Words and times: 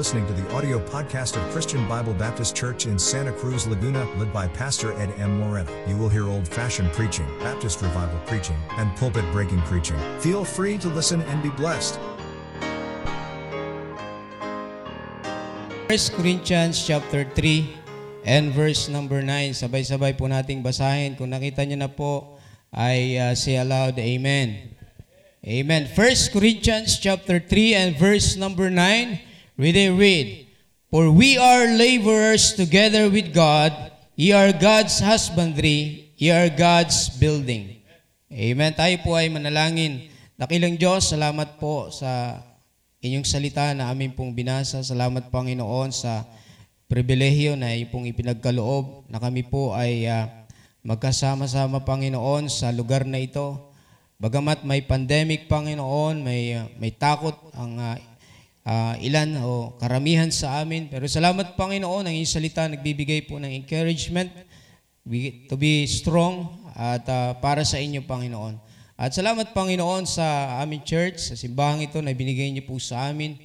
listening 0.00 0.24
to 0.24 0.32
the 0.32 0.48
audio 0.56 0.80
podcast 0.88 1.36
of 1.36 1.44
Christian 1.52 1.84
Bible 1.84 2.16
Baptist 2.16 2.56
Church 2.56 2.88
in 2.88 2.96
Santa 2.96 3.36
Cruz, 3.36 3.68
Laguna, 3.68 4.08
led 4.16 4.32
by 4.32 4.48
Pastor 4.48 4.96
Ed 4.96 5.12
M. 5.20 5.36
Moreno. 5.36 5.68
You 5.84 5.92
will 6.00 6.08
hear 6.08 6.24
old 6.24 6.48
fashioned 6.48 6.88
preaching, 6.96 7.28
Baptist 7.36 7.84
revival 7.84 8.16
preaching, 8.24 8.56
and 8.80 8.88
pulpit 8.96 9.28
breaking 9.28 9.60
preaching. 9.68 10.00
Feel 10.16 10.40
free 10.40 10.80
to 10.80 10.88
listen 10.88 11.20
and 11.28 11.44
be 11.44 11.52
blessed. 11.52 12.00
1 15.84 16.16
Corinthians 16.16 16.80
chapter 16.80 17.28
3 17.36 18.24
and 18.24 18.56
verse 18.56 18.88
number 18.88 19.20
9. 19.20 19.52
Sabay-sabay 19.52 20.16
po 20.16 20.32
nating 20.32 20.64
basahin. 20.64 21.12
Kung 21.20 21.28
nakita 21.28 21.68
niyo 21.68 21.76
na 21.76 21.92
po, 21.92 22.40
ay 22.72 23.20
uh, 23.20 23.36
say 23.36 23.60
aloud, 23.60 24.00
Amen. 24.00 24.80
Amen. 25.44 25.84
1 25.92 26.32
Corinthians 26.32 26.96
chapter 26.96 27.36
3 27.36 27.76
and 27.76 27.90
verse 28.00 28.40
number 28.40 28.72
9, 28.72 29.28
we 29.60 29.76
they 29.76 29.92
read, 29.92 30.48
For 30.88 31.12
we 31.12 31.36
are 31.36 31.68
laborers 31.68 32.56
together 32.56 33.12
with 33.12 33.36
God, 33.36 33.76
ye 34.16 34.32
are 34.32 34.56
God's 34.56 35.04
husbandry, 35.04 36.16
ye 36.16 36.32
are 36.32 36.48
God's 36.48 37.12
building. 37.20 37.84
Amen. 38.32 38.72
Tayo 38.72 38.96
po 39.04 39.20
ay 39.20 39.28
manalangin. 39.28 40.08
Dakilang 40.40 40.80
Diyos, 40.80 41.12
salamat 41.12 41.60
po 41.60 41.92
sa 41.92 42.40
inyong 43.04 43.28
salita 43.28 43.76
na 43.76 43.92
amin 43.92 44.16
pong 44.16 44.32
binasa. 44.32 44.80
Salamat 44.80 45.28
Panginoon 45.28 45.92
sa 45.92 46.24
pribilehiyo 46.88 47.52
na 47.52 47.76
iyong 47.76 48.08
ipinagkaloob 48.08 49.12
na 49.12 49.20
kami 49.20 49.44
po 49.44 49.76
ay 49.76 50.08
uh, 50.08 50.24
magkasama-sama 50.80 51.84
Panginoon 51.84 52.48
sa 52.48 52.72
lugar 52.72 53.04
na 53.04 53.20
ito. 53.20 53.68
Bagamat 54.16 54.64
may 54.64 54.80
pandemic, 54.84 55.52
Panginoon, 55.52 56.24
may, 56.24 56.56
uh, 56.56 56.64
may 56.80 56.96
takot 56.96 57.36
ang 57.52 57.76
uh, 57.76 58.09
uh, 58.66 58.94
ilan 59.00 59.40
o 59.40 59.76
karamihan 59.80 60.28
sa 60.28 60.60
amin. 60.60 60.88
Pero 60.90 61.06
salamat, 61.08 61.56
Panginoon, 61.56 62.08
ang 62.08 62.14
iyong 62.14 62.28
salita 62.28 62.66
nagbibigay 62.66 63.24
po 63.24 63.40
ng 63.40 63.50
encouragement 63.50 64.32
to 65.48 65.54
be 65.56 65.88
strong 65.88 66.48
at 66.76 67.04
uh, 67.08 67.36
para 67.40 67.64
sa 67.64 67.80
inyo, 67.80 68.04
Panginoon. 68.04 68.56
At 69.00 69.16
salamat, 69.16 69.56
Panginoon, 69.56 70.04
sa 70.04 70.60
aming 70.60 70.84
church, 70.84 71.32
sa 71.32 71.34
simbahang 71.36 71.80
ito 71.80 71.98
na 72.04 72.12
binigay 72.12 72.52
niyo 72.52 72.68
po 72.68 72.76
sa 72.76 73.08
amin. 73.08 73.36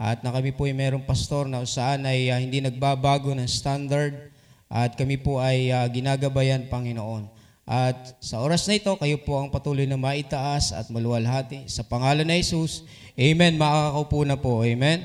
At 0.00 0.24
na 0.24 0.32
kami 0.32 0.52
po 0.56 0.64
ay 0.64 0.76
mayroong 0.76 1.04
pastor 1.04 1.44
na 1.44 1.60
saan 1.68 2.08
ay 2.08 2.32
uh, 2.32 2.40
hindi 2.40 2.60
nagbabago 2.60 3.32
ng 3.36 3.48
standard 3.48 4.32
at 4.70 4.96
kami 4.96 5.20
po 5.20 5.40
ay 5.40 5.68
uh, 5.72 5.84
ginagabayan, 5.88 6.68
Panginoon. 6.68 7.28
At 7.70 8.18
sa 8.18 8.42
oras 8.42 8.66
na 8.66 8.80
ito, 8.80 8.90
kayo 8.98 9.20
po 9.22 9.38
ang 9.38 9.46
patuloy 9.46 9.86
na 9.86 9.94
maitaas 9.94 10.74
at 10.74 10.90
maluwalhati. 10.90 11.70
Sa 11.70 11.86
pangalan 11.86 12.26
na 12.26 12.34
Jesus, 12.34 12.82
Amen. 13.20 13.60
Makakaupo 13.60 14.24
na 14.24 14.32
po. 14.32 14.64
Amen. 14.64 15.04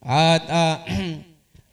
At 0.00 0.42
uh, 0.56 0.76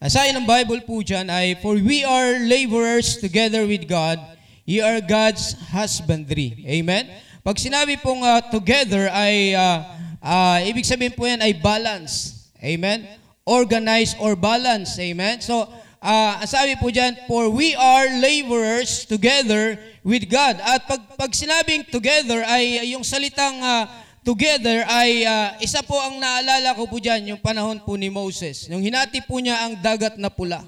asahin 0.04 0.36
ng 0.36 0.44
Bible 0.44 0.84
po 0.84 1.00
dyan 1.00 1.32
ay, 1.32 1.56
For 1.64 1.80
we 1.80 2.04
are 2.04 2.36
laborers 2.44 3.16
together 3.16 3.64
with 3.64 3.88
God, 3.88 4.20
ye 4.68 4.84
are 4.84 5.00
God's 5.00 5.56
husbandry. 5.72 6.68
Amen. 6.68 7.08
Pag 7.48 7.64
sinabi 7.64 7.96
pong 7.96 8.28
uh, 8.28 8.44
together 8.52 9.08
ay, 9.08 9.56
uh, 9.56 9.80
uh, 10.20 10.60
ibig 10.68 10.84
sabihin 10.84 11.16
po 11.16 11.24
yan 11.24 11.40
ay 11.40 11.56
balance. 11.56 12.52
Amen. 12.60 13.08
Organize 13.48 14.20
or 14.20 14.36
balance. 14.36 15.00
Amen. 15.00 15.40
So, 15.40 15.64
uh, 16.04 16.44
sabi 16.44 16.76
po 16.76 16.92
dyan, 16.92 17.16
For 17.24 17.48
we 17.48 17.72
are 17.80 18.20
laborers 18.20 19.08
together 19.08 19.80
with 20.04 20.28
God. 20.28 20.60
At 20.60 20.92
pag, 20.92 21.08
pag 21.16 21.32
sinabing 21.32 21.88
together 21.88 22.44
ay 22.44 22.84
yung 22.92 23.08
salitang 23.08 23.64
uh, 23.64 24.09
together 24.24 24.84
ay 24.88 25.24
uh, 25.24 25.56
isa 25.64 25.84
po 25.84 25.96
ang 26.00 26.20
naalala 26.20 26.76
ko 26.76 26.86
po 26.88 27.00
dyan, 27.00 27.36
yung 27.36 27.42
panahon 27.42 27.80
po 27.84 27.96
ni 27.96 28.12
Moses. 28.12 28.68
Yung 28.68 28.84
hinati 28.84 29.24
po 29.24 29.40
niya 29.40 29.68
ang 29.68 29.80
dagat 29.80 30.20
na 30.20 30.32
pula. 30.32 30.62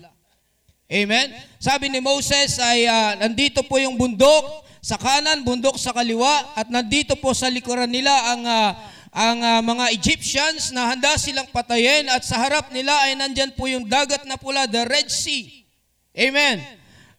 Amen? 0.92 1.31
Sabi 1.56 1.88
ni 1.88 2.03
Moses 2.03 2.59
ay 2.59 2.84
uh, 2.84 3.16
nandito 3.16 3.64
po 3.64 3.80
yung 3.80 3.96
bundok 3.96 4.68
sa 4.81 4.98
kanan, 4.98 5.46
bundok 5.46 5.78
sa 5.78 5.96
kaliwa, 5.96 6.58
at 6.58 6.68
nandito 6.68 7.16
po 7.22 7.31
sa 7.31 7.48
likuran 7.48 7.88
nila 7.88 8.12
ang 8.34 8.42
uh, 8.44 8.72
ang 9.12 9.38
uh, 9.44 9.62
mga 9.62 9.86
Egyptians 9.92 10.72
na 10.72 10.88
handa 10.88 11.20
silang 11.20 11.47
patayin 11.52 12.08
at 12.08 12.24
sa 12.24 12.40
harap 12.40 12.72
nila 12.72 12.96
ay 13.08 13.20
nandyan 13.20 13.52
po 13.53 13.68
yung 13.68 13.84
dagat 13.84 14.24
na 14.24 14.40
pula, 14.40 14.66
the 14.66 14.88
Red 14.88 15.12
Sea. 15.12 15.68
Amen. 16.16 16.64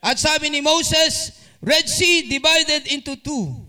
At 0.00 0.18
sabi 0.18 0.48
ni 0.48 0.64
Moses, 0.64 1.36
Red 1.62 1.86
Sea 1.86 2.26
divided 2.26 2.90
into 2.90 3.14
two. 3.20 3.61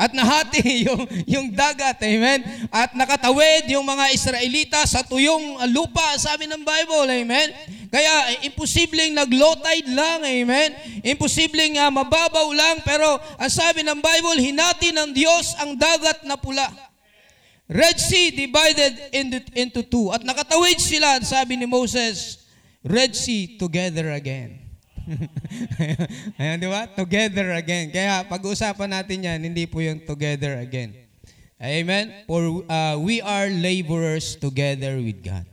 At 0.00 0.16
nahati 0.16 0.64
yung, 0.88 1.04
yung 1.28 1.46
dagat, 1.52 2.00
amen? 2.00 2.40
At 2.72 2.96
nakatawid 2.96 3.68
yung 3.68 3.84
mga 3.84 4.16
Israelita 4.16 4.80
sa 4.88 5.04
tuyong 5.04 5.60
lupa, 5.68 6.16
sabi 6.16 6.48
ng 6.48 6.64
Bible, 6.64 7.04
amen? 7.20 7.52
Kaya 7.92 8.40
imposibleng 8.48 9.12
nag-low 9.12 9.60
tide 9.60 9.92
lang, 9.92 10.24
amen? 10.24 10.72
Imposibleng 11.04 11.76
uh, 11.76 11.92
mababaw 11.92 12.48
lang, 12.48 12.80
pero 12.80 13.20
ang 13.36 13.52
sabi 13.52 13.84
ng 13.84 14.00
Bible, 14.00 14.40
hinati 14.40 14.88
ng 14.88 15.12
Diyos 15.12 15.52
ang 15.60 15.76
dagat 15.76 16.24
na 16.24 16.40
pula. 16.40 16.64
Red 17.68 18.00
Sea 18.00 18.32
divided 18.32 18.96
into, 19.12 19.38
into 19.52 19.80
two. 19.84 20.08
At 20.16 20.24
nakatawid 20.24 20.80
sila, 20.80 21.20
sabi 21.20 21.60
ni 21.60 21.68
Moses, 21.68 22.40
Red 22.80 23.12
Sea 23.12 23.60
together 23.60 24.16
again. 24.16 24.59
Ayan, 26.40 26.56
di 26.60 26.68
ba? 26.70 26.86
Together 26.86 27.54
again. 27.56 27.90
Kaya 27.90 28.22
pag-uusapan 28.26 28.90
natin 28.90 29.18
yan, 29.26 29.38
hindi 29.42 29.64
po 29.66 29.82
yung 29.82 30.02
together 30.02 30.58
again. 30.62 30.94
Amen? 31.60 32.24
For 32.24 32.64
uh, 32.64 32.96
we 32.96 33.20
are 33.20 33.52
laborers 33.52 34.38
together 34.38 34.96
with 34.96 35.20
God. 35.20 35.44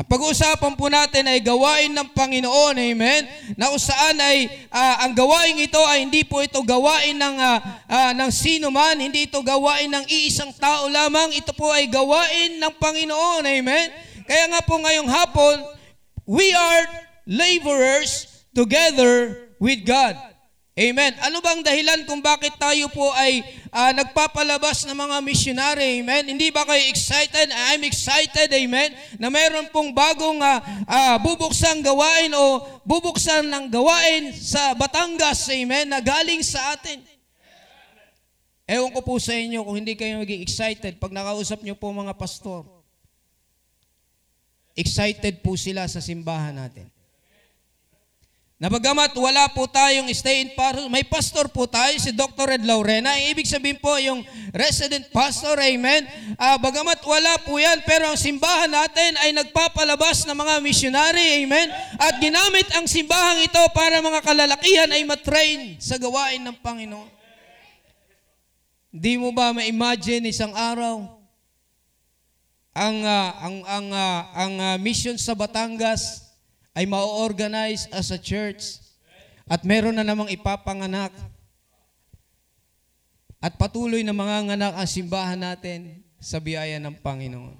Ang 0.00 0.06
pag-uusapan 0.06 0.78
po 0.78 0.86
natin 0.86 1.28
ay 1.28 1.42
gawain 1.42 1.90
ng 1.92 2.08
Panginoon, 2.14 2.78
amen? 2.78 3.26
Na 3.58 3.68
saan 3.74 4.16
ay 4.22 4.48
uh, 4.70 5.04
ang 5.04 5.12
gawain 5.12 5.58
ito 5.60 5.82
ay 5.82 6.06
hindi 6.06 6.22
po 6.22 6.40
ito 6.40 6.62
gawain 6.62 7.18
ng 7.18 7.36
uh, 7.36 7.58
uh, 7.90 8.12
ng 8.14 8.30
sino 8.30 8.70
man, 8.70 8.96
hindi 8.96 9.26
ito 9.26 9.42
gawain 9.42 9.90
ng 9.90 10.06
iisang 10.08 10.54
tao 10.56 10.86
lamang, 10.86 11.34
ito 11.36 11.50
po 11.52 11.68
ay 11.74 11.90
gawain 11.90 12.62
ng 12.62 12.72
Panginoon, 12.80 13.44
amen? 13.44 13.92
Kaya 14.24 14.44
nga 14.54 14.62
po 14.62 14.78
ngayong 14.78 15.10
hapon, 15.10 15.68
we 16.22 16.48
are 16.54 16.86
laborers 17.26 18.29
together 18.54 19.36
with 19.60 19.82
God. 19.86 20.16
Amen. 20.80 21.12
Ano 21.20 21.44
bang 21.44 21.60
dahilan 21.60 22.08
kung 22.08 22.24
bakit 22.24 22.56
tayo 22.56 22.88
po 22.88 23.12
ay 23.12 23.44
uh, 23.68 23.92
nagpapalabas 23.92 24.88
ng 24.88 24.96
mga 24.96 25.16
missionary? 25.20 26.00
Amen. 26.00 26.30
Hindi 26.32 26.48
ba 26.48 26.64
kayo 26.64 26.80
excited? 26.88 27.52
I'm 27.52 27.84
excited. 27.84 28.48
Amen. 28.48 28.94
Na 29.20 29.28
mayroon 29.28 29.68
pong 29.74 29.92
bagong 29.92 30.40
uh, 30.40 30.56
uh, 30.88 31.16
bubuksang 31.20 31.84
gawain 31.84 32.32
o 32.32 32.64
bubuksan 32.88 33.50
ng 33.50 33.68
gawain 33.68 34.32
sa 34.32 34.72
Batangas. 34.72 35.52
Amen. 35.52 35.90
Na 35.90 36.00
galing 36.00 36.40
sa 36.40 36.72
atin. 36.72 37.02
Ewan 38.70 38.94
ko 38.94 39.02
po 39.02 39.18
sa 39.18 39.34
inyo 39.34 39.66
kung 39.66 39.82
hindi 39.82 39.98
kayo 39.98 40.22
maging 40.22 40.46
excited 40.46 40.96
pag 41.02 41.10
nakausap 41.10 41.60
niyo 41.66 41.74
po 41.76 41.90
mga 41.90 42.14
pastor. 42.14 42.62
Excited 44.78 45.42
po 45.42 45.58
sila 45.58 45.90
sa 45.90 45.98
simbahan 46.00 46.54
natin. 46.54 46.88
Na 48.60 48.68
bagamat 48.68 49.16
wala 49.16 49.48
po 49.56 49.64
tayong 49.64 50.04
stay 50.12 50.44
in 50.44 50.52
pastor, 50.52 50.84
may 50.92 51.00
pastor 51.00 51.48
po 51.48 51.64
tayo, 51.64 51.96
si 51.96 52.12
Dr. 52.12 52.44
Red 52.44 52.68
Laurena. 52.68 53.16
Ibig 53.16 53.48
sabihin 53.48 53.80
po 53.80 53.96
yung 53.96 54.20
resident 54.52 55.08
pastor, 55.16 55.56
amen. 55.56 56.04
Uh, 56.36 56.60
bagamat 56.60 57.00
wala 57.00 57.40
po 57.40 57.56
yan, 57.56 57.80
pero 57.88 58.12
ang 58.12 58.20
simbahan 58.20 58.68
natin 58.68 59.16
ay 59.24 59.32
nagpapalabas 59.32 60.28
ng 60.28 60.36
mga 60.36 60.54
missionary, 60.60 61.40
amen. 61.40 61.72
At 61.96 62.20
ginamit 62.20 62.68
ang 62.76 62.84
simbahang 62.84 63.48
ito 63.48 63.64
para 63.72 64.04
mga 64.04 64.20
kalalakihan 64.20 64.92
ay 64.92 65.08
matrain 65.08 65.80
sa 65.80 65.96
gawain 65.96 66.44
ng 66.44 66.60
Panginoon. 66.60 67.08
Di 68.92 69.16
mo 69.16 69.32
ba 69.32 69.56
ma-imagine 69.56 70.28
isang 70.28 70.52
araw 70.52 71.08
ang 72.76 72.96
uh, 73.08 73.30
ang 73.40 73.56
ang 73.64 73.86
uh, 73.88 74.20
ang 74.36 74.52
uh, 74.60 74.76
mission 74.76 75.16
sa 75.16 75.32
Batangas 75.32 76.29
ay 76.74 76.86
ma-organize 76.86 77.90
as 77.90 78.14
a 78.14 78.20
church 78.20 78.78
at 79.50 79.66
meron 79.66 79.98
na 79.98 80.06
namang 80.06 80.30
ipapanganak 80.30 81.10
at 83.40 83.56
patuloy 83.56 84.04
na 84.04 84.14
mga 84.14 84.52
nganak 84.52 84.74
ang 84.76 84.88
simbahan 84.88 85.40
natin 85.40 86.04
sa 86.20 86.38
biyaya 86.38 86.76
ng 86.78 86.94
Panginoon. 87.00 87.56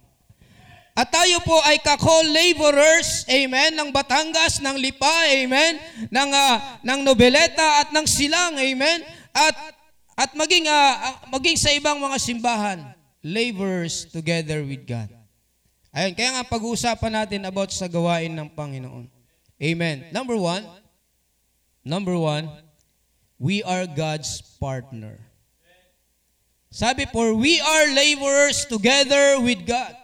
At 0.92 1.08
tayo 1.08 1.40
po 1.40 1.56
ay 1.64 1.80
kako-laborers, 1.80 3.24
amen, 3.24 3.72
ng 3.72 3.88
Batangas, 3.88 4.60
ng 4.60 4.76
Lipa, 4.76 5.08
amen, 5.32 5.80
ng, 6.12 6.30
uh, 6.34 6.56
ng 6.84 7.00
Nobeleta 7.00 7.80
at 7.80 7.88
ng 7.88 8.04
Silang, 8.04 8.60
amen, 8.60 9.00
at, 9.32 9.56
at 10.18 10.30
maging, 10.36 10.68
uh, 10.68 10.92
maging 11.32 11.56
sa 11.56 11.72
ibang 11.72 11.96
mga 11.96 12.20
simbahan, 12.20 12.78
laborers 13.24 14.04
together 14.12 14.60
with 14.60 14.84
God. 14.84 15.19
Ayun, 15.90 16.14
kaya 16.14 16.30
nga 16.38 16.46
pag-uusapan 16.46 17.12
natin 17.18 17.42
about 17.50 17.74
sa 17.74 17.90
gawain 17.90 18.30
ng 18.30 18.46
Panginoon. 18.54 19.10
Amen. 19.58 20.06
Number 20.14 20.38
one, 20.38 20.62
number 21.82 22.14
one, 22.14 22.46
we 23.42 23.66
are 23.66 23.90
God's 23.90 24.38
partner. 24.62 25.18
Sabi, 26.70 27.10
for 27.10 27.34
we 27.34 27.58
are 27.58 27.90
laborers 27.90 28.62
together 28.70 29.42
with 29.42 29.66
God. 29.66 29.98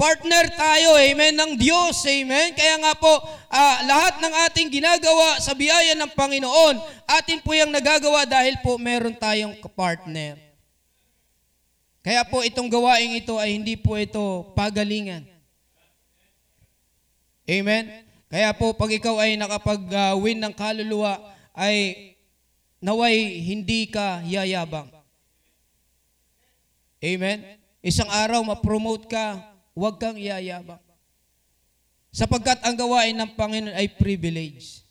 Partner 0.00 0.48
tayo, 0.56 0.96
amen, 0.96 1.36
ng 1.36 1.52
Diyos, 1.60 2.00
amen. 2.08 2.56
Kaya 2.56 2.80
nga 2.80 2.96
po, 2.96 3.20
ah, 3.52 3.84
lahat 3.84 4.22
ng 4.24 4.34
ating 4.48 4.68
ginagawa 4.72 5.36
sa 5.44 5.52
biyaya 5.52 5.92
ng 5.92 6.16
Panginoon, 6.16 6.80
atin 7.04 7.42
po 7.44 7.52
yung 7.52 7.68
nagagawa 7.68 8.24
dahil 8.24 8.56
po 8.64 8.80
meron 8.80 9.12
tayong 9.12 9.60
partner. 9.76 10.49
Kaya 12.00 12.24
po 12.24 12.40
itong 12.40 12.72
gawaing 12.72 13.20
ito 13.20 13.36
ay 13.36 13.60
hindi 13.60 13.76
po 13.76 13.96
ito 14.00 14.52
pagalingan. 14.56 15.28
Amen? 17.44 17.84
Kaya 18.30 18.54
po 18.56 18.72
pag 18.72 18.88
ikaw 18.88 19.20
ay 19.20 19.36
nakapag-win 19.36 20.38
ng 20.38 20.54
kaluluwa, 20.54 21.18
ay 21.52 22.16
naway 22.80 23.42
hindi 23.42 23.90
ka 23.90 24.24
yayabang. 24.24 24.88
Amen? 27.02 27.60
Isang 27.84 28.08
araw 28.08 28.40
ma-promote 28.44 29.08
ka, 29.10 29.40
huwag 29.76 30.00
kang 30.00 30.16
yayabang. 30.16 30.80
Sapagkat 32.10 32.64
ang 32.64 32.74
gawain 32.74 33.14
ng 33.14 33.30
Panginoon 33.34 33.76
ay 33.76 33.86
privilege. 33.92 34.82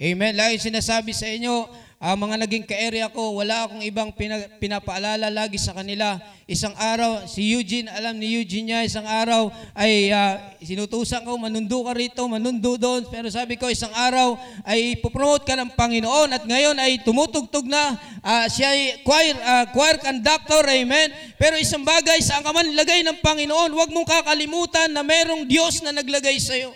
Amen. 0.00 0.32
Lagi 0.32 0.56
sinasabi 0.56 1.12
sa 1.12 1.28
inyo, 1.28 1.68
ang 2.00 2.16
mga 2.16 2.48
naging 2.48 2.64
ka-area 2.64 3.12
ko, 3.12 3.36
wala 3.36 3.68
akong 3.68 3.84
ibang 3.84 4.08
pina, 4.16 4.40
pinapaalala 4.56 5.28
lagi 5.28 5.60
sa 5.60 5.76
kanila. 5.76 6.16
Isang 6.48 6.72
araw, 6.80 7.28
si 7.28 7.52
Eugene, 7.52 7.92
alam 7.92 8.16
ni 8.16 8.40
Eugene 8.40 8.72
niya, 8.72 8.88
isang 8.88 9.04
araw 9.04 9.52
ay 9.76 10.08
uh, 10.08 10.40
sinutusan 10.64 11.20
ko, 11.28 11.36
manundo 11.36 11.84
ka 11.84 11.92
rito, 11.92 12.24
manundo 12.24 12.80
doon. 12.80 13.04
Pero 13.12 13.28
sabi 13.28 13.60
ko, 13.60 13.68
isang 13.68 13.92
araw 13.92 14.32
ay 14.64 14.96
ipopromote 14.96 15.44
ka 15.44 15.52
ng 15.60 15.76
Panginoon 15.76 16.32
at 16.32 16.48
ngayon 16.48 16.80
ay 16.80 17.04
tumutugtog 17.04 17.68
na. 17.68 18.00
Uh, 18.24 18.48
siya 18.48 18.72
ay 18.72 19.04
choir, 19.04 19.36
uh, 19.36 19.68
choir 19.68 20.00
conductor, 20.00 20.64
amen. 20.72 21.12
Pero 21.36 21.60
isang 21.60 21.84
bagay, 21.84 22.24
saan 22.24 22.40
ka 22.40 22.48
man 22.48 22.64
lagay 22.80 23.04
ng 23.04 23.20
Panginoon, 23.20 23.76
huwag 23.76 23.92
mong 23.92 24.08
kakalimutan 24.08 24.88
na 24.88 25.04
merong 25.04 25.44
Diyos 25.44 25.84
na 25.84 25.92
naglagay 25.92 26.40
sa 26.40 26.56
iyo. 26.56 26.72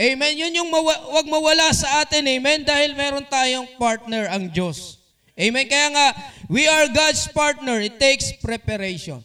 Amen. 0.00 0.32
Yun 0.32 0.64
yung 0.64 0.70
mawa- 0.72 1.12
wag 1.12 1.28
mawala 1.28 1.68
sa 1.76 2.00
atin. 2.00 2.24
Amen. 2.24 2.64
Dahil 2.64 2.96
meron 2.96 3.28
tayong 3.28 3.76
partner 3.76 4.32
ang 4.32 4.48
Diyos. 4.48 4.96
Amen. 5.36 5.68
Kaya 5.68 5.92
nga, 5.92 6.06
we 6.48 6.64
are 6.64 6.88
God's 6.88 7.28
partner. 7.28 7.84
It 7.84 8.00
takes 8.00 8.32
preparation. 8.40 9.20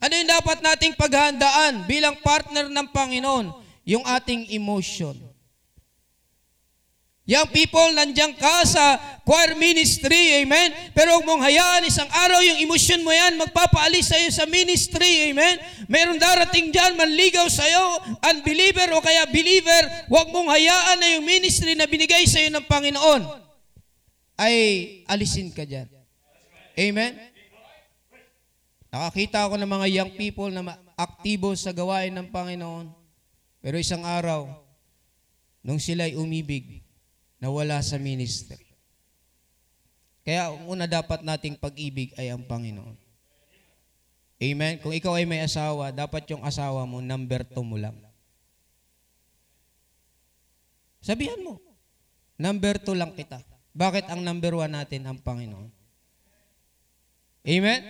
Ano 0.00 0.12
yung 0.16 0.30
dapat 0.32 0.64
nating 0.64 0.96
paghandaan 0.96 1.84
bilang 1.84 2.16
partner 2.24 2.72
ng 2.72 2.86
Panginoon? 2.90 3.52
Yung 3.84 4.02
ating 4.08 4.48
emotion. 4.56 5.14
Young 7.32 7.48
people, 7.48 7.96
nandiyan 7.96 8.36
ka 8.36 8.60
sa 8.68 9.00
choir 9.24 9.56
ministry, 9.56 10.44
amen? 10.44 10.92
Pero 10.92 11.16
huwag 11.16 11.24
mong 11.24 11.40
hayaan, 11.48 11.88
isang 11.88 12.10
araw 12.12 12.44
yung 12.44 12.60
emosyon 12.60 13.00
mo 13.00 13.08
yan, 13.08 13.40
magpapaalis 13.40 14.12
sa 14.12 14.20
iyo 14.20 14.28
sa 14.28 14.44
ministry, 14.44 15.32
amen? 15.32 15.56
Meron 15.88 16.20
darating 16.20 16.68
dyan, 16.68 16.92
manligaw 16.92 17.48
sa 17.48 17.64
iyo, 17.64 18.04
unbeliever 18.20 18.92
o 18.92 19.00
kaya 19.00 19.24
believer, 19.32 20.12
huwag 20.12 20.28
mong 20.28 20.52
hayaan 20.52 21.00
na 21.00 21.08
yung 21.16 21.24
ministry 21.24 21.72
na 21.72 21.88
binigay 21.88 22.28
sa 22.28 22.36
iyo 22.36 22.52
ng 22.52 22.68
Panginoon 22.68 23.24
ay 24.36 24.56
alisin 25.08 25.54
ka 25.54 25.62
dyan. 25.62 25.88
Amen? 26.76 27.16
Nakakita 28.92 29.48
ako 29.48 29.56
ng 29.56 29.70
mga 29.70 29.86
young 29.88 30.12
people 30.20 30.52
na 30.52 30.76
aktibo 30.98 31.56
sa 31.56 31.72
gawain 31.72 32.12
ng 32.12 32.28
Panginoon. 32.28 32.92
Pero 33.62 33.78
isang 33.80 34.04
araw, 34.04 34.50
nung 35.64 35.80
sila'y 35.80 36.18
umibig, 36.18 36.81
nawala 37.42 37.82
sa 37.82 37.98
ministry. 37.98 38.62
Kaya 40.22 40.54
ang 40.54 40.70
una 40.70 40.86
dapat 40.86 41.26
nating 41.26 41.58
pag-ibig 41.58 42.14
ay 42.14 42.30
ang 42.30 42.46
Panginoon. 42.46 42.94
Amen? 44.38 44.78
Kung 44.78 44.94
ikaw 44.94 45.18
ay 45.18 45.26
may 45.26 45.42
asawa, 45.42 45.90
dapat 45.90 46.30
yung 46.30 46.46
asawa 46.46 46.86
mo, 46.86 47.02
number 47.02 47.42
two 47.42 47.66
mo 47.66 47.74
lang. 47.74 47.98
Sabihan 51.02 51.42
mo, 51.42 51.58
number 52.38 52.78
two 52.78 52.94
lang 52.94 53.10
kita. 53.18 53.42
Bakit 53.74 54.06
ang 54.06 54.22
number 54.22 54.54
one 54.54 54.70
natin 54.70 55.02
ang 55.02 55.18
Panginoon? 55.18 55.66
Amen? 57.42 57.82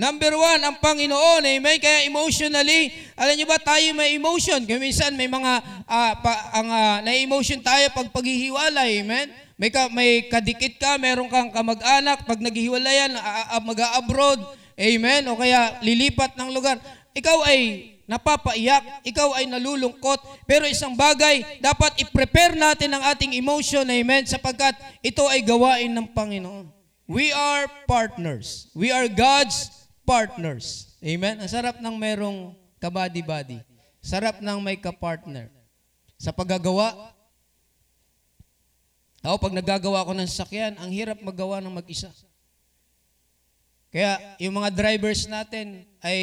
Number 0.00 0.32
one, 0.32 0.64
ang 0.64 0.80
Panginoon. 0.80 1.44
Amen? 1.44 1.76
Kaya 1.76 2.08
emotionally, 2.08 2.88
alam 3.12 3.36
niyo 3.36 3.44
ba 3.44 3.60
tayo 3.60 3.84
may 3.92 4.16
emotion? 4.16 4.64
Kaya 4.64 4.80
minsan 4.80 5.12
may 5.12 5.28
mga, 5.28 5.60
uh, 5.84 6.12
pa, 6.24 6.56
ang 6.56 6.68
uh, 6.72 6.98
na-emotion 7.04 7.60
tayo 7.60 7.84
pag 7.92 8.08
paghihiwalay. 8.08 9.04
Amen? 9.04 9.28
May, 9.60 9.68
ka, 9.68 9.92
may 9.92 10.24
kadikit 10.24 10.80
ka, 10.80 10.96
meron 10.96 11.28
kang 11.28 11.52
kamag-anak, 11.52 12.24
pag 12.24 12.40
naghihiwalayan, 12.40 13.12
uh, 13.12 13.60
mag-abroad. 13.60 14.40
Amen? 14.80 15.28
O 15.28 15.36
kaya 15.36 15.76
lilipat 15.84 16.32
ng 16.32 16.48
lugar. 16.48 16.80
Ikaw 17.12 17.44
ay 17.44 17.92
napapaiyak, 18.08 19.04
ikaw 19.04 19.36
ay 19.36 19.52
nalulungkot, 19.52 20.48
pero 20.48 20.64
isang 20.64 20.96
bagay, 20.96 21.60
dapat 21.60 22.00
i-prepare 22.00 22.56
natin 22.56 22.90
ang 22.96 23.04
ating 23.06 23.36
emotion, 23.38 23.86
amen, 23.86 24.26
sapagkat 24.26 24.74
ito 24.98 25.22
ay 25.30 25.46
gawain 25.46 25.94
ng 25.94 26.10
Panginoon. 26.10 26.66
We 27.06 27.30
are 27.30 27.70
partners. 27.86 28.66
We 28.74 28.90
are 28.90 29.06
God's 29.06 29.79
partners. 30.10 30.98
Amen? 30.98 31.38
Ang 31.38 31.46
sarap 31.46 31.78
ng 31.78 31.94
merong 31.94 32.58
kabady-body. 32.82 33.62
Sarap 34.02 34.42
ng 34.42 34.58
may 34.58 34.74
kapartner. 34.74 35.46
Sa 36.18 36.34
paggagawa, 36.34 37.14
ako 39.22 39.36
pag 39.38 39.54
nagagawa 39.54 40.02
ko 40.02 40.10
ng 40.10 40.26
sakyan, 40.26 40.74
ang 40.82 40.90
hirap 40.90 41.22
magawa 41.22 41.62
ng 41.62 41.70
mag-isa. 41.70 42.10
Kaya 43.94 44.18
yung 44.42 44.58
mga 44.58 44.74
drivers 44.74 45.30
natin 45.30 45.86
ay 46.02 46.18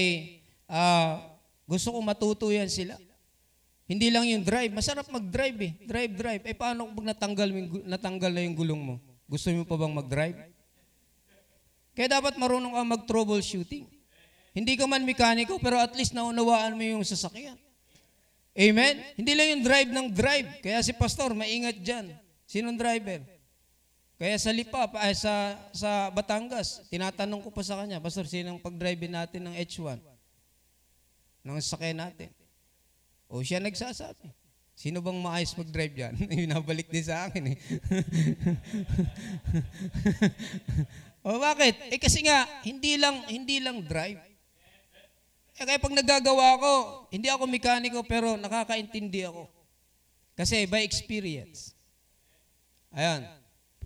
uh, 0.67 1.23
gusto 1.63 1.95
ko 1.95 1.99
matuto 2.03 2.51
sila. 2.67 2.99
Hindi 3.87 4.11
lang 4.11 4.27
yung 4.27 4.43
drive. 4.43 4.75
Masarap 4.75 5.07
mag-drive 5.07 5.59
eh. 5.63 5.71
Drive, 5.87 6.11
drive. 6.11 6.43
Eh 6.43 6.51
paano 6.51 6.91
kung 6.91 7.07
natanggal, 7.07 7.47
natanggal 7.87 8.31
na 8.35 8.43
yung 8.43 8.55
gulong 8.59 8.81
mo? 8.83 8.95
Gusto 9.31 9.47
mo 9.55 9.63
pa 9.63 9.79
bang 9.79 9.95
mag-drive? 9.95 10.56
Kaya 11.97 12.21
dapat 12.21 12.37
marunong 12.37 12.77
ka 12.77 12.85
mag-troubleshooting. 12.85 13.89
Hindi 14.53 14.77
ka 14.77 14.85
man 14.85 15.01
mekaniko, 15.01 15.57
pero 15.57 15.81
at 15.81 15.97
least 15.97 16.13
naunawaan 16.13 16.77
mo 16.77 16.85
yung 16.85 17.01
sasakyan. 17.01 17.57
Amen? 18.53 19.01
Hindi 19.17 19.33
lang 19.33 19.57
yung 19.57 19.63
drive 19.65 19.89
ng 19.89 20.07
drive. 20.13 20.61
Kaya 20.61 20.77
si 20.85 20.93
pastor, 20.93 21.33
maingat 21.33 21.81
dyan. 21.81 22.13
Sinong 22.45 22.77
driver? 22.77 23.25
Kaya 24.17 24.33
sa 24.37 24.49
Lipa, 24.49 24.89
ay 24.97 25.13
sa, 25.13 25.53
sa 25.73 26.09
Batangas, 26.09 26.81
tinatanong 26.89 27.41
ko 27.45 27.49
pa 27.53 27.61
sa 27.61 27.77
kanya, 27.77 28.01
Pastor, 28.01 28.25
sinong 28.25 28.57
pag-drive 28.57 29.05
natin 29.05 29.45
ng 29.45 29.53
H1? 29.61 30.01
Ng 31.45 31.61
sakyan 31.61 32.01
natin. 32.01 32.33
O 33.29 33.45
siya 33.45 33.61
nagsasabi. 33.61 34.33
Sino 34.77 35.01
bang 35.01 35.17
maayos 35.21 35.57
mag-drive 35.57 35.93
dyan? 35.93 36.13
Nabalik 36.53 36.89
din 36.89 37.05
sa 37.05 37.29
akin 37.29 37.53
eh. 37.53 37.57
o 41.27 41.43
bakit? 41.43 41.75
Eh 41.91 41.99
kasi 41.99 42.23
nga, 42.23 42.47
hindi 42.63 42.95
lang, 42.95 43.27
hindi 43.27 43.59
lang 43.59 43.83
drive. 43.83 44.23
Eh 45.59 45.65
kaya 45.67 45.75
pag 45.75 45.91
nagagawa 45.91 46.55
ko, 46.55 46.73
hindi 47.11 47.27
ako 47.27 47.43
mekaniko 47.51 47.99
pero 48.07 48.39
nakakaintindi 48.39 49.27
ako. 49.27 49.51
Kasi 50.39 50.63
by 50.71 50.87
experience. 50.87 51.75
Ayan. 52.95 53.27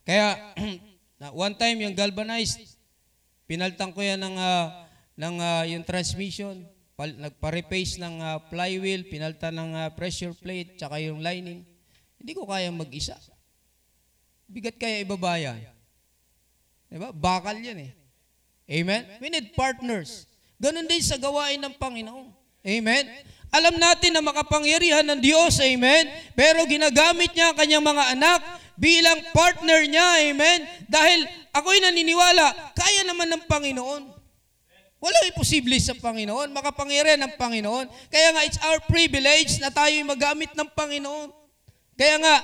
Kaya, 0.06 0.54
one 1.34 1.58
time 1.58 1.82
yung 1.82 1.98
galvanized, 1.98 2.62
pinaltan 3.50 3.90
ko 3.90 4.06
yan 4.06 4.22
ng, 4.22 4.38
uh, 4.38 4.68
ng 5.18 5.36
uh, 5.42 5.64
yung 5.66 5.82
transmission, 5.82 6.62
pal, 6.94 7.10
nagpa-repace 7.10 7.98
ng 7.98 8.16
uh, 8.22 8.38
flywheel, 8.54 9.10
pinaltan 9.10 9.58
ng 9.58 9.72
uh, 9.74 9.90
pressure 9.98 10.38
plate, 10.38 10.78
tsaka 10.78 11.02
yung 11.02 11.26
lining. 11.26 11.66
Hindi 12.22 12.32
ko 12.38 12.46
kaya 12.46 12.70
mag-isa. 12.70 13.18
Bigat 14.46 14.78
kaya 14.78 15.02
ibaba 15.02 15.42
yan. 16.92 17.00
Diba? 17.00 17.10
Bakal 17.16 17.56
yan 17.64 17.80
eh. 17.88 17.92
Amen? 18.68 19.08
We 19.24 19.32
need 19.32 19.56
partners. 19.56 20.28
Ganon 20.60 20.86
din 20.86 21.02
sa 21.02 21.16
gawain 21.16 21.58
ng 21.64 21.74
Panginoon. 21.80 22.28
Amen? 22.62 23.04
Alam 23.52 23.76
natin 23.82 24.16
na 24.16 24.24
makapangyarihan 24.24 25.04
ng 25.04 25.20
Diyos, 25.20 25.60
amen? 25.60 26.08
Pero 26.38 26.64
ginagamit 26.70 27.36
niya 27.36 27.52
ang 27.52 27.58
kanyang 27.58 27.84
mga 27.84 28.04
anak 28.16 28.40
bilang 28.80 29.20
partner 29.36 29.84
niya, 29.84 30.32
amen? 30.32 30.60
Dahil 30.88 31.28
ako'y 31.52 31.84
naniniwala, 31.84 32.48
kaya 32.72 33.02
naman 33.04 33.28
ng 33.28 33.44
Panginoon. 33.52 34.04
Walang 35.02 35.26
imposible 35.34 35.76
sa 35.82 35.98
Panginoon, 35.98 36.54
makapangyarihan 36.54 37.20
ng 37.26 37.34
Panginoon. 37.36 37.90
Kaya 38.08 38.28
nga, 38.38 38.42
it's 38.46 38.62
our 38.62 38.80
privilege 38.88 39.58
na 39.60 39.74
tayo'y 39.74 40.06
magamit 40.06 40.54
ng 40.56 40.70
Panginoon. 40.72 41.34
Kaya 41.98 42.22
nga, 42.22 42.36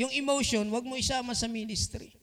yung 0.00 0.14
emotion, 0.16 0.64
wag 0.72 0.86
mo 0.86 0.96
isama 0.96 1.36
sa 1.36 1.50
ministry. 1.50 2.14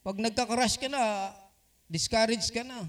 Pag 0.00 0.16
nagka-crush 0.16 0.80
ka 0.80 0.88
na, 0.88 1.32
discourage 1.84 2.48
ka 2.48 2.64
na. 2.64 2.88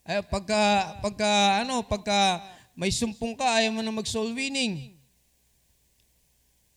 Ay, 0.00 0.24
pagka, 0.24 0.60
pagka, 1.04 1.30
ano, 1.60 1.84
pagka 1.84 2.40
may 2.72 2.88
sumpong 2.88 3.36
ka, 3.36 3.44
ayaw 3.60 3.76
mo 3.76 3.84
na 3.84 3.92
mag-soul 3.92 4.32
winning. 4.32 4.96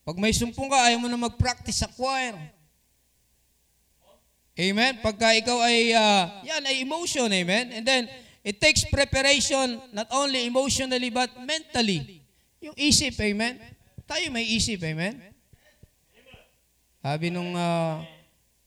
Pag 0.03 0.19
may 0.19 0.35
sumpong 0.35 0.67
ka, 0.67 0.91
ayaw 0.91 0.99
mo 0.99 1.07
na 1.07 1.15
mag-practice 1.15 1.79
sa 1.79 1.87
choir. 1.87 2.35
Amen? 4.59 4.99
Pagka 4.99 5.31
ikaw 5.39 5.63
ay, 5.63 5.95
ah, 5.95 6.43
yan 6.43 6.67
ay 6.67 6.83
emotion, 6.83 7.31
amen? 7.31 7.71
And 7.71 7.87
then, 7.87 8.11
it 8.43 8.59
takes 8.59 8.83
preparation, 8.91 9.79
not 9.95 10.11
only 10.11 10.43
emotionally, 10.43 11.07
but 11.07 11.31
mentally. 11.39 12.19
Yung 12.59 12.75
isip, 12.75 13.15
amen? 13.23 13.55
Tayo 14.03 14.27
may 14.35 14.43
isip, 14.43 14.83
amen? 14.83 15.15
Sabi 16.99 17.31
nung, 17.31 17.55
ah, 17.55 18.03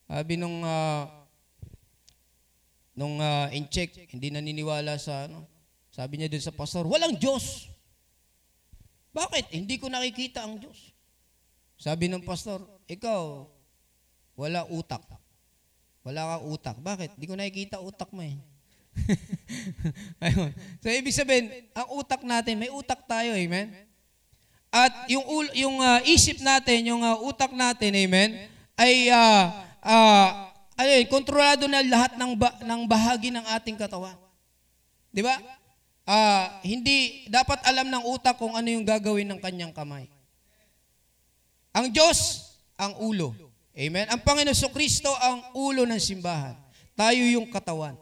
sabi 0.04 0.36
nung, 0.36 0.60
ah, 0.64 1.08
nung 2.92 3.16
ah, 3.20 3.48
in-check, 3.50 4.12
hindi 4.12 4.28
naniniwala 4.28 5.00
sa, 5.00 5.26
ano, 5.26 5.48
sabi 5.94 6.18
niya 6.20 6.28
dun 6.28 6.44
sa 6.44 6.52
pastor, 6.52 6.84
walang 6.84 7.16
Diyos. 7.16 7.70
Bakit? 9.14 9.54
Hindi 9.54 9.78
ko 9.78 9.86
nakikita 9.86 10.42
ang 10.42 10.58
Diyos. 10.58 10.90
Sabi 11.78 12.10
ng 12.10 12.26
pastor, 12.26 12.66
ikaw, 12.90 13.46
wala 14.34 14.66
utak. 14.66 15.02
Wala 16.04 16.36
kang 16.36 16.44
utak. 16.50 16.76
Bakit? 16.82 17.16
Hindi 17.16 17.26
ko 17.30 17.34
nakikita 17.38 17.76
utak 17.80 18.10
mo 18.12 18.20
eh. 18.20 18.36
Ayun. 20.24 20.50
So, 20.84 20.92
ibig 20.92 21.16
sabihin, 21.16 21.50
ang 21.72 21.88
utak 21.96 22.20
natin, 22.22 22.60
may 22.60 22.70
utak 22.70 23.06
tayo, 23.08 23.32
amen? 23.32 23.72
At 24.74 25.06
yung, 25.06 25.24
yung 25.54 25.76
ah, 25.80 26.02
isip 26.04 26.42
natin, 26.42 26.90
yung 26.90 27.02
ah, 27.06 27.16
utak 27.22 27.54
natin, 27.54 27.94
amen, 27.94 28.50
ay, 28.74 29.06
uh, 29.06 29.54
ano 29.84 30.88
yun, 30.88 31.06
kontrolado 31.12 31.68
na 31.68 31.84
lahat 31.84 32.16
ng, 32.16 32.32
ba- 32.32 32.56
ng 32.64 32.82
bahagi 32.88 33.28
ng 33.28 33.44
ating 33.60 33.76
katawan. 33.76 34.16
Di 35.12 35.20
ba? 35.20 35.36
Ah, 36.04 36.60
hindi, 36.64 37.28
dapat 37.28 37.60
alam 37.64 37.88
ng 37.88 38.02
utak 38.08 38.36
kung 38.36 38.56
ano 38.56 38.68
yung 38.68 38.84
gagawin 38.84 39.28
ng 39.28 39.40
kanyang 39.40 39.72
kamay. 39.72 40.08
Ang 41.72 41.92
Diyos, 41.92 42.50
ang 42.80 42.96
ulo. 43.00 43.32
Amen? 43.74 44.06
Ang 44.06 44.22
Panginoon 44.22 44.54
so 44.54 44.70
Kristo 44.70 45.10
ang 45.18 45.42
ulo 45.58 45.82
ng 45.82 45.98
simbahan. 45.98 46.54
Tayo 46.94 47.22
yung 47.26 47.50
katawan. 47.50 47.98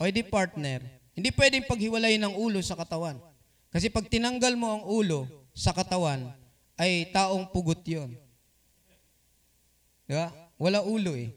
O 0.00 0.08
di 0.08 0.24
partner. 0.24 0.80
Hindi 1.14 1.30
pwedeng 1.36 1.68
paghiwalayin 1.68 2.24
ng 2.24 2.34
ulo 2.34 2.58
sa 2.64 2.74
katawan. 2.74 3.20
Kasi 3.68 3.92
pag 3.92 4.08
tinanggal 4.08 4.56
mo 4.56 4.80
ang 4.80 4.82
ulo 4.88 5.28
sa 5.52 5.70
katawan, 5.76 6.32
ay 6.74 7.10
taong 7.14 7.46
pugot 7.52 7.78
yon. 7.86 8.16
Di 10.04 10.12
ba? 10.12 10.28
Wala 10.60 10.84
ulo 10.84 11.16
eh. 11.16 11.32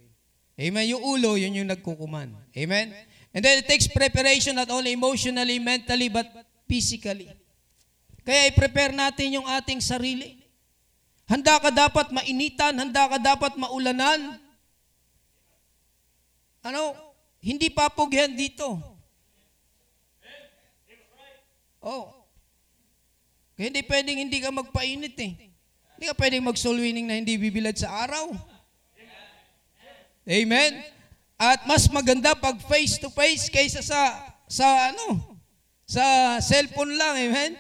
Amen? 0.57 0.85
Yung 0.89 1.03
ulo, 1.03 1.37
yun 1.37 1.53
yung 1.53 1.69
nagkukuman. 1.69 2.33
Amen? 2.57 2.93
And 3.33 3.41
then 3.45 3.61
it 3.61 3.69
takes 3.69 3.85
preparation 3.85 4.57
not 4.57 4.69
only 4.73 4.97
emotionally, 4.97 5.61
mentally, 5.61 6.09
but 6.09 6.25
physically. 6.65 7.29
Kaya 8.25 8.51
i-prepare 8.51 8.91
natin 8.91 9.39
yung 9.39 9.47
ating 9.47 9.79
sarili. 9.79 10.41
Handa 11.29 11.59
ka 11.59 11.69
dapat 11.69 12.11
mainitan, 12.11 12.73
handa 12.75 13.07
ka 13.07 13.17
dapat 13.19 13.53
maulanan. 13.59 14.39
Ano? 16.63 16.95
Hindi 17.39 17.71
papugyan 17.71 18.35
dito. 18.35 18.79
Oh. 21.83 22.11
Kaya 23.55 23.71
hindi 23.71 23.83
pwedeng 23.85 24.17
hindi 24.17 24.37
ka 24.43 24.49
magpainit 24.51 25.15
eh. 25.23 25.31
Hindi 25.97 26.05
ka 26.09 26.15
pwedeng 26.17 26.45
mag-soul 26.45 26.81
na 27.05 27.15
hindi 27.15 27.37
bibilad 27.37 27.77
sa 27.77 28.05
araw. 28.05 28.33
Amen? 30.27 30.83
At 31.39 31.63
mas 31.63 31.87
maganda 31.87 32.35
pag 32.35 32.59
face 32.67 32.99
to 32.99 33.07
face 33.07 33.47
kaysa 33.47 33.79
sa 33.79 34.11
sa 34.51 34.91
ano? 34.91 35.39
Sa 35.87 36.03
cellphone 36.43 36.99
lang, 36.99 37.15
amen? 37.15 37.55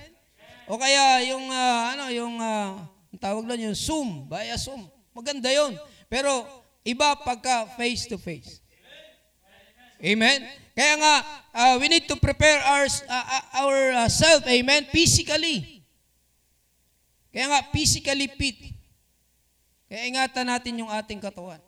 O 0.67 0.75
kaya 0.75 1.23
yung 1.31 1.47
uh, 1.47 1.81
ano, 1.95 2.11
yung 2.11 2.35
uh, 2.43 2.75
tawag 3.23 3.47
lang 3.47 3.63
yung 3.63 3.77
Zoom, 3.77 4.27
via 4.27 4.59
Zoom. 4.59 4.83
Maganda 5.15 5.47
'yon. 5.47 5.79
Pero 6.11 6.43
iba 6.83 7.15
pagka 7.23 7.71
face 7.79 8.03
to 8.11 8.19
face. 8.19 8.59
Amen. 10.03 10.43
Kaya 10.75 10.93
nga 10.99 11.13
uh, 11.55 11.75
we 11.79 11.87
need 11.87 12.03
to 12.03 12.19
prepare 12.19 12.59
our 12.67 12.85
uh, 13.07 13.43
our 13.63 13.79
uh, 13.95 14.09
self, 14.11 14.43
amen, 14.43 14.91
physically. 14.91 15.85
Kaya 17.31 17.47
nga 17.47 17.61
physically 17.71 18.27
fit. 18.27 18.75
Kaya 19.87 20.03
ingatan 20.03 20.51
natin 20.51 20.83
yung 20.83 20.91
ating 20.91 21.23
katawan. 21.23 21.63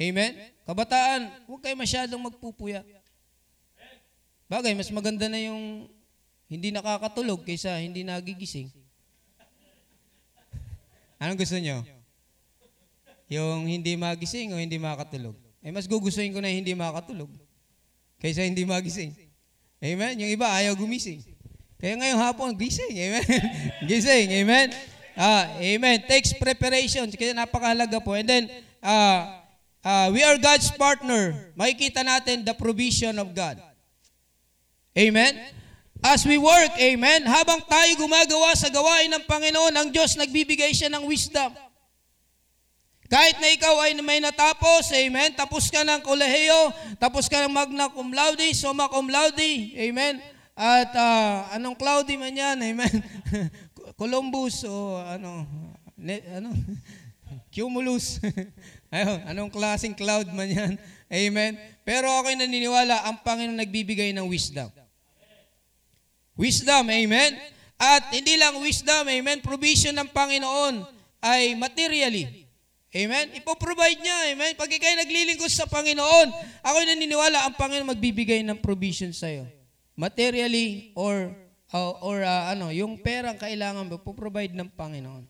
Amen? 0.00 0.32
Kabataan, 0.64 1.28
huwag 1.44 1.60
kayo 1.60 1.76
masyadong 1.76 2.24
magpupuyat. 2.24 2.88
Bagay, 4.48 4.72
mas 4.72 4.88
maganda 4.88 5.28
na 5.28 5.36
yung 5.36 5.92
hindi 6.48 6.72
nakakatulog 6.72 7.44
kaysa 7.44 7.76
hindi 7.76 8.00
nagigising. 8.00 8.72
Anong 11.20 11.36
gusto 11.36 11.60
nyo? 11.60 11.84
Yung 13.28 13.68
hindi 13.68 13.94
magising 13.94 14.56
o 14.56 14.58
hindi 14.58 14.80
makatulog? 14.80 15.36
Eh, 15.60 15.68
mas 15.68 15.84
gugustuhin 15.84 16.32
ko 16.32 16.40
na 16.40 16.48
hindi 16.48 16.72
makatulog 16.72 17.28
kaysa 18.16 18.42
hindi 18.42 18.64
magising. 18.64 19.12
Amen? 19.80 20.16
Yung 20.16 20.32
iba, 20.32 20.48
ayaw 20.48 20.72
gumising. 20.76 21.20
Kaya 21.80 21.96
ngayong 21.96 22.20
hapon, 22.20 22.52
gising. 22.56 22.92
Amen? 22.92 23.24
gising. 23.88 24.28
Amen? 24.44 24.68
Ah, 25.16 25.56
amen. 25.56 25.96
Takes 26.04 26.36
preparation. 26.36 27.08
Kaya 27.12 27.32
napakahalaga 27.32 28.00
po. 28.00 28.12
And 28.12 28.28
then, 28.28 28.44
ah, 28.84 29.39
Uh, 29.80 30.12
we 30.12 30.20
are 30.20 30.36
God's 30.36 30.68
partner. 30.76 31.32
Makikita 31.56 32.04
natin 32.04 32.44
the 32.44 32.52
provision 32.52 33.16
of 33.16 33.32
God. 33.32 33.56
Amen? 34.92 35.32
As 36.00 36.24
we 36.24 36.40
work, 36.40 36.72
amen, 36.80 37.28
habang 37.28 37.60
tayo 37.68 37.92
gumagawa 38.00 38.56
sa 38.56 38.72
gawain 38.72 39.12
ng 39.12 39.24
Panginoon, 39.28 39.74
ang 39.76 39.88
Diyos 39.92 40.16
nagbibigay 40.16 40.72
siya 40.72 40.88
ng 40.88 41.04
wisdom. 41.04 41.52
Kahit 43.04 43.36
na 43.36 43.52
ikaw 43.52 43.84
ay 43.84 43.92
may 44.00 44.16
natapos, 44.16 44.88
amen, 44.96 45.36
tapos 45.36 45.68
ka 45.68 45.84
ng 45.84 46.00
kolehiyo, 46.00 46.72
tapos 46.96 47.28
ka 47.28 47.44
ng 47.44 47.52
magna 47.52 47.92
cum 47.92 48.16
laude, 48.16 48.48
summa 48.56 48.88
cum 48.88 49.12
laude, 49.12 49.76
amen, 49.76 50.24
at 50.56 50.92
uh, 50.96 51.52
anong 51.52 51.76
cloudy 51.76 52.16
man 52.16 52.32
yan, 52.32 52.56
amen, 52.56 52.94
Columbus 54.00 54.64
o 54.64 55.04
ano, 55.04 55.44
ne, 56.00 56.24
ano, 56.32 56.56
cumulus, 57.52 58.24
Ayun, 58.90 59.22
anong 59.30 59.50
klaseng 59.54 59.94
cloud 59.94 60.26
man 60.34 60.50
yan. 60.50 60.72
Amen. 61.10 61.54
Pero 61.86 62.10
ako'y 62.10 62.34
naniniwala, 62.34 63.06
ang 63.06 63.22
Panginoon 63.22 63.58
nagbibigay 63.58 64.10
ng 64.14 64.26
wisdom. 64.26 64.70
Wisdom, 66.38 66.88
amen. 66.88 67.36
At 67.76 68.08
hindi 68.14 68.38
lang 68.40 68.56
wisdom, 68.62 69.04
amen, 69.04 69.44
provision 69.44 69.92
ng 69.92 70.08
Panginoon 70.08 70.86
ay 71.20 71.52
materially. 71.58 72.48
Amen? 72.90 73.30
Ipoprovide 73.38 74.02
niya, 74.02 74.34
amen? 74.34 74.58
Pag 74.58 74.70
ikay 74.72 74.98
naglilingkod 74.98 75.50
sa 75.52 75.68
Panginoon, 75.70 76.32
ako'y 76.64 76.86
naniniwala, 76.90 77.46
ang 77.46 77.54
Panginoon 77.54 77.94
magbibigay 77.94 78.42
ng 78.42 78.58
provision 78.58 79.14
sa'yo. 79.14 79.46
Materially 79.94 80.90
or 80.98 81.30
uh, 81.70 81.94
or 82.02 82.26
uh, 82.26 82.50
ano, 82.50 82.74
yung 82.74 82.98
perang 82.98 83.38
kailangan 83.38 83.86
mo, 83.86 84.02
provide 84.02 84.54
ng 84.54 84.66
Panginoon. 84.74 85.22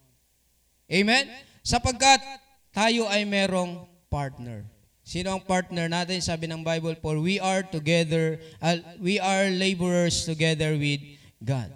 Amen? 0.88 1.24
Sapagkat 1.60 2.20
tayo 2.70 3.06
ay 3.10 3.26
merong 3.26 3.86
partner. 4.10 4.66
Sino 5.10 5.34
ang 5.34 5.42
partner 5.42 5.90
natin? 5.90 6.22
Sabi 6.22 6.46
ng 6.46 6.62
Bible, 6.62 6.94
for 7.02 7.18
we 7.18 7.42
are 7.42 7.66
together, 7.66 8.38
uh, 8.62 8.78
we 9.02 9.18
are 9.18 9.50
laborers 9.50 10.22
together 10.22 10.78
with 10.78 11.02
God. 11.42 11.74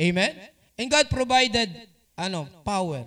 Amen? 0.00 0.32
And 0.80 0.88
God 0.88 1.12
provided, 1.12 1.68
ano, 2.16 2.48
power. 2.64 3.04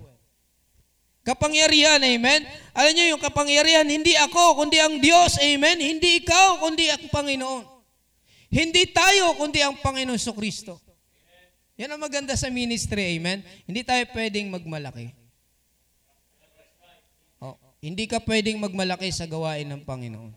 Kapangyarihan, 1.26 1.98
amen? 2.04 2.46
Alam 2.76 2.92
niyo 2.94 3.16
yung 3.16 3.24
kapangyarihan, 3.24 3.88
hindi 3.88 4.14
ako, 4.14 4.62
kundi 4.62 4.78
ang 4.78 5.00
Diyos, 5.00 5.40
amen? 5.42 5.80
Hindi 5.80 6.22
ikaw, 6.22 6.62
kundi 6.62 6.92
ang 6.92 7.10
Panginoon. 7.10 7.66
Hindi 8.54 8.92
tayo, 8.94 9.34
kundi 9.40 9.64
ang 9.66 9.80
Panginoon 9.82 10.20
so 10.22 10.38
Kristo. 10.38 10.78
Yan 11.80 11.90
ang 11.90 12.02
maganda 12.04 12.38
sa 12.38 12.52
ministry, 12.54 13.18
amen? 13.18 13.42
Hindi 13.66 13.82
tayo 13.82 14.06
pwedeng 14.14 14.54
magmalaki. 14.54 15.23
Hindi 17.84 18.08
ka 18.08 18.24
pwedeng 18.24 18.64
magmalaki 18.64 19.12
sa 19.12 19.28
gawain 19.28 19.68
ng 19.68 19.84
Panginoon. 19.84 20.32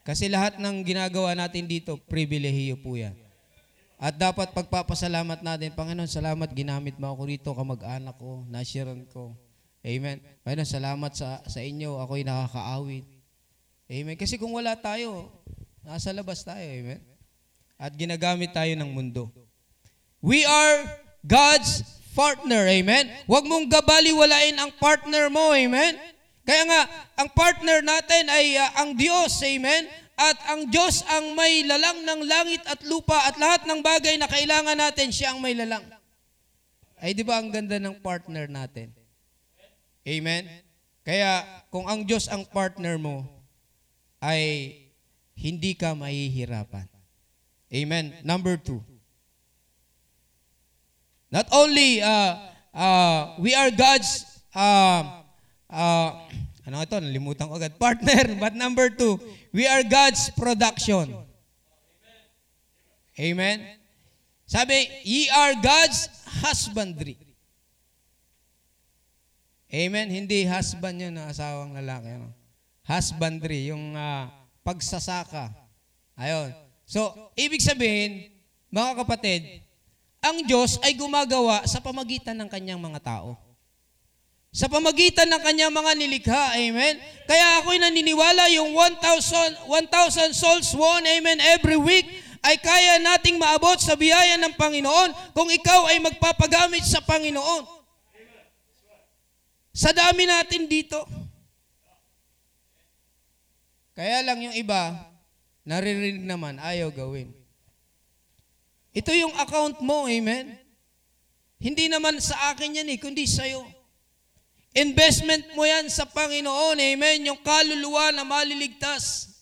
Kasi 0.00 0.32
lahat 0.32 0.56
ng 0.56 0.80
ginagawa 0.80 1.36
natin 1.36 1.68
dito, 1.68 2.00
pribilehiyo 2.00 2.80
po 2.80 2.96
yan. 2.96 3.12
At 4.00 4.16
dapat 4.16 4.56
pagpapasalamat 4.56 5.44
natin, 5.44 5.76
Panginoon, 5.76 6.08
salamat, 6.08 6.48
ginamit 6.56 6.96
mo 6.96 7.12
ako 7.12 7.28
rito, 7.28 7.52
kamag-anak 7.52 8.16
ko, 8.16 8.48
nashiran 8.48 9.04
ko. 9.12 9.36
Amen. 9.84 10.24
Panginoon, 10.40 10.64
salamat 10.64 11.12
sa, 11.12 11.44
sa 11.44 11.60
inyo, 11.60 12.00
ako'y 12.00 12.24
nakakaawit. 12.24 13.04
Amen. 13.92 14.16
Kasi 14.16 14.40
kung 14.40 14.56
wala 14.56 14.72
tayo, 14.80 15.28
nasa 15.84 16.16
labas 16.16 16.48
tayo. 16.48 16.64
Amen. 16.64 17.04
At 17.76 17.92
ginagamit 17.92 18.56
tayo 18.56 18.72
ng 18.72 18.88
mundo. 18.88 19.28
We 20.24 20.48
are 20.48 20.88
God's 21.20 21.84
partner. 22.16 22.64
Amen. 22.72 23.12
Huwag 23.28 23.44
mong 23.44 23.68
gabaliwalain 23.68 24.56
ang 24.56 24.72
partner 24.80 25.28
mo. 25.28 25.52
Amen. 25.52 26.15
Kaya 26.46 26.62
nga, 26.62 26.82
ang 27.18 27.28
partner 27.34 27.82
natin 27.82 28.30
ay 28.30 28.54
uh, 28.54 28.70
ang 28.78 28.94
Diyos, 28.94 29.42
amen? 29.42 29.90
At 30.14 30.38
ang 30.48 30.70
Diyos 30.70 31.02
ang 31.10 31.34
may 31.34 31.66
lalang 31.66 32.06
ng 32.06 32.22
langit 32.24 32.62
at 32.70 32.80
lupa 32.86 33.18
at 33.26 33.34
lahat 33.36 33.66
ng 33.66 33.82
bagay 33.82 34.14
na 34.16 34.30
kailangan 34.30 34.78
natin, 34.78 35.10
siya 35.10 35.34
ang 35.34 35.42
may 35.42 35.52
lalang. 35.58 35.82
Ay 37.02 37.12
di 37.12 37.26
ba 37.26 37.42
ang 37.42 37.50
ganda 37.50 37.76
ng 37.76 37.98
partner 38.00 38.46
natin? 38.46 38.94
Amen? 40.06 40.46
Kaya 41.02 41.42
kung 41.68 41.90
ang 41.90 42.06
Diyos 42.06 42.30
ang 42.30 42.46
partner 42.46 42.96
mo, 42.96 43.26
ay 44.22 44.72
hindi 45.36 45.76
ka 45.76 45.92
mahihirapan. 45.92 46.88
Amen. 47.74 48.14
Number 48.22 48.56
two. 48.56 48.80
Not 51.28 51.50
only 51.50 52.00
uh, 52.00 52.38
uh, 52.72 53.36
we 53.42 53.52
are 53.52 53.68
God's 53.74 54.24
uh, 54.54 55.25
uh, 55.70 56.10
ano 56.66 56.82
ito, 56.82 56.98
nalimutan 56.98 57.46
ko 57.46 57.54
agad, 57.58 57.78
partner, 57.78 58.34
but 58.42 58.54
number 58.58 58.90
two, 58.90 59.18
we 59.54 59.70
are 59.70 59.86
God's 59.86 60.34
production. 60.34 61.14
Amen? 63.16 63.62
Sabi, 64.46 64.86
ye 65.06 65.30
are 65.30 65.54
God's 65.62 66.10
husbandry. 66.42 67.16
Amen? 69.70 70.10
Hindi 70.10 70.46
husband 70.46 70.98
yun 70.98 71.14
na 71.14 71.30
asawang 71.30 71.74
lalaki. 71.74 72.18
Ano? 72.18 72.30
Husbandry, 72.86 73.70
yung 73.70 73.94
uh, 73.94 74.30
pagsasaka. 74.62 75.50
Ayon. 76.18 76.50
So, 76.86 77.30
ibig 77.34 77.62
sabihin, 77.62 78.30
mga 78.70 79.06
kapatid, 79.06 79.62
ang 80.18 80.42
Diyos 80.42 80.78
ay 80.82 80.98
gumagawa 80.98 81.62
sa 81.66 81.78
pamagitan 81.78 82.34
ng 82.38 82.50
kanyang 82.50 82.82
mga 82.82 83.02
tao. 83.02 83.38
Sa 84.56 84.72
pamagitan 84.72 85.28
ng 85.28 85.42
kanyang 85.44 85.68
mga 85.68 85.92
nilikha, 86.00 86.56
amen? 86.56 86.96
Kaya 87.28 87.60
ako'y 87.60 87.76
naniniwala 87.76 88.48
yung 88.56 88.72
1,000 88.72 89.68
1,000 89.68 90.32
souls 90.32 90.72
won, 90.72 91.04
amen, 91.04 91.44
every 91.44 91.76
week 91.76 92.08
ay 92.40 92.56
kaya 92.56 92.96
nating 93.04 93.36
maabot 93.36 93.76
sa 93.76 93.92
biyaya 94.00 94.40
ng 94.40 94.56
Panginoon 94.56 95.12
kung 95.36 95.52
ikaw 95.52 95.92
ay 95.92 96.00
magpapagamit 96.00 96.88
sa 96.88 97.04
Panginoon. 97.04 97.68
Sa 99.76 99.92
dami 99.92 100.24
natin 100.24 100.64
dito. 100.64 101.04
Kaya 103.92 104.24
lang 104.24 104.40
yung 104.40 104.56
iba, 104.56 104.96
naririnig 105.68 106.24
naman, 106.24 106.56
ayaw 106.64 106.88
gawin. 106.96 107.28
Ito 108.96 109.12
yung 109.12 109.36
account 109.36 109.84
mo, 109.84 110.08
amen? 110.08 110.56
Hindi 111.60 111.92
naman 111.92 112.16
sa 112.24 112.56
akin 112.56 112.80
yan 112.80 112.88
eh, 112.88 112.96
kundi 112.96 113.28
sa'yo. 113.28 113.75
Investment 114.76 115.56
mo 115.56 115.64
yan 115.64 115.88
sa 115.88 116.04
Panginoon, 116.04 116.76
amen? 116.76 117.32
Yung 117.32 117.40
kaluluwa 117.40 118.12
na 118.12 118.28
maliligtas. 118.28 119.32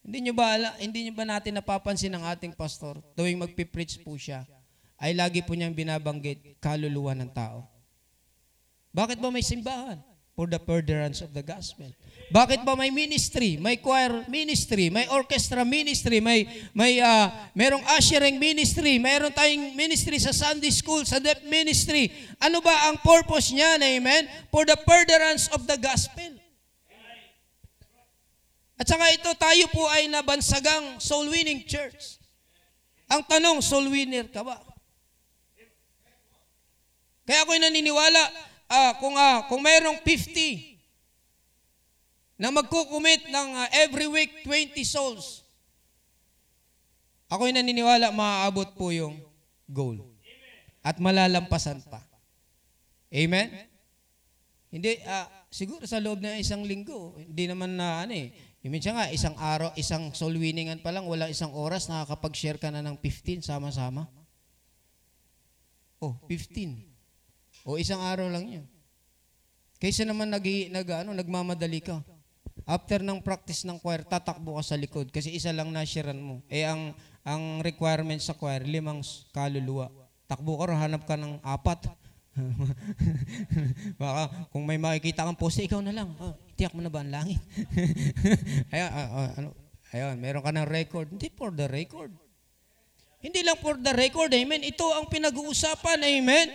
Hindi 0.00 0.24
nyo 0.24 0.32
ba, 0.32 0.56
hindi 0.80 1.04
nyo 1.04 1.12
ba 1.12 1.28
natin 1.28 1.60
napapansin 1.60 2.16
ng 2.16 2.24
ating 2.24 2.56
pastor, 2.56 2.96
tuwing 3.12 3.36
magpipreach 3.36 4.00
po 4.00 4.16
siya, 4.16 4.48
ay 4.96 5.12
lagi 5.12 5.44
po 5.44 5.52
niyang 5.52 5.76
binabanggit 5.76 6.56
kaluluwa 6.64 7.12
ng 7.12 7.28
tao. 7.28 7.68
Bakit 8.96 9.20
ba 9.20 9.28
may 9.28 9.44
simbahan? 9.44 10.00
For 10.32 10.48
the 10.48 10.56
furtherance 10.56 11.20
of 11.20 11.36
the 11.36 11.44
gospel. 11.44 11.92
Bakit 12.32 12.64
ba 12.64 12.72
may 12.72 12.88
ministry, 12.88 13.60
may 13.60 13.76
choir 13.76 14.24
ministry, 14.24 14.88
may 14.88 15.04
orchestra 15.12 15.68
ministry, 15.68 16.16
may 16.16 16.48
may 16.72 16.96
uh, 16.96 17.28
merong 17.52 17.84
ushering 18.00 18.40
ministry, 18.40 18.96
mayroon 18.96 19.36
tayong 19.36 19.76
ministry 19.76 20.16
sa 20.16 20.32
Sunday 20.32 20.72
school, 20.72 21.04
sa 21.04 21.20
deaf 21.20 21.44
ministry. 21.44 22.08
Ano 22.40 22.64
ba 22.64 22.88
ang 22.88 23.04
purpose 23.04 23.52
niya, 23.52 23.76
amen? 23.76 24.24
For 24.48 24.64
the 24.64 24.80
furtherance 24.80 25.52
of 25.52 25.68
the 25.68 25.76
gospel. 25.76 26.32
At 28.80 28.88
saka 28.88 29.12
ito, 29.12 29.28
tayo 29.36 29.68
po 29.68 29.84
ay 29.92 30.08
nabansagang 30.08 31.04
soul 31.04 31.28
winning 31.28 31.68
church. 31.68 32.16
Ang 33.12 33.28
tanong, 33.28 33.60
soul 33.60 33.92
winner 33.92 34.24
ka 34.32 34.40
ba? 34.40 34.56
Kaya 37.28 37.44
ako'y 37.44 37.60
naniniwala, 37.60 38.22
uh, 38.72 38.92
kung, 38.96 39.14
uh, 39.20 39.44
kung 39.52 39.60
mayroong 39.60 40.00
50 40.00 40.71
na 42.42 42.50
magkukumit 42.50 43.30
ng 43.30 43.48
uh, 43.54 43.68
every 43.86 44.10
week 44.10 44.42
20 44.42 44.74
souls, 44.82 45.46
ako'y 47.30 47.54
naniniwala 47.54 48.10
maaabot 48.10 48.74
po 48.74 48.90
yung 48.90 49.22
goal. 49.70 50.02
At 50.82 50.98
malalampasan 50.98 51.86
pa. 51.86 52.02
Amen? 53.14 53.46
Hindi, 54.74 54.98
uh, 55.06 55.30
siguro 55.54 55.86
sa 55.86 56.02
loob 56.02 56.18
ng 56.18 56.42
isang 56.42 56.66
linggo, 56.66 57.14
hindi 57.14 57.46
naman 57.46 57.78
na 57.78 58.02
ano 58.02 58.18
eh, 58.18 58.34
Minsan 58.62 58.94
nga, 58.94 59.10
isang 59.10 59.34
araw, 59.34 59.74
isang 59.74 60.14
soul 60.14 60.38
winningan 60.38 60.78
pa 60.86 60.94
lang, 60.94 61.02
wala 61.02 61.26
isang 61.26 61.50
oras, 61.50 61.90
nakakapag-share 61.90 62.62
ka 62.62 62.70
na 62.70 62.78
ng 62.78 62.94
15 62.94 63.42
sama-sama. 63.42 64.06
Oh, 65.98 66.14
15. 66.30 66.78
O 67.66 67.74
isang 67.74 67.98
araw 67.98 68.30
lang 68.30 68.46
yun. 68.46 68.66
Kaysa 69.82 70.06
naman 70.06 70.30
nag, 70.30 70.46
nag, 70.46 70.88
ano, 70.94 71.10
nagmamadali 71.10 71.82
ka. 71.82 72.06
After 72.62 73.02
ng 73.02 73.18
practice 73.22 73.66
ng 73.66 73.78
choir, 73.82 74.06
tatakbo 74.06 74.58
ka 74.58 74.62
sa 74.62 74.76
likod 74.78 75.10
kasi 75.10 75.34
isa 75.34 75.50
lang 75.50 75.74
nashiran 75.74 76.18
mo. 76.18 76.42
Eh 76.46 76.62
ang 76.62 76.94
ang 77.22 77.62
requirement 77.62 78.18
sa 78.18 78.34
choir, 78.34 78.66
limang 78.66 79.02
kaluluwa. 79.30 79.90
Takbo 80.26 80.58
ka, 80.58 80.74
hanap 80.74 81.06
ka 81.06 81.14
ng 81.14 81.38
apat. 81.42 81.90
Baka 84.00 84.48
kung 84.48 84.64
may 84.64 84.80
makikita 84.80 85.26
kang 85.26 85.38
poste, 85.38 85.66
ikaw 85.68 85.84
na 85.84 85.92
lang. 85.92 86.10
Oh, 86.18 86.34
tiyak 86.56 86.72
mo 86.72 86.80
na 86.80 86.90
ba 86.90 87.04
ang 87.04 87.12
langit? 87.12 87.38
ayun, 88.74 88.90
uh, 88.90 89.10
uh, 89.12 89.30
ano, 89.38 89.48
ayun, 89.92 90.16
meron 90.18 90.42
ka 90.42 90.50
ng 90.50 90.66
record. 90.66 91.06
Hindi 91.12 91.28
for 91.30 91.52
the 91.52 91.68
record. 91.68 92.10
Hindi 93.22 93.40
lang 93.46 93.58
for 93.62 93.78
the 93.78 93.94
record, 93.94 94.34
amen. 94.34 94.66
Ito 94.66 94.98
ang 94.98 95.06
pinag-uusapan, 95.06 96.02
amen. 96.02 96.46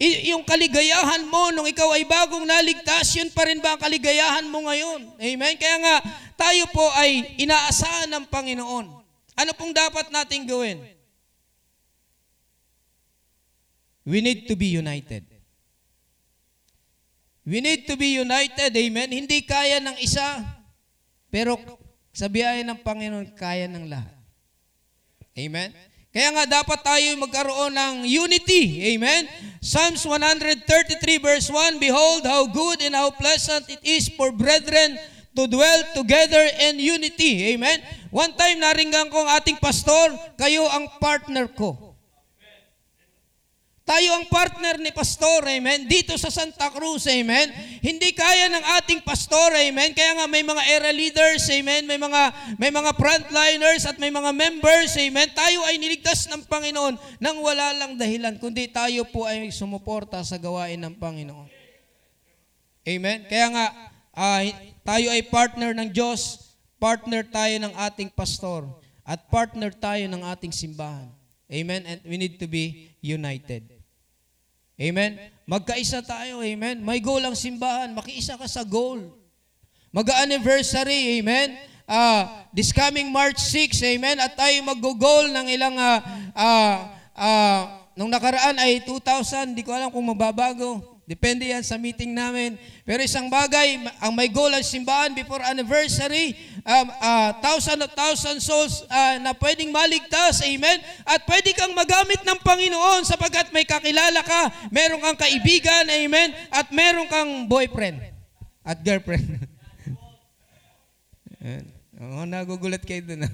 I- 0.00 0.32
yung 0.32 0.40
kaligayahan 0.48 1.28
mo 1.28 1.52
nung 1.52 1.68
ikaw 1.68 1.92
ay 1.92 2.08
bagong 2.08 2.48
naligtas, 2.48 3.12
yun 3.20 3.28
pa 3.28 3.44
rin 3.44 3.60
ba 3.60 3.76
ang 3.76 3.80
kaligayahan 3.84 4.48
mo 4.48 4.64
ngayon? 4.64 5.12
Amen? 5.20 5.54
Kaya 5.60 5.76
nga, 5.76 5.96
tayo 6.40 6.64
po 6.72 6.88
ay 6.96 7.36
inaasahan 7.36 8.08
ng 8.08 8.24
Panginoon. 8.32 8.88
Ano 9.36 9.50
pong 9.52 9.76
dapat 9.76 10.08
nating 10.08 10.48
gawin? 10.48 10.80
We 14.08 14.24
need 14.24 14.48
to 14.48 14.56
be 14.56 14.72
united. 14.72 15.28
We 17.44 17.60
need 17.60 17.84
to 17.84 17.96
be 18.00 18.16
united, 18.16 18.72
amen? 18.72 19.12
Hindi 19.12 19.44
kaya 19.44 19.84
ng 19.84 20.00
isa, 20.00 20.40
pero 21.28 21.60
sa 22.08 22.28
biyaya 22.28 22.64
ng 22.64 22.80
Panginoon, 22.80 23.36
kaya 23.36 23.68
ng 23.68 23.84
lahat. 23.84 24.16
Amen? 25.36 25.72
Kaya 26.10 26.34
nga 26.34 26.44
dapat 26.58 26.82
tayo 26.82 27.06
magkaroon 27.22 27.70
ng 27.70 27.94
unity. 28.02 28.94
Amen? 28.94 29.30
Psalms 29.62 30.02
133 30.02 30.66
verse 31.22 31.46
1, 31.46 31.78
Behold 31.78 32.26
how 32.26 32.50
good 32.50 32.82
and 32.82 32.98
how 32.98 33.14
pleasant 33.14 33.62
it 33.70 33.78
is 33.86 34.10
for 34.18 34.34
brethren 34.34 34.98
to 35.38 35.46
dwell 35.46 35.80
together 35.94 36.42
in 36.66 36.82
unity. 36.82 37.54
Amen? 37.54 37.78
One 38.10 38.34
time 38.34 38.58
naringgan 38.58 39.06
ko 39.14 39.22
ang 39.22 39.38
ating 39.38 39.62
pastor, 39.62 40.10
kayo 40.34 40.66
ang 40.66 40.90
partner 40.98 41.46
ko. 41.46 41.89
Tayo 43.90 44.22
ang 44.22 44.30
partner 44.30 44.78
ni 44.78 44.94
pastor, 44.94 45.42
amen, 45.50 45.90
dito 45.90 46.14
sa 46.14 46.30
Santa 46.30 46.70
Cruz, 46.70 47.10
amen. 47.10 47.50
Hindi 47.82 48.14
kaya 48.14 48.46
ng 48.46 48.62
ating 48.78 49.02
pastor, 49.02 49.50
amen. 49.50 49.90
Kaya 49.98 50.14
nga 50.14 50.30
may 50.30 50.46
mga 50.46 50.62
era 50.70 50.94
leaders, 50.94 51.42
amen, 51.50 51.90
may 51.90 51.98
mga 51.98 52.54
may 52.54 52.70
mga 52.70 52.94
frontliners 52.94 53.90
at 53.90 53.98
may 53.98 54.14
mga 54.14 54.30
members, 54.30 54.94
amen. 54.94 55.26
Tayo 55.34 55.66
ay 55.66 55.82
niligtas 55.82 56.30
ng 56.30 56.46
Panginoon 56.46 56.94
nang 57.18 57.42
wala 57.42 57.74
lang 57.74 57.98
dahilan, 57.98 58.38
kundi 58.38 58.70
tayo 58.70 59.02
po 59.10 59.26
ay 59.26 59.50
sumuporta 59.50 60.22
sa 60.22 60.38
gawain 60.38 60.78
ng 60.78 60.94
Panginoon. 60.94 61.50
Amen. 62.86 63.26
Kaya 63.26 63.46
nga 63.50 63.66
uh, 64.14 64.42
tayo 64.86 65.10
ay 65.10 65.26
partner 65.26 65.74
ng 65.74 65.90
Diyos, 65.90 66.54
partner 66.78 67.26
tayo 67.26 67.58
ng 67.58 67.74
ating 67.74 68.14
pastor, 68.14 68.70
at 69.02 69.26
partner 69.34 69.74
tayo 69.74 70.06
ng 70.06 70.22
ating 70.30 70.54
simbahan. 70.54 71.10
Amen. 71.50 71.82
And 71.90 71.98
we 72.06 72.14
need 72.14 72.38
to 72.38 72.46
be 72.46 72.94
united. 73.02 73.79
Amen? 74.80 75.20
Magkaisa 75.44 76.00
tayo, 76.00 76.40
amen? 76.40 76.80
May 76.80 77.04
goal 77.04 77.20
ang 77.20 77.36
simbahan, 77.36 77.92
makiisa 77.92 78.40
ka 78.40 78.48
sa 78.48 78.64
goal. 78.64 79.12
Mag-anniversary, 79.92 81.20
amen? 81.20 81.52
Uh, 81.84 82.48
this 82.56 82.72
coming 82.72 83.12
March 83.12 83.36
6, 83.36 83.76
amen? 83.84 84.16
At 84.16 84.40
tayo 84.40 84.56
mag-goal 84.64 85.28
ng 85.36 85.46
ilang, 85.52 85.76
uh, 85.76 86.00
uh, 86.32 86.76
uh, 87.12 87.60
nung 87.92 88.08
nakaraan 88.08 88.56
ay 88.56 88.80
2,000, 88.88 89.52
di 89.52 89.60
ko 89.60 89.76
alam 89.76 89.92
kung 89.92 90.06
mababago. 90.06 90.99
Depende 91.10 91.50
yan 91.50 91.66
sa 91.66 91.74
meeting 91.74 92.14
namin. 92.14 92.54
Pero 92.86 93.02
isang 93.02 93.26
bagay, 93.26 93.82
ang 93.98 94.14
may 94.14 94.30
goal 94.30 94.54
ang 94.54 94.62
simbahan 94.62 95.10
before 95.10 95.42
anniversary, 95.42 96.38
um, 96.62 96.86
uh, 96.86 97.34
thousand 97.42 97.82
of 97.82 97.90
thousand 97.98 98.38
souls 98.38 98.86
uh, 98.86 99.18
na 99.18 99.34
pwedeng 99.34 99.74
maligtas, 99.74 100.38
amen? 100.46 100.78
At 101.02 101.26
pwede 101.26 101.50
kang 101.58 101.74
magamit 101.74 102.22
ng 102.22 102.38
Panginoon 102.46 103.02
sapagkat 103.02 103.50
may 103.50 103.66
kakilala 103.66 104.22
ka, 104.22 104.70
meron 104.70 105.02
kang 105.02 105.18
kaibigan, 105.18 105.90
amen? 105.90 106.30
At 106.46 106.70
meron 106.70 107.10
kang 107.10 107.50
boyfriend 107.50 107.98
at 108.62 108.78
girlfriend. 108.78 109.50
Oo, 112.00 112.22
oh, 112.22 112.24
nagugulat 112.24 112.86
kayo 112.86 113.02
dun. 113.02 113.26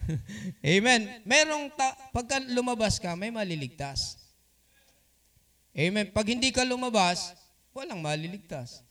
amen. 0.64 1.22
Merong, 1.28 1.68
ta- 1.76 1.94
pagka 2.10 2.40
lumabas 2.40 2.96
ka, 2.96 3.12
may 3.14 3.28
maliligtas. 3.28 4.21
Amen. 5.72 6.12
Pag 6.12 6.36
hindi 6.36 6.52
ka 6.52 6.64
lumabas, 6.68 7.32
walang 7.72 8.04
maliligtas. 8.04 8.84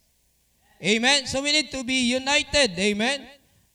Amen? 0.82 1.30
So 1.30 1.46
we 1.46 1.54
need 1.54 1.70
to 1.70 1.86
be 1.86 2.10
united. 2.10 2.74
Amen? 2.74 3.22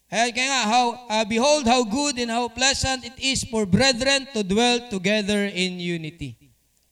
And 0.06 0.30
kaya 0.30 0.46
nga, 0.50 0.62
how, 0.70 0.86
uh, 1.10 1.26
behold 1.26 1.66
how 1.66 1.82
good 1.82 2.18
and 2.22 2.30
how 2.30 2.46
pleasant 2.46 3.02
it 3.02 3.18
is 3.18 3.42
for 3.42 3.66
brethren 3.66 4.26
to 4.34 4.46
dwell 4.46 4.86
together 4.86 5.50
in 5.50 5.82
unity. 5.82 6.38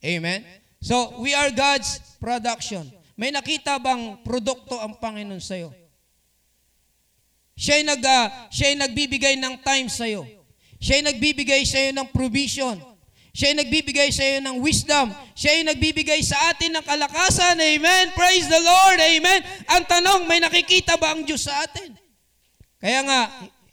Amen? 0.03 0.43
So, 0.83 1.17
we 1.23 1.33
are 1.33 1.49
God's 1.55 1.97
production. 2.19 2.91
May 3.17 3.31
nakita 3.31 3.79
bang 3.79 4.21
produkto 4.21 4.77
ang 4.83 4.99
Panginoon 4.99 5.41
sa'yo? 5.41 5.71
Siya'y, 7.55 7.87
nag, 7.87 8.03
uh, 8.03 8.27
siya'y 8.51 8.75
nagbibigay 8.77 9.39
ng 9.39 9.63
time 9.63 9.87
sa'yo. 9.87 10.27
Siya'y 10.83 11.07
nagbibigay 11.07 11.63
sa'yo 11.63 11.95
ng 11.95 12.11
provision. 12.11 12.77
Siya'y 13.35 13.59
nagbibigay 13.59 14.15
sa'yo 14.15 14.39
ng 14.47 14.63
wisdom. 14.63 15.11
Siya'y 15.35 15.67
nagbibigay 15.67 16.23
sa 16.23 16.55
atin 16.55 16.79
ng 16.79 16.87
kalakasan. 16.87 17.59
Amen. 17.59 18.15
Praise 18.15 18.47
the 18.47 18.63
Lord. 18.63 19.03
Amen. 19.03 19.43
Ang 19.75 19.85
tanong, 19.91 20.31
may 20.31 20.39
nakikita 20.39 20.95
ba 20.95 21.11
ang 21.11 21.27
Diyos 21.27 21.51
sa 21.51 21.67
atin? 21.67 21.99
Kaya 22.79 23.03
nga, 23.03 23.21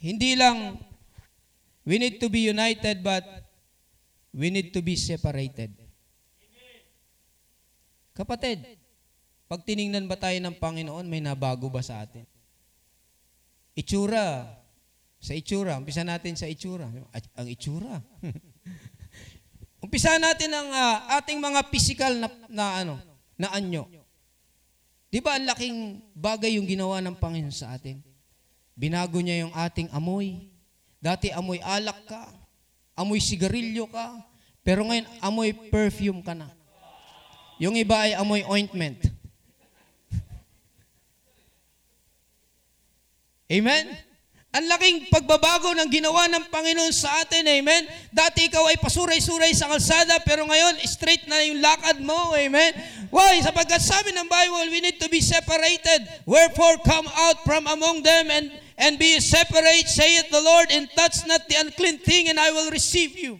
hindi 0.02 0.34
lang 0.34 0.82
we 1.86 2.02
need 2.02 2.18
to 2.18 2.26
be 2.26 2.50
united 2.50 3.06
but 3.06 3.22
we 4.34 4.50
need 4.50 4.74
to 4.74 4.82
be 4.82 4.98
separated. 4.98 5.70
Kapatid, 8.18 8.66
pag 9.46 9.62
tiningnan 9.62 10.10
ba 10.10 10.18
tayo 10.18 10.42
ng 10.42 10.58
Panginoon, 10.58 11.06
may 11.06 11.22
nabago 11.22 11.70
ba 11.70 11.86
sa 11.86 12.02
atin? 12.02 12.26
Itsura. 13.78 14.58
Sa 15.22 15.38
itsura. 15.38 15.78
Umpisa 15.78 16.02
natin 16.02 16.34
sa 16.34 16.50
itsura. 16.50 16.90
Ang 17.38 17.48
itsura. 17.48 18.02
Umpisa 19.82 20.14
natin 20.22 20.54
ang 20.54 20.70
uh, 20.70 21.18
ating 21.18 21.42
mga 21.42 21.66
physical 21.74 22.14
na, 22.14 22.30
na 22.46 22.86
ano, 22.86 23.02
na 23.34 23.50
anyo. 23.50 23.90
Di 25.10 25.18
ba 25.18 25.36
ang 25.36 25.50
laking 25.50 26.06
bagay 26.14 26.62
yung 26.62 26.70
ginawa 26.70 27.02
ng 27.02 27.18
Panginoon 27.18 27.52
sa 27.52 27.74
atin? 27.74 27.98
Binago 28.78 29.18
niya 29.20 29.42
yung 29.44 29.52
ating 29.58 29.90
amoy. 29.90 30.54
Dati 31.02 31.34
amoy 31.34 31.58
alak 31.66 32.06
ka, 32.06 32.30
amoy 32.94 33.18
sigarilyo 33.18 33.90
ka, 33.90 34.22
pero 34.62 34.86
ngayon 34.86 35.10
amoy 35.18 35.50
perfume 35.74 36.22
ka 36.22 36.38
na. 36.38 36.54
Yung 37.58 37.74
iba 37.74 38.06
ay 38.06 38.14
amoy 38.14 38.46
ointment. 38.46 39.02
Amen? 43.58 44.11
Ang 44.52 44.68
laking 44.68 45.08
pagbabago 45.08 45.72
ng 45.72 45.88
ginawa 45.88 46.28
ng 46.28 46.52
Panginoon 46.52 46.92
sa 46.92 47.24
atin, 47.24 47.48
amen? 47.48 47.88
Dati 48.12 48.52
ikaw 48.52 48.68
ay 48.68 48.76
pasuray-suray 48.84 49.56
sa 49.56 49.72
kalsada, 49.72 50.20
pero 50.28 50.44
ngayon, 50.44 50.76
straight 50.84 51.24
na 51.32 51.40
yung 51.40 51.64
lakad 51.64 52.04
mo, 52.04 52.36
amen? 52.36 52.76
Why? 53.08 53.40
Sapagkat 53.40 53.80
sabi 53.80 54.12
ng 54.12 54.28
Bible, 54.28 54.68
we 54.68 54.84
need 54.84 55.00
to 55.00 55.08
be 55.08 55.24
separated. 55.24 56.04
Wherefore, 56.28 56.84
come 56.84 57.08
out 57.08 57.40
from 57.48 57.64
among 57.64 58.04
them 58.04 58.28
and, 58.28 58.52
and 58.76 59.00
be 59.00 59.24
separate, 59.24 59.88
saith 59.88 60.28
the 60.28 60.44
Lord, 60.44 60.68
and 60.76 60.92
touch 61.00 61.24
not 61.32 61.48
the 61.48 61.56
unclean 61.56 62.04
thing, 62.04 62.28
and 62.28 62.36
I 62.36 62.52
will 62.52 62.68
receive 62.76 63.16
you. 63.16 63.40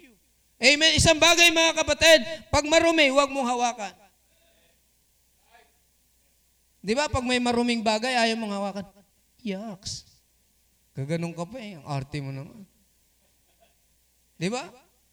Amen? 0.64 0.96
Isang 0.96 1.20
bagay, 1.20 1.52
mga 1.52 1.76
kapatid, 1.76 2.24
pag 2.48 2.64
marumi, 2.64 3.12
huwag 3.12 3.28
mong 3.28 3.52
hawakan. 3.52 3.94
Di 6.80 6.96
ba, 6.96 7.12
pag 7.12 7.28
may 7.28 7.44
maruming 7.44 7.84
bagay, 7.84 8.16
ayaw 8.16 8.40
mong 8.40 8.56
hawakan. 8.56 8.86
Yucks. 9.44 10.11
Gaganong 10.92 11.36
ka 11.36 11.48
pa 11.48 11.58
eh. 11.60 11.80
Ang 11.80 11.86
arte 11.88 12.18
mo 12.20 12.32
naman. 12.36 12.68
Di 14.36 14.52
ba? 14.52 14.68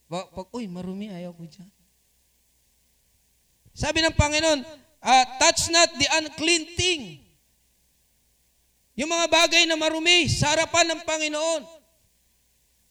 Pag, 0.09 0.49
uy, 0.57 0.67
marumi, 0.67 1.13
ayaw 1.13 1.37
ko 1.37 1.45
dyan. 1.45 1.71
Sabi 3.77 4.03
ng 4.03 4.17
Panginoon, 4.17 4.61
uh, 5.05 5.25
touch 5.39 5.71
not 5.71 5.93
the 5.95 6.09
unclean 6.19 6.65
thing. 6.75 7.23
Yung 8.99 9.07
mga 9.07 9.31
bagay 9.31 9.63
na 9.71 9.79
marumi 9.79 10.27
sa 10.27 10.51
harapan 10.51 10.91
ng 10.91 11.01
Panginoon, 11.07 11.63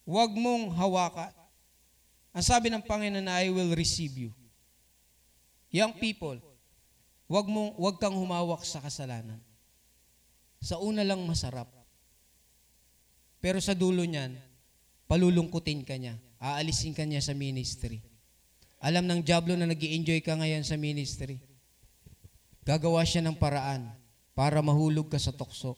huwag 0.08 0.32
mong 0.39 0.71
hawakan. 0.80 1.34
Ang 2.32 2.45
sabi 2.45 2.71
ng 2.71 2.86
Panginoon 2.86 3.26
na 3.28 3.43
I 3.43 3.52
will 3.52 3.76
receive 3.76 4.15
you. 4.15 4.32
Young 5.67 5.91
people, 6.00 6.39
huwag, 7.28 7.50
mong, 7.52 7.76
huwag 7.76 8.00
kang 8.00 8.15
humawak 8.15 8.63
sa 8.63 8.80
kasalanan. 8.80 9.43
Sa 10.63 10.80
una 10.80 11.04
lang 11.04 11.19
masarap. 11.28 11.67
Pero 13.38 13.62
sa 13.62 13.78
dulo 13.78 14.02
niyan, 14.02 14.34
palulungkutin 15.06 15.86
ka 15.86 15.95
niya. 15.95 16.17
Aalisin 16.38 16.93
ka 16.93 17.06
niya 17.06 17.21
sa 17.21 17.34
ministry. 17.34 18.02
Alam 18.78 19.10
ng 19.10 19.21
Diablo 19.26 19.58
na 19.58 19.65
nag 19.65 19.82
enjoy 19.82 20.21
ka 20.21 20.38
ngayon 20.38 20.62
sa 20.62 20.78
ministry. 20.78 21.41
Gagawa 22.62 23.02
siya 23.08 23.26
ng 23.26 23.38
paraan 23.39 23.89
para 24.38 24.62
mahulog 24.62 25.10
ka 25.10 25.17
sa 25.17 25.34
tukso. 25.34 25.73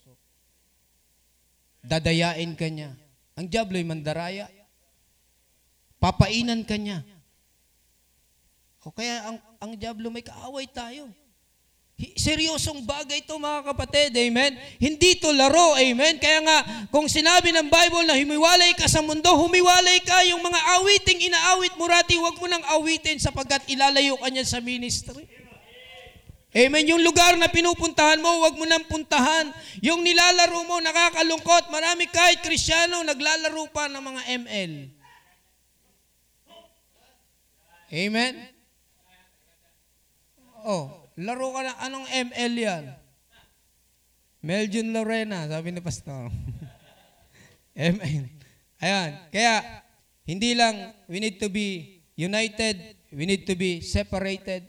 Dadayain 1.80 2.52
ka 2.60 2.68
niya. 2.68 2.92
Ang 3.40 3.48
Diablo 3.48 3.80
ay 3.80 3.88
mandaraya. 3.88 4.52
Papainan 6.00 6.68
ka 6.68 6.76
niya. 6.76 7.04
O 8.84 8.92
kaya 8.92 9.32
ang, 9.32 9.38
ang 9.60 9.72
Diablo 9.76 10.12
may 10.12 10.24
kaaway 10.24 10.68
tayo. 10.68 11.12
Seryosong 12.00 12.88
bagay 12.88 13.20
ito 13.20 13.36
mga 13.36 13.76
kapatid, 13.76 14.16
amen? 14.16 14.56
Hindi 14.80 15.20
to 15.20 15.36
laro, 15.36 15.76
amen? 15.76 16.16
Kaya 16.16 16.40
nga, 16.48 16.58
kung 16.96 17.12
sinabi 17.12 17.52
ng 17.52 17.68
Bible 17.68 18.08
na 18.08 18.16
humiwalay 18.16 18.72
ka 18.80 18.88
sa 18.88 19.04
mundo, 19.04 19.28
humiwalay 19.36 20.00
ka, 20.08 20.24
yung 20.32 20.40
mga 20.40 20.60
awiting 20.80 21.28
inaawit 21.28 21.76
mo 21.76 21.92
rati, 21.92 22.16
huwag 22.16 22.40
mo 22.40 22.48
nang 22.48 22.64
awitin 22.72 23.20
sapagkat 23.20 23.68
ilalayo 23.68 24.16
ka 24.16 24.32
niya 24.32 24.48
sa 24.48 24.64
ministry. 24.64 25.28
Amen. 26.56 26.88
Yung 26.88 27.04
lugar 27.04 27.36
na 27.36 27.52
pinupuntahan 27.52 28.24
mo, 28.24 28.48
huwag 28.48 28.56
mo 28.56 28.64
nang 28.64 28.88
puntahan. 28.88 29.52
Yung 29.84 30.00
nilalaro 30.00 30.64
mo, 30.66 30.80
nakakalungkot. 30.80 31.68
Marami 31.68 32.08
kahit 32.08 32.40
krisyano, 32.40 33.04
naglalaro 33.04 33.68
pa 33.76 33.92
ng 33.92 34.02
mga 34.02 34.22
ML. 34.48 34.74
Amen? 37.92 38.34
Oh, 40.64 40.99
Laro 41.20 41.52
ka 41.52 41.62
na, 41.68 41.76
anong 41.84 42.08
ML 42.08 42.54
yan? 42.56 42.84
Melvin 44.40 44.96
Lorena, 44.96 45.52
sabi 45.52 45.76
ni 45.76 45.84
Pastor. 45.84 46.32
ML. 47.76 48.24
Ayan, 48.80 49.10
kaya 49.28 49.84
hindi 50.24 50.56
lang 50.56 50.96
we 51.12 51.20
need 51.20 51.36
to 51.36 51.52
be 51.52 52.00
united, 52.16 52.96
we 53.12 53.28
need 53.28 53.44
to 53.44 53.52
be 53.60 53.84
separated. 53.84 54.64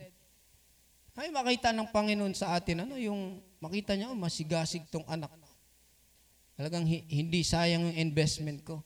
Ay 1.15 1.31
makita 1.31 1.71
ng 1.71 1.87
Panginoon 1.95 2.35
sa 2.35 2.59
atin, 2.59 2.83
ano 2.83 2.99
yung 2.99 3.39
makita 3.63 3.95
niya, 3.95 4.11
oh, 4.11 4.19
masigasig 4.19 4.83
tong 4.91 5.07
anak. 5.07 5.31
Talagang 6.59 6.83
hindi 6.91 7.47
sayang 7.47 7.95
yung 7.95 7.99
investment 8.11 8.67
ko. 8.67 8.83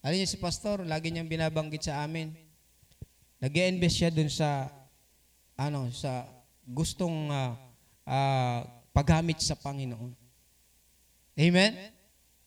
Alam 0.00 0.16
niya 0.16 0.32
si 0.32 0.40
Pastor, 0.40 0.88
lagi 0.88 1.12
niyang 1.12 1.28
binabanggit 1.28 1.92
sa 1.92 2.00
amin. 2.08 2.32
Nag-invest 3.36 3.96
siya 4.00 4.08
dun 4.08 4.32
sa, 4.32 4.72
ano, 5.60 5.92
sa 5.92 6.39
gustong 6.70 7.28
uh, 7.28 7.58
uh, 8.06 8.62
paggamit 8.94 9.42
sa 9.42 9.58
Panginoon. 9.58 10.14
Amen? 11.34 11.72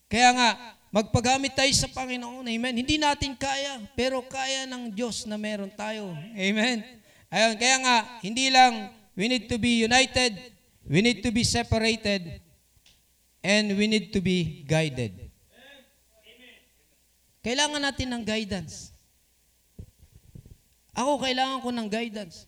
Kaya 0.07 0.29
nga, 0.31 0.49
magpagamit 0.93 1.57
tayo 1.57 1.73
sa 1.73 1.89
Panginoon. 1.89 2.45
Amen? 2.45 2.73
Hindi 2.79 2.95
natin 3.01 3.36
kaya, 3.36 3.81
pero 3.97 4.23
kaya 4.23 4.69
ng 4.69 4.93
Diyos 4.93 5.27
na 5.27 5.36
meron 5.36 5.73
tayo. 5.73 6.13
Amen? 6.38 6.86
Ayun, 7.33 7.55
kaya 7.57 7.77
nga, 7.81 7.97
hindi 8.21 8.47
lang 8.53 8.93
we 9.17 9.25
need 9.25 9.49
to 9.49 9.57
be 9.57 9.81
united, 9.81 10.38
we 10.86 11.01
need 11.01 11.25
to 11.25 11.33
be 11.33 11.41
separated, 11.41 12.39
and 13.41 13.73
we 13.75 13.89
need 13.89 14.13
to 14.13 14.21
be 14.21 14.63
guided. 14.63 15.17
Kailangan 17.43 17.83
natin 17.83 18.07
ng 18.07 18.23
guidance. 18.23 18.95
Ako, 20.95 21.19
kailangan 21.19 21.59
ko 21.59 21.69
ng 21.73 21.89
guidance. 21.89 22.47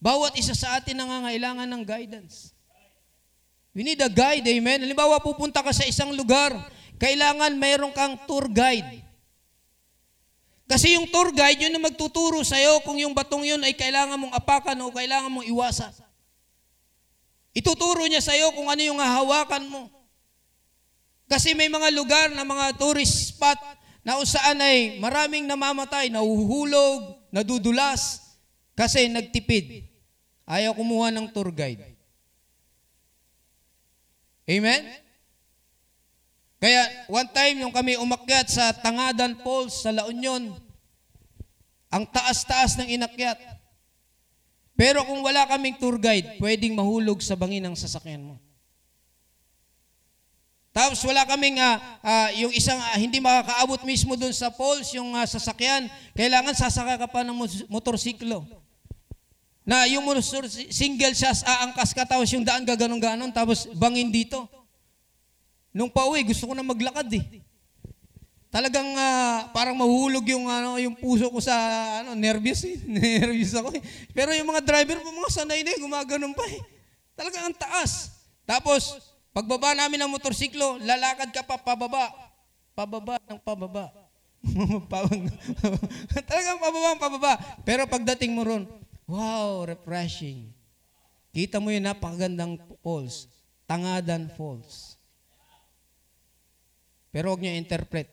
Bawat 0.00 0.32
isa 0.40 0.56
sa 0.56 0.80
atin 0.80 0.96
nangangailangan 0.96 1.68
ng 1.68 1.82
guidance. 1.84 2.56
We 3.76 3.84
need 3.84 4.00
a 4.00 4.08
guide, 4.08 4.48
amen? 4.48 4.82
Halimbawa, 4.82 5.20
pupunta 5.20 5.60
ka 5.60 5.70
sa 5.76 5.84
isang 5.84 6.16
lugar, 6.16 6.56
kailangan 6.96 7.54
mayroon 7.54 7.92
kang 7.92 8.16
tour 8.24 8.48
guide. 8.48 9.04
Kasi 10.64 10.96
yung 10.96 11.04
tour 11.12 11.30
guide, 11.36 11.68
yun 11.68 11.74
na 11.76 11.82
magtuturo 11.84 12.40
sa'yo 12.40 12.80
kung 12.80 12.96
yung 12.96 13.12
batong 13.12 13.44
yun 13.44 13.60
ay 13.60 13.76
kailangan 13.76 14.16
mong 14.16 14.34
apakan 14.34 14.78
o 14.80 14.90
kailangan 14.90 15.28
mong 15.28 15.46
iwasan. 15.46 15.92
Ituturo 17.52 18.06
niya 18.08 18.24
sa'yo 18.24 18.56
kung 18.56 18.72
ano 18.72 18.80
yung 18.80 18.98
hahawakan 18.98 19.68
mo. 19.68 19.90
Kasi 21.28 21.52
may 21.52 21.68
mga 21.68 21.92
lugar 21.92 22.26
na 22.32 22.42
mga 22.42 22.78
tourist 22.80 23.36
spot 23.36 23.58
na 24.00 24.16
usaan 24.16 24.62
ay 24.64 24.96
maraming 24.98 25.44
namamatay, 25.44 26.08
nahuhulog, 26.08 27.20
nadudulas, 27.30 28.30
kasi 28.74 29.10
nagtipid. 29.12 29.89
Ayaw 30.50 30.74
kumuha 30.74 31.14
ng 31.14 31.30
tour 31.30 31.54
guide. 31.54 31.94
Amen? 34.50 34.82
Kaya 36.58 37.06
one 37.06 37.30
time 37.30 37.62
yung 37.62 37.70
kami 37.70 37.94
umakyat 37.94 38.50
sa 38.50 38.74
Tangadan 38.74 39.38
Falls 39.46 39.78
sa 39.78 39.94
La 39.94 40.10
Union, 40.10 40.50
ang 41.86 42.02
taas-taas 42.10 42.74
ng 42.82 42.98
inakyat. 42.98 43.38
Pero 44.74 45.06
kung 45.06 45.22
wala 45.22 45.46
kaming 45.46 45.78
tour 45.78 45.94
guide, 46.02 46.42
pwedeng 46.42 46.74
mahulog 46.74 47.22
sa 47.22 47.38
bangin 47.38 47.62
ng 47.62 47.78
sasakyan 47.78 48.34
mo. 48.34 48.36
Tapos 50.74 50.98
wala 51.06 51.26
kaming 51.26 51.58
uh, 51.62 51.76
uh, 52.02 52.28
yung 52.34 52.54
isang 52.54 52.78
uh, 52.78 52.98
hindi 52.98 53.22
makakaabot 53.22 53.82
mismo 53.86 54.18
doon 54.18 54.34
sa 54.34 54.50
poles, 54.50 54.90
yung 54.94 55.14
uh, 55.14 55.26
sasakyan, 55.26 55.86
kailangan 56.14 56.54
sasaka 56.58 57.06
ka 57.06 57.08
pa 57.10 57.22
ng 57.22 57.38
motorsiklo. 57.70 58.46
Na 59.70 59.86
yung 59.86 60.02
single 60.74 61.14
siya, 61.14 61.30
aangkas 61.30 61.94
ka, 61.94 62.02
tapos 62.02 62.26
yung 62.34 62.42
daan 62.42 62.66
gaganon-ganon, 62.66 63.30
tapos 63.30 63.70
bangin 63.70 64.10
dito. 64.10 64.50
Nung 65.70 65.86
pauwi, 65.86 66.26
gusto 66.26 66.50
ko 66.50 66.58
na 66.58 66.66
maglakad 66.66 67.06
eh. 67.14 67.38
Talagang 68.50 68.90
uh, 68.98 69.46
parang 69.54 69.78
mahulog 69.78 70.26
yung 70.26 70.50
ano 70.50 70.74
yung 70.74 70.98
puso 70.98 71.30
ko 71.30 71.38
sa 71.38 71.54
ano 72.02 72.18
nervous 72.18 72.66
eh. 72.66 72.82
nervous 72.98 73.54
ako 73.54 73.78
eh. 73.78 73.82
Pero 74.10 74.34
yung 74.34 74.50
mga 74.50 74.66
driver 74.66 74.98
po 74.98 75.14
mga 75.14 75.30
sanay 75.30 75.62
na 75.62 75.70
eh, 75.70 75.78
gumaganon 75.78 76.34
pa 76.34 76.42
eh. 76.50 76.58
Talagang 77.14 77.46
ang 77.46 77.54
taas. 77.54 78.10
Tapos 78.42 78.98
pagbaba 79.30 79.78
namin 79.78 80.02
ng 80.02 80.10
motorsiklo, 80.10 80.82
lalakad 80.82 81.30
ka 81.30 81.46
pa 81.46 81.62
pababa. 81.62 82.10
Pababa 82.74 83.22
ng 83.30 83.38
pababa. 83.38 83.86
Talagang 86.26 86.58
pababa 86.58 86.98
pababa. 86.98 87.32
Pero 87.62 87.86
pagdating 87.86 88.34
mo 88.34 88.42
ron, 88.42 88.66
wow, 89.10 89.66
refreshing. 89.66 90.54
Kita 91.34 91.58
mo 91.58 91.74
yung 91.74 91.86
napakagandang 91.90 92.58
falls. 92.82 93.26
Tangadan 93.70 94.26
Falls. 94.34 94.98
Pero 97.14 97.30
huwag 97.30 97.38
niyo 97.38 97.54
interpret. 97.54 98.10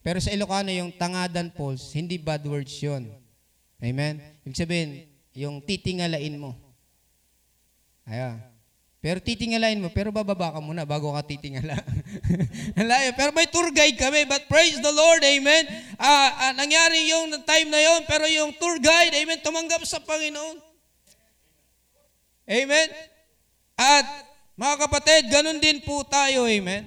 Pero 0.00 0.16
sa 0.16 0.32
Ilocano, 0.32 0.72
yung 0.72 0.96
Tangadan 0.96 1.52
Falls, 1.52 1.92
hindi 1.92 2.16
bad 2.16 2.40
words 2.48 2.72
yun. 2.80 3.12
Amen? 3.76 4.16
Ibig 4.48 4.56
sabihin, 4.56 4.90
yung 5.36 5.60
titingalain 5.60 6.40
mo. 6.40 6.56
Ayan. 8.08 8.40
Pero 9.06 9.22
titingalain 9.22 9.78
mo, 9.78 9.86
pero 9.86 10.10
bababa 10.10 10.50
ka 10.50 10.58
muna 10.58 10.82
bago 10.82 11.14
ka 11.14 11.22
titingala. 11.22 11.78
Layo. 12.90 13.14
pero 13.14 13.30
may 13.30 13.46
tour 13.46 13.70
guide 13.70 13.94
kami, 13.94 14.26
but 14.26 14.50
praise 14.50 14.82
the 14.82 14.90
Lord, 14.90 15.22
amen. 15.22 15.62
Uh, 15.94 16.50
uh, 16.50 16.52
nangyari 16.58 17.06
yung 17.14 17.30
time 17.46 17.70
na 17.70 17.78
yon, 17.86 18.02
pero 18.02 18.26
yung 18.26 18.50
tour 18.58 18.82
guide, 18.82 19.14
amen, 19.14 19.38
tumanggap 19.46 19.78
sa 19.86 20.02
Panginoon. 20.02 20.58
Amen. 22.50 22.88
At 23.78 24.26
mga 24.58 24.74
kapatid, 24.74 25.30
ganun 25.30 25.62
din 25.62 25.78
po 25.86 26.02
tayo, 26.02 26.42
amen. 26.50 26.82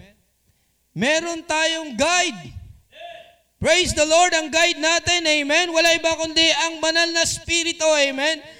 Meron 0.91 1.39
tayong 1.47 1.95
guide. 1.95 2.51
Praise 3.63 3.95
the 3.95 4.03
Lord, 4.03 4.35
ang 4.35 4.51
guide 4.51 4.75
natin, 4.75 5.23
amen. 5.23 5.71
Wala 5.71 5.95
iba 5.95 6.19
kundi 6.19 6.43
ang 6.67 6.83
banal 6.83 7.15
na 7.15 7.23
spirito, 7.23 7.87
amen. 7.87 8.58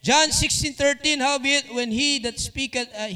John 0.00 0.32
16:13, 0.32 1.20
howbeit 1.20 1.68
when 1.76 1.92
he 1.92 2.18
that 2.24 2.40
speaketh, 2.40 2.88
uh, 2.96 3.12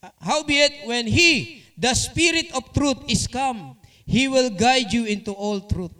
uh, 0.00 0.10
howbeit 0.20 0.88
when 0.88 1.04
he, 1.04 1.62
the 1.76 1.92
spirit 1.92 2.48
of 2.56 2.72
truth 2.72 3.04
is 3.08 3.28
come, 3.28 3.76
he 4.08 4.28
will 4.28 4.48
guide 4.48 4.92
you 4.92 5.04
into 5.04 5.32
all 5.32 5.60
truth. 5.60 5.92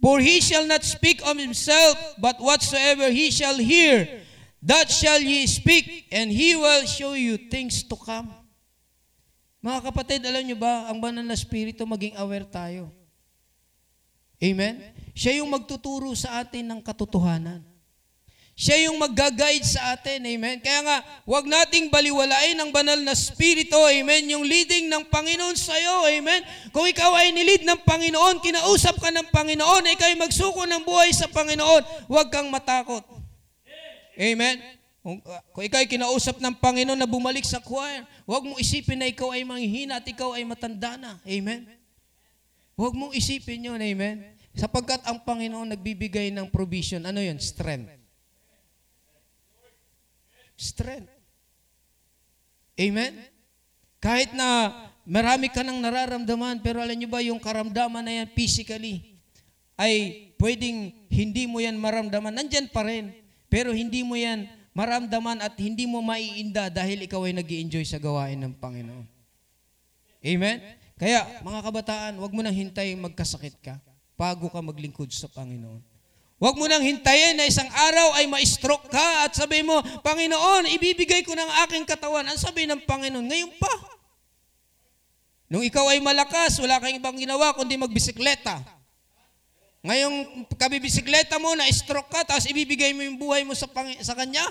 For 0.00 0.18
he 0.18 0.40
shall 0.40 0.66
not 0.66 0.82
speak 0.82 1.22
of 1.22 1.38
himself, 1.38 1.94
but 2.18 2.40
whatsoever 2.40 3.12
he 3.12 3.30
shall 3.30 3.54
hear, 3.54 4.24
that 4.64 4.90
shall 4.90 5.20
ye 5.20 5.46
speak, 5.46 6.10
and 6.10 6.32
he 6.32 6.56
will 6.56 6.82
show 6.88 7.12
you 7.12 7.36
things 7.36 7.84
to 7.86 7.94
come. 7.94 8.32
Mga 9.62 9.78
kapatid, 9.92 10.20
alam 10.26 10.42
nyo 10.42 10.58
ba, 10.58 10.90
ang 10.90 10.98
banal 10.98 11.22
na 11.22 11.38
spirito, 11.38 11.86
maging 11.86 12.18
aware 12.18 12.42
tayo. 12.42 12.90
Amen? 14.42 14.82
Siya 15.14 15.38
yung 15.38 15.54
magtuturo 15.54 16.10
sa 16.18 16.42
atin 16.42 16.66
ng 16.66 16.80
katotohanan. 16.82 17.71
Siya 18.52 18.88
yung 18.88 19.00
mag-guide 19.00 19.64
sa 19.64 19.96
atin. 19.96 20.20
Amen? 20.28 20.60
Kaya 20.60 20.84
nga, 20.84 20.98
huwag 21.24 21.48
nating 21.48 21.88
baliwalain 21.88 22.52
ang 22.60 22.68
banal 22.68 23.00
na 23.00 23.16
spirito. 23.16 23.80
Amen? 23.80 24.28
Yung 24.28 24.44
leading 24.44 24.92
ng 24.92 25.08
Panginoon 25.08 25.56
sa 25.56 25.72
iyo. 25.80 26.04
Amen? 26.04 26.44
Kung 26.68 26.84
ikaw 26.84 27.16
ay 27.16 27.32
nilid 27.32 27.64
ng 27.64 27.80
Panginoon, 27.80 28.44
kinausap 28.44 29.00
ka 29.00 29.08
ng 29.08 29.32
Panginoon, 29.32 29.88
ikaw 29.96 30.06
ay 30.12 30.16
magsuko 30.20 30.68
ng 30.68 30.84
buhay 30.84 31.10
sa 31.16 31.32
Panginoon, 31.32 32.12
huwag 32.12 32.28
kang 32.28 32.52
matakot. 32.52 33.00
Amen? 34.20 34.60
Kung, 35.00 35.18
kung 35.56 35.64
ikaw 35.64 35.80
ay 35.80 35.88
kinausap 35.88 36.36
ng 36.38 36.54
Panginoon 36.60 37.00
na 37.00 37.08
bumalik 37.08 37.48
sa 37.48 37.58
choir, 37.58 38.04
huwag 38.28 38.44
mo 38.44 38.60
isipin 38.60 39.00
na 39.00 39.08
ikaw 39.08 39.32
ay 39.32 39.48
manghihina 39.48 39.98
at 39.98 40.06
ikaw 40.06 40.36
ay 40.36 40.44
matanda 40.44 41.00
na. 41.00 41.16
Amen? 41.24 41.66
Huwag 42.76 42.92
mong 42.92 43.16
isipin 43.16 43.72
yun, 43.72 43.80
amen? 43.80 44.28
Sapagkat 44.52 45.00
ang 45.08 45.24
Panginoon 45.24 45.72
nagbibigay 45.72 46.28
ng 46.28 46.52
provision. 46.52 47.00
Ano 47.08 47.24
yun? 47.24 47.40
Strength. 47.40 48.01
Strength. 50.62 51.10
Amen? 52.78 53.12
Kahit 53.98 54.30
na 54.30 54.70
marami 55.02 55.50
ka 55.50 55.66
nang 55.66 55.82
nararamdaman, 55.82 56.62
pero 56.62 56.78
alam 56.78 56.94
nyo 56.94 57.10
ba 57.10 57.18
yung 57.18 57.42
karamdaman 57.42 58.06
na 58.06 58.22
yan 58.22 58.28
physically, 58.30 59.18
ay 59.74 60.30
pwedeng 60.38 60.94
hindi 61.10 61.50
mo 61.50 61.58
yan 61.58 61.74
maramdaman. 61.74 62.30
Nandyan 62.30 62.70
pa 62.70 62.86
rin. 62.86 63.10
Pero 63.50 63.74
hindi 63.74 64.06
mo 64.06 64.14
yan 64.14 64.46
maramdaman 64.72 65.42
at 65.44 65.58
hindi 65.60 65.84
mo 65.84 66.00
maiinda 66.00 66.72
dahil 66.72 67.04
ikaw 67.04 67.28
ay 67.28 67.36
nag 67.36 67.44
enjoy 67.44 67.84
sa 67.84 68.00
gawain 68.00 68.40
ng 68.40 68.54
Panginoon. 68.56 69.06
Amen? 70.22 70.56
Kaya, 70.96 71.42
mga 71.42 71.60
kabataan, 71.66 72.12
wag 72.22 72.32
mo 72.32 72.40
nang 72.40 72.54
hintay 72.54 72.94
magkasakit 72.94 73.58
ka 73.58 73.74
bago 74.14 74.46
ka 74.48 74.62
maglingkod 74.62 75.10
sa 75.10 75.26
Panginoon. 75.26 75.91
Huwag 76.42 76.58
mo 76.58 76.66
nang 76.66 76.82
hintayin 76.82 77.38
na 77.38 77.46
isang 77.46 77.70
araw 77.70 78.18
ay 78.18 78.26
ma-stroke 78.26 78.90
ka 78.90 79.22
at 79.22 79.30
sabi 79.30 79.62
mo, 79.62 79.78
Panginoon, 80.02 80.66
ibibigay 80.74 81.22
ko 81.22 81.38
ng 81.38 81.50
aking 81.62 81.86
katawan. 81.86 82.26
Ang 82.26 82.34
sabi 82.34 82.66
ng 82.66 82.82
Panginoon, 82.82 83.22
ngayon 83.22 83.52
pa. 83.62 83.70
Nung 85.46 85.62
ikaw 85.62 85.94
ay 85.94 86.02
malakas, 86.02 86.58
wala 86.58 86.82
kang 86.82 86.98
ibang 86.98 87.14
ginawa 87.14 87.54
kundi 87.54 87.78
magbisikleta. 87.78 88.58
Ngayong 89.86 90.50
kabibisikleta 90.58 91.38
mo, 91.38 91.54
na-stroke 91.54 92.10
ka, 92.10 92.26
tapos 92.26 92.50
ibibigay 92.50 92.90
mo 92.90 93.06
yung 93.06 93.22
buhay 93.22 93.46
mo 93.46 93.54
sa, 93.54 93.70
pang- 93.70 94.02
sa 94.02 94.18
Kanya. 94.18 94.42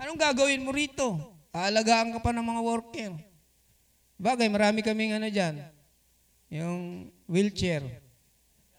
Anong 0.00 0.16
gagawin 0.16 0.64
mo 0.64 0.72
rito? 0.72 1.36
Aalagaan 1.52 2.16
ka 2.16 2.20
pa 2.24 2.32
ng 2.32 2.48
mga 2.48 2.60
worker. 2.64 3.12
Bagay, 4.16 4.48
marami 4.48 4.80
kaming 4.80 5.20
ano 5.20 5.28
dyan. 5.28 5.68
Yung 6.48 7.12
wheelchair. 7.28 8.08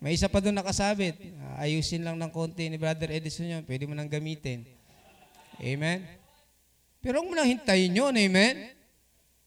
May 0.01 0.17
isa 0.17 0.25
pa 0.25 0.41
doon 0.41 0.57
nakasabit. 0.57 1.13
Ayusin 1.61 2.01
lang 2.01 2.17
ng 2.17 2.33
konti 2.33 2.65
ni 2.65 2.81
Brother 2.81 3.13
Edison 3.13 3.45
yun. 3.45 3.61
Pwede 3.61 3.85
mo 3.85 3.93
nang 3.93 4.09
gamitin. 4.09 4.65
Amen? 5.61 6.01
Pero 7.05 7.21
huwag 7.21 7.29
mo 7.29 7.37
nang 7.37 7.45
hintayin 7.45 7.93
yun. 7.93 8.09
Amen? 8.09 8.73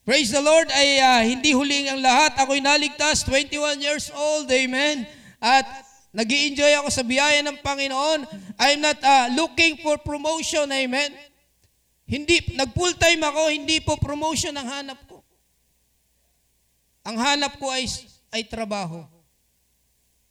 Praise 0.06 0.30
the 0.30 0.38
Lord 0.38 0.70
ay 0.70 1.02
uh, 1.02 1.22
hindi 1.26 1.50
huling 1.50 1.90
ang 1.90 1.98
lahat. 1.98 2.38
Ako'y 2.38 2.62
naligtas, 2.62 3.26
21 3.26 3.82
years 3.82 4.14
old. 4.14 4.46
Amen? 4.46 5.02
At 5.42 5.66
nag 6.14 6.30
enjoy 6.30 6.70
ako 6.78 6.88
sa 6.94 7.02
biyaya 7.02 7.42
ng 7.42 7.58
Panginoon. 7.58 8.22
I'm 8.54 8.78
not 8.78 9.02
uh, 9.02 9.34
looking 9.34 9.82
for 9.82 9.98
promotion. 9.98 10.70
Amen? 10.70 11.10
Hindi, 12.06 12.54
nag-full 12.54 12.94
time 12.94 13.26
ako, 13.26 13.50
hindi 13.50 13.82
po 13.82 13.98
promotion 13.98 14.54
ang 14.54 14.70
hanap 14.70 15.02
ko. 15.10 15.18
Ang 17.02 17.18
hanap 17.18 17.58
ko 17.58 17.74
ay, 17.74 17.90
ay 18.30 18.46
trabaho. 18.46 19.02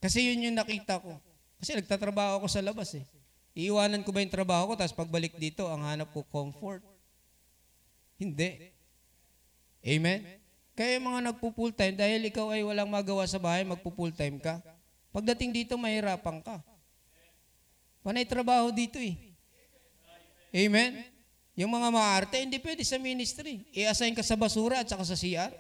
Kasi 0.04 0.20
yun 0.20 0.52
yung 0.52 0.60
nakita 0.60 1.00
ko. 1.00 1.16
Kasi 1.64 1.80
nagtatrabaho 1.80 2.44
ako 2.44 2.52
sa 2.52 2.60
labas 2.60 2.92
eh. 2.92 3.08
Iiwanan 3.56 4.04
ko 4.04 4.12
ba 4.12 4.20
yung 4.20 4.34
trabaho 4.36 4.74
ko, 4.74 4.74
tapos 4.76 4.92
pagbalik 4.92 5.40
dito, 5.40 5.64
ang 5.72 5.88
hanap 5.88 6.12
ko 6.12 6.28
comfort? 6.28 6.84
Hindi. 8.20 8.76
Amen? 9.80 10.44
Kaya 10.76 11.00
yung 11.00 11.08
mga 11.08 11.32
nagpo-full 11.32 11.72
time, 11.72 11.96
dahil 11.96 12.20
ikaw 12.28 12.52
ay 12.52 12.68
walang 12.68 12.92
magawa 12.92 13.24
sa 13.24 13.40
bahay, 13.40 13.64
magpo-full 13.64 14.12
time 14.12 14.44
ka. 14.44 14.60
Pagdating 15.16 15.56
dito, 15.56 15.80
mahirapan 15.80 16.44
ka. 16.44 16.60
Panay 18.04 18.28
trabaho 18.28 18.76
dito 18.76 19.00
eh. 19.00 19.16
Amen? 20.52 21.00
Yung 21.56 21.72
mga 21.72 21.88
maarte, 21.96 22.44
hindi 22.44 22.60
pwede 22.60 22.84
sa 22.84 23.00
ministry. 23.00 23.64
I-assign 23.72 24.12
ka 24.12 24.26
sa 24.26 24.36
basura 24.36 24.84
at 24.84 24.90
saka 24.92 25.08
sa 25.08 25.16
CR. 25.16 25.54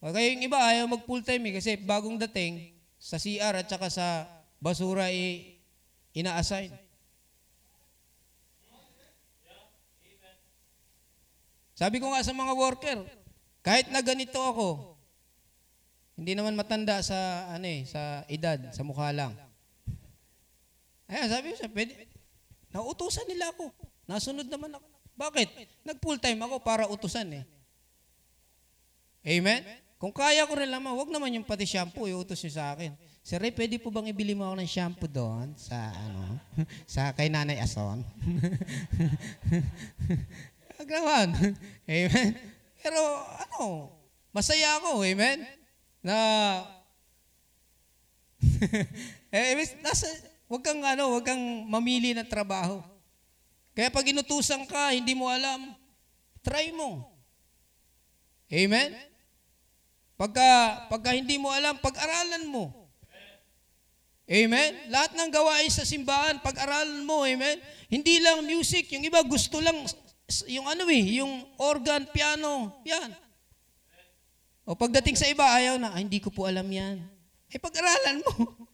O 0.00 0.12
kaya 0.12 0.32
yung 0.36 0.44
iba 0.44 0.60
ayaw 0.60 0.84
mag 0.86 1.02
full 1.08 1.24
time 1.24 1.50
eh, 1.50 1.54
kasi 1.56 1.80
bagong 1.80 2.20
dating 2.28 2.76
sa 3.00 3.16
CR 3.16 3.54
at 3.60 3.68
saka 3.68 3.88
sa 3.88 4.28
basura 4.60 5.08
i 5.08 5.56
ina-assign. 6.16 6.72
Sabi 11.76 12.00
ko 12.00 12.08
nga 12.08 12.24
sa 12.24 12.32
mga 12.32 12.56
worker, 12.56 12.98
kahit 13.60 13.92
na 13.92 14.00
ganito 14.00 14.40
ako, 14.40 14.96
hindi 16.16 16.32
naman 16.32 16.56
matanda 16.56 17.04
sa 17.04 17.52
ano 17.52 17.68
eh, 17.68 17.84
sa 17.84 18.24
edad, 18.32 18.72
sa 18.72 18.80
mukha 18.80 19.12
lang. 19.12 19.36
Ayan, 21.12 21.28
sabi 21.28 21.52
ko, 21.52 21.68
pwede, 21.76 22.08
nautusan 22.72 23.28
nila 23.28 23.52
ako. 23.52 23.68
Nasunod 24.08 24.48
naman 24.48 24.72
ako. 24.72 24.86
Bakit? 25.20 25.48
Nag 25.84 25.98
full 26.00 26.16
time 26.16 26.40
ako 26.40 26.64
para 26.64 26.88
utusan 26.88 27.28
eh. 27.36 27.44
Amen? 29.26 29.85
Kung 29.96 30.12
kaya 30.12 30.44
ko 30.44 30.52
rin 30.52 30.68
naman, 30.68 30.92
wag 30.92 31.08
naman 31.08 31.32
yung 31.32 31.46
pati 31.48 31.64
shampoo, 31.64 32.04
iutos 32.04 32.36
nyo 32.44 32.52
sa 32.52 32.76
akin. 32.76 32.92
Sir 33.24 33.40
Ray, 33.40 33.50
pwede 33.50 33.80
po 33.80 33.88
bang 33.88 34.12
ibili 34.12 34.36
mo 34.36 34.44
ako 34.44 34.60
ng 34.60 34.68
shampoo 34.68 35.08
doon 35.08 35.56
sa 35.56 35.88
ano, 35.90 36.36
sa 36.94 37.16
kay 37.16 37.32
Nanay 37.32 37.58
Ason? 37.58 38.04
Wag. 40.86 41.32
Amen. 41.88 42.30
Pero 42.84 43.00
ano, 43.40 43.90
masaya 44.30 44.76
ako, 44.78 45.00
amen? 45.02 45.42
Na 46.04 46.16
eh, 49.32 49.56
nasa, 49.80 50.06
wag 50.46 50.62
kang 50.62 50.84
ano, 50.84 51.16
wag 51.16 51.24
kang 51.24 51.64
mamili 51.66 52.12
ng 52.12 52.28
trabaho. 52.28 52.84
Kaya 53.72 53.88
pag 53.88 54.06
inutusan 54.06 54.68
ka, 54.68 54.92
hindi 54.92 55.16
mo 55.16 55.26
alam, 55.32 55.72
try 56.44 56.70
mo. 56.70 57.10
Amen? 58.52 59.15
Pagka, 60.16 60.48
pagka 60.88 61.12
hindi 61.12 61.36
mo 61.36 61.52
alam, 61.52 61.76
pag-aralan 61.76 62.48
mo. 62.48 62.72
Amen? 64.26 64.90
Lahat 64.90 65.14
ng 65.14 65.30
gawain 65.30 65.70
sa 65.70 65.86
simbahan, 65.86 66.42
pag-aralan 66.42 67.04
mo, 67.06 67.22
amen? 67.22 67.62
Hindi 67.86 68.18
lang 68.18 68.42
music, 68.42 68.90
yung 68.96 69.06
iba 69.06 69.22
gusto 69.22 69.62
lang, 69.62 69.86
yung 70.50 70.66
ano 70.66 70.88
eh, 70.90 71.22
yung 71.22 71.46
organ, 71.60 72.02
piano, 72.10 72.82
yan. 72.82 73.14
O 74.66 74.74
pagdating 74.74 75.14
sa 75.14 75.30
iba, 75.30 75.46
ayaw 75.46 75.78
na, 75.78 75.94
hindi 75.94 76.18
ko 76.18 76.34
po 76.34 76.42
alam 76.42 76.66
yan. 76.66 76.98
Eh, 77.52 77.60
pag-aralan 77.62 78.18
mo. 78.26 78.66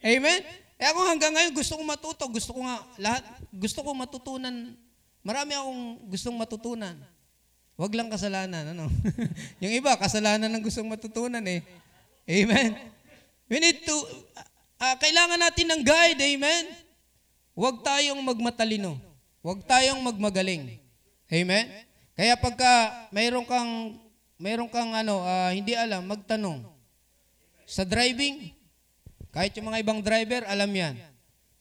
amen? 0.00 0.40
Eh 0.80 0.86
ako 0.88 1.04
hanggang 1.12 1.36
ngayon 1.36 1.52
gusto 1.52 1.76
kong 1.76 1.90
matuto, 1.92 2.24
gusto 2.24 2.56
ko 2.56 2.64
nga 2.64 2.80
lahat, 2.96 3.20
gusto 3.52 3.84
ko 3.84 3.92
matutunan. 3.92 4.72
Marami 5.20 5.52
akong 5.52 6.08
gustong 6.08 6.32
matutunan. 6.32 6.96
Huwag 7.80 7.96
lang 7.96 8.12
kasalanan, 8.12 8.76
ano? 8.76 8.92
yung 9.64 9.72
iba, 9.72 9.96
kasalanan 9.96 10.52
ng 10.52 10.60
gustong 10.60 10.84
matutunan 10.84 11.40
eh. 11.48 11.64
Amen? 12.28 12.76
We 13.48 13.56
need 13.56 13.80
to, 13.88 13.96
uh, 14.76 14.96
kailangan 15.00 15.40
natin 15.40 15.64
ng 15.72 15.80
guide, 15.80 16.20
amen? 16.20 16.76
Huwag 17.56 17.80
tayong 17.80 18.20
magmatalino. 18.20 19.00
Huwag 19.40 19.64
tayong 19.64 19.96
magmagaling. 19.96 20.76
Amen? 21.32 21.72
Kaya 22.12 22.36
pagka 22.36 23.08
mayroon 23.16 23.48
kang, 23.48 23.96
mayroon 24.36 24.68
kang 24.68 24.92
ano, 24.92 25.24
uh, 25.24 25.48
hindi 25.48 25.72
alam, 25.72 26.04
magtanong. 26.04 26.68
Sa 27.64 27.88
driving, 27.88 28.52
kahit 29.32 29.56
yung 29.56 29.72
mga 29.72 29.80
ibang 29.80 30.04
driver, 30.04 30.44
alam 30.44 30.68
yan. 30.68 31.00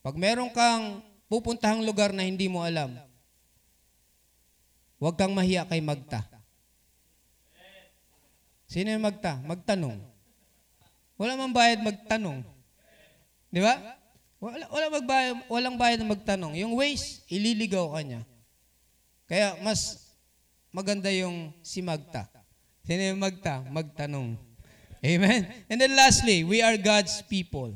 Pag 0.03 0.19
meron 0.19 0.51
kang 0.51 0.99
pupuntahang 1.31 1.87
lugar 1.87 2.11
na 2.11 2.27
hindi 2.27 2.51
mo 2.51 2.59
alam, 2.59 2.91
huwag 4.99 5.15
kang 5.15 5.33
mahiya 5.33 5.65
kay 5.65 5.79
magta. 5.79 6.27
Sino 8.69 8.93
yung 8.93 9.01
magta? 9.01 9.41
Magtanong. 9.41 9.97
Wala 11.17 11.33
man 11.33 11.51
bayad 11.51 11.81
magtanong. 11.81 12.45
Di 13.49 13.59
ba? 13.65 13.97
Wala, 14.39 14.71
wala 14.71 14.85
magbayad, 14.87 15.35
walang 15.51 15.75
bayad 15.75 15.99
na 15.99 16.13
magtanong. 16.15 16.53
Yung 16.55 16.77
ways, 16.79 17.25
ililigaw 17.27 17.91
ka 17.91 17.99
niya. 18.05 18.21
Kaya 19.27 19.59
mas 19.59 20.09
maganda 20.71 21.11
yung 21.11 21.51
si 21.59 21.83
Magta. 21.83 22.29
Sino 22.87 23.03
yung 23.03 23.19
Magta? 23.19 23.65
Magtanong. 23.67 24.39
Amen. 25.03 25.41
And 25.67 25.77
then 25.79 25.91
lastly, 25.91 26.47
we 26.47 26.63
are 26.63 26.79
God's 26.79 27.19
people. 27.27 27.75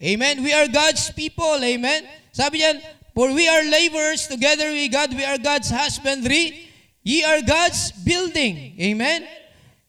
Amen. 0.00 0.44
We 0.44 0.52
are 0.52 0.68
God's 0.68 1.12
people. 1.12 1.60
Amen. 1.60 2.04
Sabi 2.32 2.60
niyan, 2.60 2.80
for 3.14 3.32
we 3.32 3.48
are 3.48 3.64
laborers 3.64 4.26
together 4.26 4.70
with 4.70 4.92
God. 4.92 5.14
We 5.14 5.24
are 5.24 5.38
God's 5.38 5.70
husbandry. 5.70 6.68
Ye 7.02 7.24
are 7.24 7.42
God's 7.42 7.92
building. 8.04 8.76
Amen. 8.80 9.26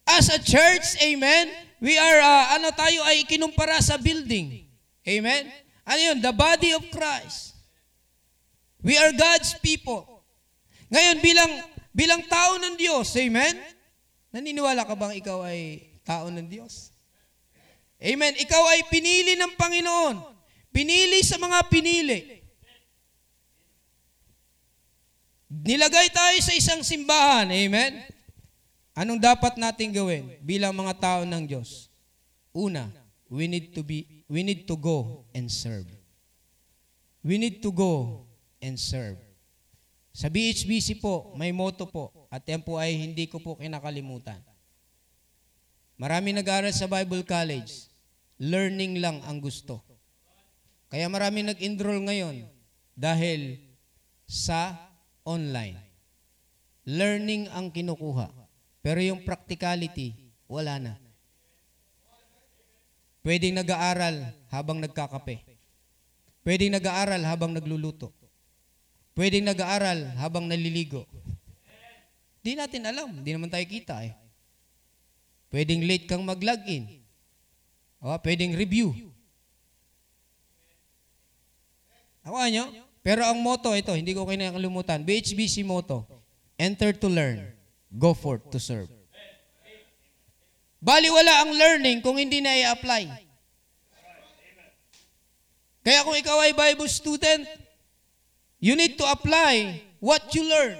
As 0.07 0.29
a 0.29 0.39
church, 0.39 0.97
amen, 1.03 1.51
we 1.79 1.97
are, 1.97 2.19
uh, 2.19 2.55
ano 2.57 2.73
tayo 2.73 3.05
ay 3.05 3.23
kinumpara 3.27 3.79
sa 3.79 3.95
building. 3.95 4.65
Amen. 5.07 5.47
Ano 5.85 5.99
yun? 5.99 6.17
The 6.19 6.33
body 6.33 6.73
of 6.73 6.83
Christ. 6.89 7.53
We 8.81 8.97
are 8.97 9.13
God's 9.13 9.53
people. 9.61 10.25
Ngayon, 10.89 11.17
bilang, 11.21 11.51
bilang 11.93 12.21
tao 12.25 12.57
ng 12.57 12.75
Diyos, 12.75 13.13
amen, 13.15 13.55
Naniniwala 14.31 14.87
ka 14.87 14.95
bang 14.95 15.19
ikaw 15.19 15.43
ay 15.43 15.91
tao 16.07 16.31
ng 16.31 16.47
Diyos? 16.47 16.95
Amen. 17.99 18.33
Ikaw 18.39 18.63
ay 18.73 18.87
pinili 18.87 19.35
ng 19.35 19.59
Panginoon. 19.59 20.23
Pinili 20.71 21.19
sa 21.21 21.35
mga 21.35 21.67
pinili. 21.67 22.40
Nilagay 25.51 26.07
tayo 26.15 26.37
sa 26.39 26.55
isang 26.55 26.79
simbahan. 26.79 27.51
Amen. 27.51 27.99
Anong 28.95 29.19
dapat 29.19 29.59
natin 29.59 29.91
gawin 29.91 30.31
bilang 30.39 30.71
mga 30.71 30.95
tao 30.95 31.21
ng 31.27 31.43
Diyos? 31.43 31.91
Una, 32.55 32.87
we 33.27 33.51
need 33.51 33.75
to 33.75 33.83
be 33.83 34.23
we 34.31 34.47
need 34.47 34.63
to 34.63 34.79
go 34.79 35.27
and 35.35 35.51
serve. 35.51 35.87
We 37.19 37.35
need 37.35 37.59
to 37.67 37.71
go 37.75 38.23
and 38.63 38.79
serve. 38.79 39.19
Sa 40.15 40.31
BHBC 40.31 41.03
po, 41.03 41.35
may 41.35 41.51
motto 41.55 41.87
po, 41.87 42.11
at 42.27 42.43
yan 42.43 42.63
po 42.63 42.75
ay 42.75 42.95
hindi 42.95 43.27
ko 43.31 43.39
po 43.39 43.55
kinakalimutan. 43.55 44.39
Marami 45.95 46.35
nag-aaral 46.35 46.75
sa 46.75 46.87
Bible 46.87 47.23
College, 47.23 47.91
learning 48.39 48.99
lang 48.99 49.23
ang 49.23 49.39
gusto. 49.39 49.79
Kaya 50.91 51.07
marami 51.07 51.47
nag-enroll 51.47 52.03
ngayon 52.03 52.43
dahil 52.91 53.55
sa 54.27 54.90
online. 55.23 55.77
Learning 56.85 57.45
ang 57.53 57.69
kinukuha. 57.69 58.33
Pero 58.81 58.99
yung 59.01 59.21
practicality, 59.21 60.17
wala 60.49 60.81
na. 60.81 60.93
Pwedeng 63.21 63.53
nag-aaral 63.61 64.33
habang 64.49 64.81
nagkakape. 64.81 65.45
Pwedeng 66.41 66.73
nag-aaral 66.73 67.21
habang 67.21 67.53
nagluluto. 67.53 68.09
Pwedeng 69.13 69.45
nag-aaral 69.45 70.17
habang 70.17 70.49
naliligo. 70.49 71.05
Di 72.41 72.57
natin 72.57 72.89
alam. 72.89 73.21
Di 73.21 73.37
naman 73.37 73.53
tayo 73.53 73.61
kita 73.69 74.01
eh. 74.01 74.17
Pwedeng 75.53 75.85
late 75.85 76.09
kang 76.09 76.25
mag-login. 76.25 76.89
O, 78.01 78.17
pwedeng 78.25 78.57
review. 78.57 78.89
Nakuha 82.25 82.49
nyo? 82.49 82.65
Pero 83.01 83.25
ang 83.25 83.37
motto, 83.41 83.73
ito, 83.73 83.93
hindi 83.97 84.13
ko 84.13 84.29
kinakalimutan. 84.29 85.01
BHBC 85.01 85.65
motto, 85.65 86.05
enter 86.57 86.93
to 86.93 87.09
learn, 87.09 87.41
go 87.89 88.13
forth 88.13 88.45
to 88.53 88.61
serve. 88.61 88.89
Bali 90.81 91.09
wala 91.09 91.45
ang 91.45 91.51
learning 91.53 92.01
kung 92.01 92.17
hindi 92.17 92.41
na 92.41 92.53
i-apply. 92.57 93.09
Kaya 95.81 96.05
kung 96.05 96.17
ikaw 96.17 96.37
ay 96.45 96.53
Bible 96.53 96.89
student, 96.89 97.45
You 98.61 98.77
need 98.77 98.93
to 99.01 99.05
apply 99.09 99.81
what 99.97 100.29
you 100.37 100.45
learn. 100.45 100.77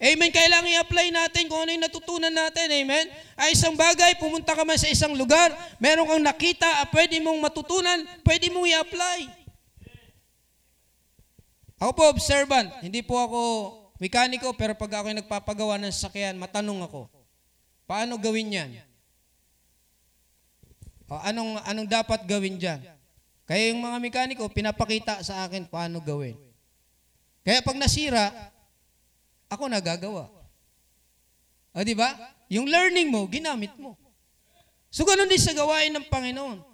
Amen. 0.00 0.32
Kailangan 0.32 0.64
i-apply 0.64 1.06
natin 1.12 1.44
kung 1.46 1.60
ano 1.60 1.70
yung 1.76 1.84
natutunan 1.84 2.32
natin. 2.32 2.72
Amen. 2.72 3.04
Ay 3.36 3.52
isang 3.52 3.76
bagay, 3.76 4.16
pumunta 4.16 4.56
ka 4.56 4.64
man 4.64 4.80
sa 4.80 4.88
isang 4.88 5.12
lugar, 5.12 5.52
meron 5.76 6.08
kang 6.08 6.24
nakita, 6.24 6.66
ah, 6.82 6.88
pwede 6.88 7.20
mong 7.20 7.36
matutunan, 7.36 8.00
pwede 8.24 8.48
mong 8.48 8.64
i-apply. 8.64 9.43
Ako 11.84 11.92
po, 11.92 12.04
observant. 12.08 12.72
Hindi 12.80 13.04
po 13.04 13.20
ako 13.20 13.40
mekaniko, 14.00 14.56
pero 14.56 14.72
pag 14.72 15.04
ako 15.04 15.12
nagpapagawa 15.20 15.76
ng 15.76 15.92
sasakyan, 15.92 16.40
matanong 16.40 16.80
ako, 16.80 17.12
paano 17.84 18.16
gawin 18.16 18.56
yan? 18.56 18.70
O, 21.04 21.20
anong, 21.20 21.60
anong 21.68 21.84
dapat 21.84 22.24
gawin 22.24 22.56
dyan? 22.56 22.80
Kaya 23.44 23.68
yung 23.68 23.84
mga 23.84 24.00
mekaniko, 24.00 24.48
pinapakita 24.48 25.20
sa 25.20 25.44
akin 25.44 25.68
paano 25.68 26.00
gawin. 26.00 26.40
Kaya 27.44 27.60
pag 27.60 27.76
nasira, 27.76 28.32
ako 29.52 29.68
nagagawa. 29.68 30.32
O 31.76 31.84
di 31.84 31.92
ba? 31.92 32.16
Yung 32.48 32.64
learning 32.64 33.12
mo, 33.12 33.28
ginamit 33.28 33.76
mo. 33.76 33.92
So 34.88 35.04
ganun 35.04 35.28
din 35.28 35.36
sa 35.36 35.52
gawain 35.52 35.92
ng 35.92 36.08
Panginoon. 36.08 36.64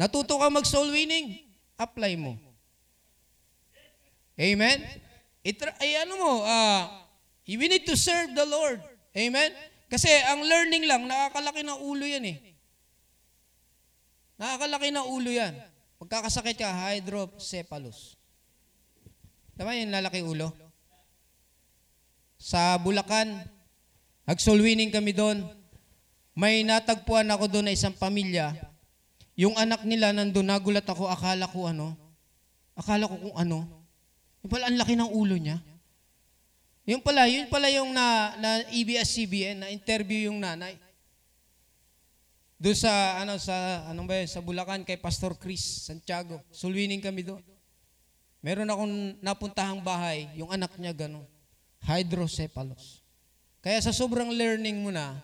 Natuto 0.00 0.40
ka 0.40 0.48
mag-soul 0.48 0.88
winning, 0.88 1.44
apply 1.76 2.16
mo. 2.16 2.47
Amen? 4.38 4.78
Itra- 5.42 5.74
ay 5.82 6.06
ano 6.06 6.14
mo, 6.14 6.32
uh, 6.46 6.82
we 7.50 7.66
need 7.66 7.82
to 7.82 7.98
serve 7.98 8.30
the 8.38 8.46
Lord. 8.46 8.78
Amen? 9.18 9.50
Kasi 9.90 10.06
ang 10.30 10.46
learning 10.46 10.86
lang, 10.86 11.10
nakakalaki 11.10 11.66
ng 11.66 11.78
ulo 11.82 12.06
yan 12.06 12.22
eh. 12.22 12.38
Nakakalaki 14.38 14.94
ng 14.94 15.06
ulo 15.10 15.30
yan. 15.34 15.58
Pagkakasakit 15.98 16.54
ka, 16.62 16.70
hydrocephalus. 16.70 18.14
Tama 19.58 19.74
yung 19.74 19.90
lalaki 19.90 20.22
ulo? 20.22 20.54
Sa 22.38 22.78
Bulacan, 22.78 23.42
nag-soul 24.22 24.62
winning 24.62 24.94
kami 24.94 25.10
doon. 25.10 25.42
May 26.38 26.62
natagpuan 26.62 27.26
ako 27.34 27.50
doon 27.50 27.66
na 27.66 27.74
isang 27.74 27.90
pamilya. 27.90 28.54
Yung 29.34 29.58
anak 29.58 29.82
nila 29.82 30.14
nandun, 30.14 30.46
nagulat 30.46 30.86
ako, 30.86 31.10
akala 31.10 31.50
ko 31.50 31.66
ano, 31.66 31.98
akala 32.78 33.10
ko 33.10 33.18
kung 33.18 33.34
ano. 33.34 33.77
Pala, 34.48 34.72
ang 34.72 34.80
laki 34.80 34.96
ng 34.96 35.12
ulo 35.12 35.36
niya. 35.36 35.60
Yung 36.88 37.04
pala, 37.04 37.28
yun 37.28 37.52
pala 37.52 37.68
yung 37.68 37.92
na, 37.92 38.32
na 38.40 38.50
EBS-CBN, 38.72 39.60
na 39.60 39.68
interview 39.68 40.32
yung 40.32 40.40
nanay. 40.40 40.80
doon 42.56 42.74
sa 42.74 43.22
ano 43.22 43.36
sa 43.36 43.84
anong 43.92 44.08
ba 44.08 44.16
yun, 44.24 44.26
sa 44.32 44.40
Bulacan 44.40 44.88
kay 44.88 44.96
Pastor 44.96 45.36
Chris 45.36 45.84
Santiago. 45.84 46.40
Sulwining 46.48 47.04
kami 47.04 47.28
doon. 47.28 47.44
Meron 48.40 48.72
akong 48.72 48.94
napuntahang 49.20 49.84
bahay, 49.84 50.32
yung 50.32 50.48
anak 50.48 50.72
niya 50.80 50.96
gano'n. 50.96 51.28
Hydrocephalus. 51.84 53.04
Kaya 53.60 53.76
sa 53.84 53.92
sobrang 53.92 54.32
learning 54.32 54.80
mo 54.80 54.88
na, 54.88 55.20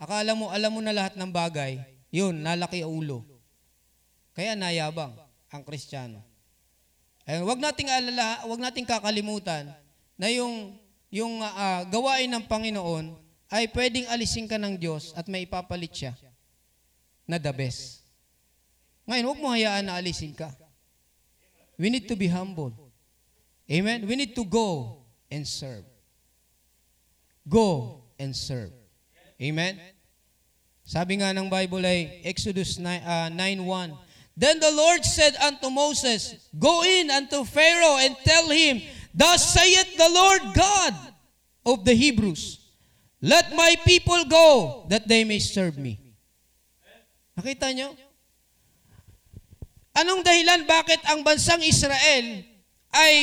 akala 0.00 0.32
mo 0.32 0.48
alam 0.48 0.72
mo 0.72 0.80
na 0.80 0.96
lahat 0.96 1.12
ng 1.18 1.28
bagay, 1.28 1.76
yun, 2.08 2.40
nalaki 2.40 2.88
ulo. 2.88 3.20
Kaya 4.32 4.56
nayabang 4.56 5.12
ang 5.52 5.60
Kristiyano. 5.60 6.31
Eh, 7.22 7.38
wag 7.42 7.58
nating 7.62 7.86
alala, 7.86 8.42
wag 8.50 8.60
nating 8.60 8.86
kakalimutan 8.86 9.70
na 10.18 10.26
yung 10.26 10.74
yung 11.12 11.38
ah, 11.44 11.86
gawain 11.86 12.26
ng 12.32 12.44
Panginoon 12.48 13.14
ay 13.52 13.68
pwedeng 13.70 14.08
alisin 14.08 14.48
ka 14.48 14.56
ng 14.56 14.80
Diyos 14.80 15.12
at 15.12 15.28
may 15.28 15.44
ipapalit 15.44 15.92
siya 15.92 16.16
na 17.28 17.36
the 17.36 17.52
best. 17.52 18.02
Ngayon, 19.04 19.24
huwag 19.28 19.40
mo 19.44 19.52
hayaan 19.52 19.86
na 19.86 20.00
alisin 20.00 20.32
ka. 20.32 20.48
We 21.76 21.92
need 21.92 22.08
to 22.08 22.16
be 22.16 22.32
humble. 22.32 22.72
Amen? 23.68 24.08
We 24.08 24.16
need 24.16 24.32
to 24.34 24.44
go 24.48 25.02
and 25.28 25.44
serve. 25.44 25.84
Go 27.44 28.00
and 28.16 28.32
serve. 28.32 28.72
Amen? 29.36 29.78
Sabi 30.82 31.20
nga 31.20 31.30
ng 31.30 31.46
Bible 31.46 31.82
ay 31.84 32.24
Exodus 32.26 32.80
9, 32.80 32.86
uh, 33.04 33.28
9.1, 33.30 33.94
Then 34.36 34.60
the 34.60 34.72
Lord 34.72 35.04
said 35.04 35.36
unto 35.36 35.68
Moses, 35.68 36.48
Go 36.56 36.82
in 36.84 37.10
unto 37.10 37.44
Pharaoh 37.44 38.00
and 38.00 38.16
tell 38.24 38.48
him, 38.48 38.80
Thus 39.12 39.52
saith 39.52 39.96
the 39.96 40.08
Lord 40.08 40.56
God 40.56 40.94
of 41.66 41.84
the 41.84 41.92
Hebrews, 41.92 42.58
Let 43.20 43.54
my 43.54 43.76
people 43.84 44.24
go, 44.24 44.84
that 44.88 45.06
they 45.06 45.22
may 45.22 45.38
serve 45.38 45.76
me. 45.76 46.00
Nakita 47.36 47.70
nyo? 47.76 47.94
Anong 49.92 50.24
dahilan 50.24 50.64
bakit 50.64 51.04
ang 51.04 51.20
bansang 51.20 51.60
Israel 51.60 52.40
ay 52.88 53.14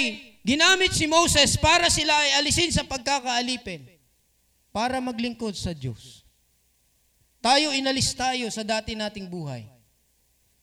ginamit 0.46 0.94
si 0.94 1.10
Moses 1.10 1.58
para 1.58 1.90
sila 1.90 2.14
ay 2.14 2.38
alisin 2.38 2.70
sa 2.70 2.86
pagkakaalipin? 2.86 3.90
Para 4.70 5.02
maglingkod 5.02 5.58
sa 5.58 5.74
Diyos. 5.74 6.22
Tayo 7.42 7.74
inalis 7.74 8.14
tayo 8.14 8.46
sa 8.54 8.62
dati 8.62 8.94
nating 8.94 9.26
buhay. 9.26 9.66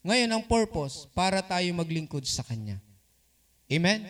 Ngayon 0.07 0.31
ang 0.31 0.45
purpose, 0.47 1.11
para 1.11 1.43
tayo 1.43 1.67
maglingkod 1.75 2.23
sa 2.23 2.47
Kanya. 2.47 2.79
Amen? 3.67 4.07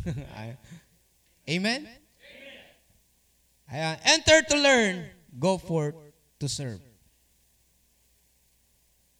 Amen? 1.52 1.80
Ayan. 3.68 3.96
Enter 4.08 4.40
to 4.48 4.56
learn, 4.56 5.04
go 5.36 5.60
forth 5.60 5.92
to 6.40 6.48
serve. 6.48 6.80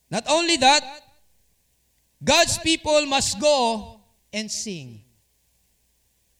Not 0.08 0.24
only 0.32 0.56
that, 0.56 0.82
God's 2.24 2.56
people 2.64 3.04
must 3.04 3.36
go 3.36 4.00
and 4.32 4.50
sing. 4.50 5.04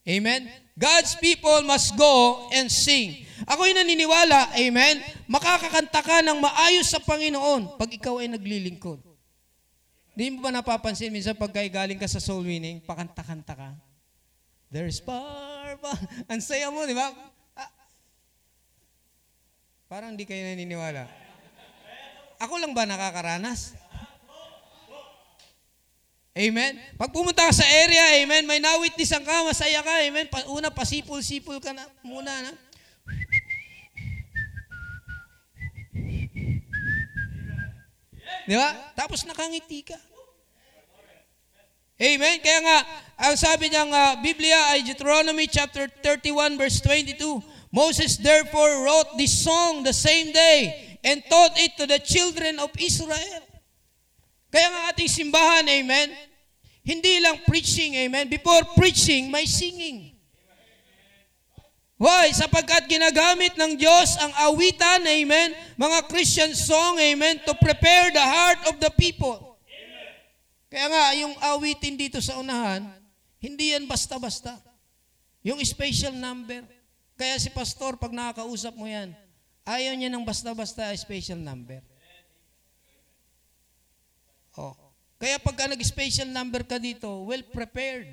Amen? 0.09 0.49
God's 0.81 1.13
people 1.21 1.61
must 1.69 1.93
go 1.97 2.49
and 2.57 2.73
sing. 2.73 3.29
Ako'y 3.45 3.73
naniniwala, 3.73 4.53
amen, 4.57 5.01
makakakanta 5.29 6.01
ka 6.05 6.21
ng 6.25 6.41
maayos 6.41 6.93
sa 6.93 7.01
Panginoon 7.01 7.81
pag 7.81 7.89
ikaw 7.89 8.21
ay 8.21 8.29
naglilingkod. 8.29 9.01
Hindi 10.13 10.37
mo 10.37 10.45
ba 10.45 10.53
napapansin, 10.53 11.09
minsan 11.09 11.37
pag 11.37 11.53
galing 11.53 11.97
ka 11.97 12.05
sa 12.05 12.21
soul 12.21 12.45
winning, 12.45 12.85
pakanta-kanta 12.85 13.57
ka. 13.57 13.71
There's 14.69 15.01
power. 15.01 15.81
pa- 15.81 15.99
Ang 16.31 16.45
saya 16.45 16.69
mo, 16.69 16.85
di 16.85 16.93
ba? 16.93 17.11
Ah. 17.57 17.71
Parang 19.89 20.15
di 20.15 20.29
kayo 20.29 20.45
naniniwala. 20.45 21.09
Ako 22.41 22.57
lang 22.61 22.77
ba 22.77 22.85
nakakaranas? 22.85 23.80
Amen? 26.31 26.79
Pag 26.95 27.11
pumunta 27.11 27.43
ka 27.43 27.51
sa 27.51 27.67
area, 27.67 28.23
amen, 28.23 28.47
may 28.47 28.63
nawitnessan 28.63 29.27
ka, 29.27 29.43
masaya 29.43 29.83
ka, 29.83 29.95
amen. 30.07 30.31
Pa, 30.31 30.47
una, 30.47 30.71
pasipul-sipul 30.71 31.59
ka 31.59 31.75
na 31.75 31.83
muna. 32.07 32.31
Na. 32.31 32.53
Di 38.47 38.55
ba? 38.55 38.71
Tapos 38.95 39.27
nakangiti 39.27 39.91
ka. 39.91 39.99
Amen? 42.01 42.39
Kaya 42.41 42.61
nga, 42.63 42.79
ang 43.21 43.35
sabi 43.37 43.69
ng 43.69 43.91
uh, 43.91 44.17
Biblia 44.25 44.73
ay 44.73 44.87
Deuteronomy 44.87 45.51
chapter 45.51 45.91
31 46.01 46.57
verse 46.57 46.79
22, 46.81 47.21
Moses 47.75 48.17
therefore 48.17 48.87
wrote 48.87 49.19
this 49.19 49.35
song 49.35 49.83
the 49.83 49.93
same 49.93 50.31
day 50.31 50.97
and 51.03 51.21
taught 51.27 51.59
it 51.59 51.75
to 51.77 51.85
the 51.91 51.99
children 51.99 52.63
of 52.63 52.71
Israel. 52.79 53.50
Kaya 54.51 54.67
nga 54.67 54.83
ating 54.91 55.07
simbahan, 55.07 55.63
amen, 55.63 56.11
hindi 56.83 57.23
lang 57.23 57.39
preaching, 57.47 57.95
amen. 57.95 58.27
Before 58.27 58.67
preaching, 58.75 59.31
may 59.31 59.47
singing. 59.47 60.11
Why? 62.01 62.33
Sapagkat 62.35 62.89
ginagamit 62.91 63.55
ng 63.61 63.77
Diyos 63.79 64.17
ang 64.19 64.33
awitan, 64.51 65.07
amen, 65.07 65.55
mga 65.79 65.99
Christian 66.11 66.51
song, 66.57 66.99
amen, 66.99 67.39
to 67.47 67.55
prepare 67.63 68.11
the 68.11 68.25
heart 68.25 68.61
of 68.73 68.81
the 68.83 68.91
people. 68.99 69.61
Kaya 70.71 70.87
nga, 70.87 71.05
yung 71.19 71.35
awitin 71.39 71.99
dito 71.99 72.19
sa 72.19 72.39
unahan, 72.41 72.89
hindi 73.43 73.75
yan 73.75 73.85
basta-basta. 73.91 74.57
Yung 75.43 75.59
special 75.67 76.15
number. 76.17 76.63
Kaya 77.21 77.37
si 77.37 77.53
pastor, 77.53 78.01
pag 78.01 78.15
nakakausap 78.15 78.73
mo 78.79 78.89
yan, 78.89 79.13
ayaw 79.69 79.93
niya 79.93 80.09
ng 80.09 80.25
basta-basta 80.25 80.89
special 80.97 81.37
number. 81.37 81.85
Oh. 84.61 84.77
Kaya 85.17 85.41
pagka 85.41 85.69
nag-special 85.69 86.29
number 86.29 86.65
ka 86.65 86.77
dito, 86.77 87.09
well 87.25 87.45
prepared. 87.49 88.09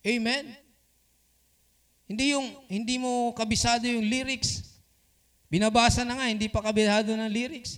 Amen? 0.00 0.56
Hindi 2.08 2.36
yung 2.36 2.48
hindi 2.68 2.96
mo 2.96 3.32
kabisado 3.32 3.84
yung 3.88 4.04
lyrics. 4.04 4.80
Binabasa 5.52 6.04
na 6.04 6.16
nga, 6.16 6.26
hindi 6.28 6.48
pa 6.48 6.64
kabisado 6.64 7.12
ng 7.12 7.28
lyrics. 7.28 7.76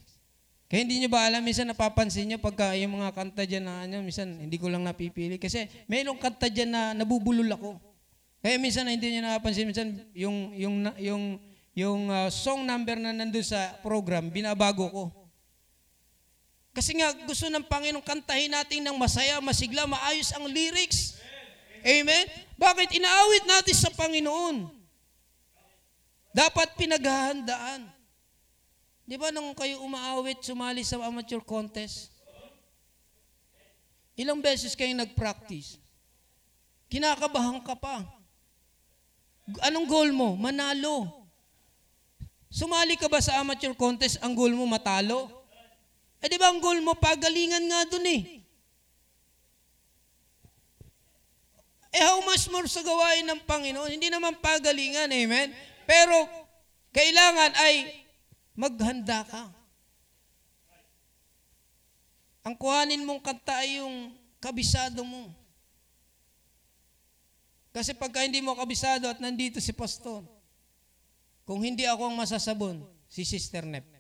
Kaya 0.70 0.82
hindi 0.82 1.03
nyo 1.03 1.11
ba 1.11 1.26
alam, 1.26 1.43
minsan 1.43 1.70
napapansin 1.70 2.26
nyo 2.26 2.39
pagka 2.43 2.74
yung 2.74 2.99
mga 2.99 3.14
kanta 3.14 3.47
dyan 3.47 3.62
na 3.62 3.87
ano, 3.87 4.03
minsan 4.03 4.26
hindi 4.26 4.59
ko 4.59 4.66
lang 4.66 4.82
napipili. 4.82 5.39
Kasi 5.39 5.70
mayroong 5.87 6.18
kanta 6.18 6.51
dyan 6.51 6.70
na 6.70 6.82
nabubulol 6.99 7.47
ako. 7.55 7.78
Kaya 8.43 8.59
minsan 8.59 8.91
hindi 8.91 9.14
nyo 9.14 9.22
napapansin, 9.22 9.70
minsan 9.70 9.95
yung, 10.18 10.51
yung, 10.59 10.76
yung, 10.99 11.22
yung 11.78 12.01
uh, 12.11 12.26
song 12.26 12.66
number 12.66 12.99
na 12.99 13.14
nandun 13.14 13.47
sa 13.47 13.78
program, 13.87 14.35
binabago 14.35 14.91
ko. 14.91 15.24
Kasi 16.75 16.99
nga 16.99 17.14
gusto 17.22 17.47
ng 17.47 17.62
Panginoon 17.70 18.03
kantahin 18.03 18.51
natin 18.51 18.83
ng 18.83 18.99
masaya, 18.99 19.39
masigla, 19.39 19.87
maayos 19.87 20.35
ang 20.35 20.51
lyrics. 20.51 21.14
Amen? 21.87 22.27
Bakit 22.59 22.99
inaawit 22.99 23.47
natin 23.47 23.77
sa 23.79 23.95
Panginoon? 23.95 24.66
Dapat 26.35 26.75
pinaghahandaan. 26.75 27.87
Di 29.07 29.14
ba 29.14 29.31
nung 29.31 29.55
kayo 29.55 29.87
umaawit, 29.87 30.43
sumali 30.43 30.83
sa 30.83 30.99
amateur 30.99 31.39
contest? 31.39 32.11
Ilang 34.18 34.43
beses 34.43 34.75
kayo 34.75 34.91
nag-practice? 34.99 35.79
Kinakabahan 36.91 37.62
ka 37.62 37.79
pa. 37.79 38.03
Anong 39.62 39.87
goal 39.87 40.11
mo? 40.11 40.35
Manalo. 40.35 41.22
Sumali 42.51 42.99
ka 42.99 43.07
ba 43.07 43.22
sa 43.22 43.39
amateur 43.39 43.77
contest, 43.79 44.18
ang 44.18 44.35
goal 44.35 44.51
mo 44.59 44.66
matalo? 44.66 45.43
Eh 46.25 46.29
di 46.33 46.41
ba 46.41 46.49
ang 46.49 46.57
goal 46.57 46.81
mo, 46.81 46.97
pagalingan 46.97 47.68
nga 47.68 47.85
dun 47.85 48.09
eh. 48.09 48.41
Eh 51.95 52.03
how 52.03 52.18
much 52.25 52.49
more 52.49 52.64
sa 52.64 52.81
gawain 52.81 53.29
ng 53.29 53.45
Panginoon? 53.45 53.93
Hindi 53.93 54.09
naman 54.09 54.41
pagalingan, 54.41 55.12
amen? 55.12 55.53
Pero 55.85 56.27
kailangan 56.97 57.53
ay 57.61 58.03
maghanda 58.57 59.20
ka. 59.29 59.53
Ang 62.49 62.57
kuhanin 62.57 63.05
mong 63.05 63.20
kanta 63.20 63.61
ay 63.61 63.85
yung 63.85 64.16
kabisado 64.41 65.05
mo. 65.05 65.29
Kasi 67.70 67.93
pagka 67.93 68.25
hindi 68.25 68.41
mo 68.41 68.57
kabisado 68.57 69.12
at 69.12 69.20
nandito 69.20 69.61
si 69.61 69.77
pastor, 69.77 70.25
kung 71.45 71.61
hindi 71.61 71.85
ako 71.85 72.09
ang 72.09 72.16
masasabon, 72.16 72.81
si 73.12 73.29
Sister 73.29 73.68
Nep. 73.68 73.93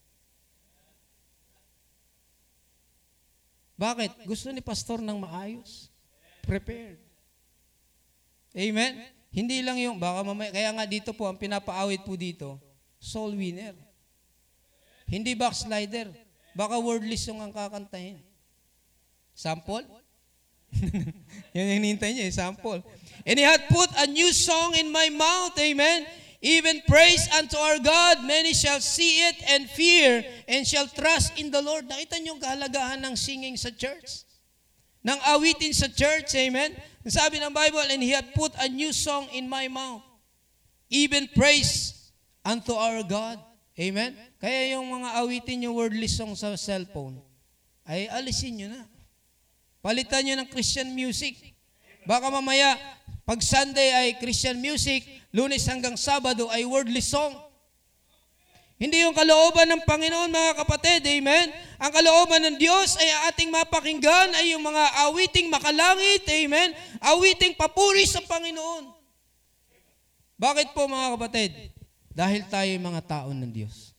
Bakit? 3.74 4.26
Gusto 4.26 4.50
ni 4.54 4.62
pastor 4.62 5.02
ng 5.02 5.18
maayos. 5.18 5.90
Prepared. 6.46 7.00
Amen? 8.54 9.02
Hindi 9.34 9.66
lang 9.66 9.74
yung, 9.82 9.98
baka 9.98 10.22
mamaya, 10.22 10.54
kaya 10.54 10.70
nga 10.70 10.86
dito 10.86 11.10
po, 11.10 11.26
ang 11.26 11.34
pinapaawit 11.34 12.06
po 12.06 12.14
dito, 12.14 12.54
soul 13.02 13.34
winner. 13.34 13.74
Hindi 15.10 15.34
backslider. 15.34 16.14
Baka 16.54 16.78
wordless 16.78 17.26
yung 17.26 17.42
ang 17.42 17.50
kakantahin. 17.50 18.22
Sample? 19.34 19.82
Yan 21.54 21.66
yung 21.66 21.76
hinihintay 21.82 22.10
niya, 22.14 22.30
eh, 22.30 22.34
sample. 22.34 22.82
And 23.26 23.36
he 23.38 23.44
had 23.46 23.66
put 23.66 23.90
a 23.98 24.06
new 24.06 24.30
song 24.30 24.78
in 24.78 24.90
my 24.90 25.10
mouth, 25.10 25.54
amen? 25.58 26.06
Even 26.44 26.84
praise 26.84 27.24
unto 27.40 27.56
our 27.56 27.80
God, 27.80 28.20
many 28.28 28.52
shall 28.52 28.76
see 28.76 29.24
it 29.24 29.40
and 29.48 29.64
fear 29.64 30.20
and 30.44 30.68
shall 30.68 30.84
trust 30.84 31.40
in 31.40 31.48
the 31.48 31.64
Lord. 31.64 31.88
Nakita 31.88 32.20
niyo 32.20 32.36
yung 32.36 32.42
kahalagahan 32.44 33.00
ng 33.00 33.16
singing 33.16 33.56
sa 33.56 33.72
church? 33.72 34.28
Ng 35.00 35.16
awitin 35.24 35.72
sa 35.72 35.88
church, 35.88 36.36
amen? 36.36 36.76
Sabi 37.08 37.40
ng 37.40 37.48
Bible, 37.48 37.88
and 37.88 38.04
He 38.04 38.12
had 38.12 38.28
put 38.36 38.52
a 38.60 38.68
new 38.68 38.92
song 38.92 39.24
in 39.32 39.48
my 39.48 39.72
mouth. 39.72 40.04
Even 40.92 41.32
praise 41.32 42.12
unto 42.44 42.76
our 42.76 43.00
God. 43.00 43.40
Amen? 43.80 44.12
Kaya 44.36 44.76
yung 44.76 44.84
mga 45.00 45.24
awitin 45.24 45.64
yung 45.64 45.72
wordless 45.72 46.20
song 46.20 46.36
sa 46.36 46.52
cellphone, 46.60 47.24
ay 47.88 48.04
alisin 48.12 48.60
nyo 48.60 48.68
na. 48.68 48.84
Palitan 49.80 50.28
nyo 50.28 50.36
ng 50.44 50.48
Christian 50.52 50.92
music. 50.92 51.53
Baka 52.04 52.28
mamaya, 52.28 52.76
pag 53.24 53.40
Sunday 53.40 53.88
ay 53.92 54.08
Christian 54.20 54.60
music, 54.60 55.04
lunes 55.32 55.64
hanggang 55.64 55.96
Sabado 55.96 56.52
ay 56.52 56.68
wordless 56.68 57.08
song. 57.08 57.32
Hindi 58.74 59.00
yung 59.00 59.16
kalooban 59.16 59.70
ng 59.70 59.82
Panginoon, 59.88 60.28
mga 60.28 60.52
kapatid. 60.60 61.00
Amen? 61.08 61.48
Ang 61.80 61.92
kalooban 61.94 62.42
ng 62.44 62.56
Diyos 62.60 63.00
ay 63.00 63.32
ating 63.32 63.48
mapakinggan 63.48 64.34
ay 64.36 64.52
yung 64.52 64.60
mga 64.60 65.08
awiting 65.08 65.48
makalangit. 65.48 66.26
Amen? 66.26 66.76
Awiting 67.00 67.56
papuri 67.56 68.04
sa 68.04 68.20
Panginoon. 68.20 68.92
Bakit 70.36 70.74
po, 70.74 70.84
mga 70.90 71.16
kapatid? 71.16 71.50
Dahil 72.10 72.44
tayo 72.50 72.68
ay 72.68 72.82
mga 72.82 73.02
tao 73.06 73.30
ng 73.30 73.48
Diyos. 73.48 73.94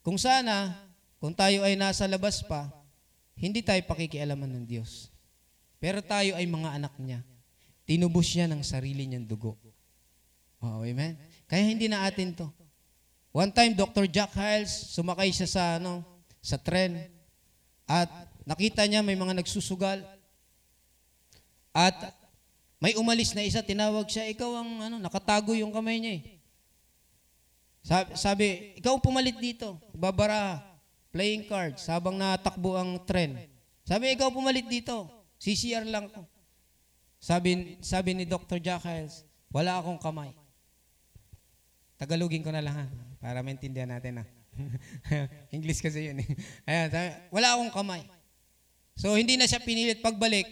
Kung 0.00 0.16
sana, 0.16 0.72
kung 1.18 1.34
tayo 1.34 1.66
ay 1.66 1.74
nasa 1.74 2.06
labas 2.06 2.40
pa, 2.46 2.70
hindi 3.34 3.60
tayo 3.60 3.82
pakikialaman 3.84 4.62
ng 4.62 4.64
Diyos. 4.64 5.10
Pero 5.76 6.00
tayo 6.00 6.34
ay 6.36 6.46
mga 6.48 6.80
anak 6.80 6.94
niya. 6.96 7.20
Tinubos 7.86 8.26
niya 8.32 8.50
ng 8.50 8.62
sarili 8.64 9.06
niyang 9.06 9.28
dugo. 9.28 9.54
Oh, 10.58 10.82
amen? 10.82 11.14
Kaya 11.46 11.62
hindi 11.62 11.86
na 11.86 12.08
atin 12.08 12.34
to. 12.34 12.48
One 13.30 13.52
time, 13.52 13.76
Dr. 13.76 14.08
Jack 14.08 14.32
Hiles, 14.32 14.96
sumakay 14.96 15.28
siya 15.28 15.46
sa, 15.46 15.62
ano, 15.76 16.00
sa 16.40 16.56
tren. 16.56 17.12
At 17.84 18.08
nakita 18.48 18.82
niya 18.88 19.04
may 19.04 19.14
mga 19.14 19.36
nagsusugal. 19.36 20.00
At 21.76 21.94
may 22.80 22.96
umalis 22.96 23.36
na 23.36 23.44
isa, 23.44 23.60
tinawag 23.60 24.08
siya, 24.08 24.28
ikaw 24.32 24.64
ang 24.64 24.70
ano, 24.88 24.96
nakatago 24.96 25.52
yung 25.52 25.72
kamay 25.72 26.00
niya 26.00 26.12
eh. 26.20 26.22
Sabi, 27.86 28.10
sabi 28.18 28.46
ikaw 28.82 28.98
pumalit 28.98 29.38
dito, 29.38 29.78
babara, 29.94 30.58
playing 31.14 31.46
cards, 31.46 31.86
habang 31.86 32.18
natakbo 32.18 32.74
ang 32.74 32.98
tren. 33.06 33.46
Sabi, 33.86 34.10
ikaw 34.10 34.28
pumalit 34.34 34.66
dito, 34.66 35.06
CCR 35.36 35.84
lang 35.86 36.08
ko. 36.08 36.24
Sabi, 37.20 37.80
sabi 37.80 38.14
ni 38.14 38.24
Dr. 38.24 38.60
Jack 38.60 38.84
Hiles, 38.84 39.24
wala 39.52 39.80
akong 39.80 40.00
kamay. 40.00 40.32
Tagalogin 41.96 42.44
ko 42.44 42.52
na 42.52 42.60
lang 42.60 42.76
ha, 42.76 42.86
para 43.20 43.40
maintindihan 43.40 43.88
natin 43.88 44.20
na. 44.20 44.24
English 45.56 45.84
kasi 45.84 46.08
yun 46.12 46.20
eh. 46.20 46.28
Ayan, 46.68 46.88
sabi, 46.92 47.08
wala 47.32 47.48
akong 47.56 47.72
kamay. 47.72 48.02
So, 48.96 49.12
hindi 49.12 49.36
na 49.36 49.44
siya 49.44 49.60
pinilit 49.60 50.00
pagbalik. 50.00 50.48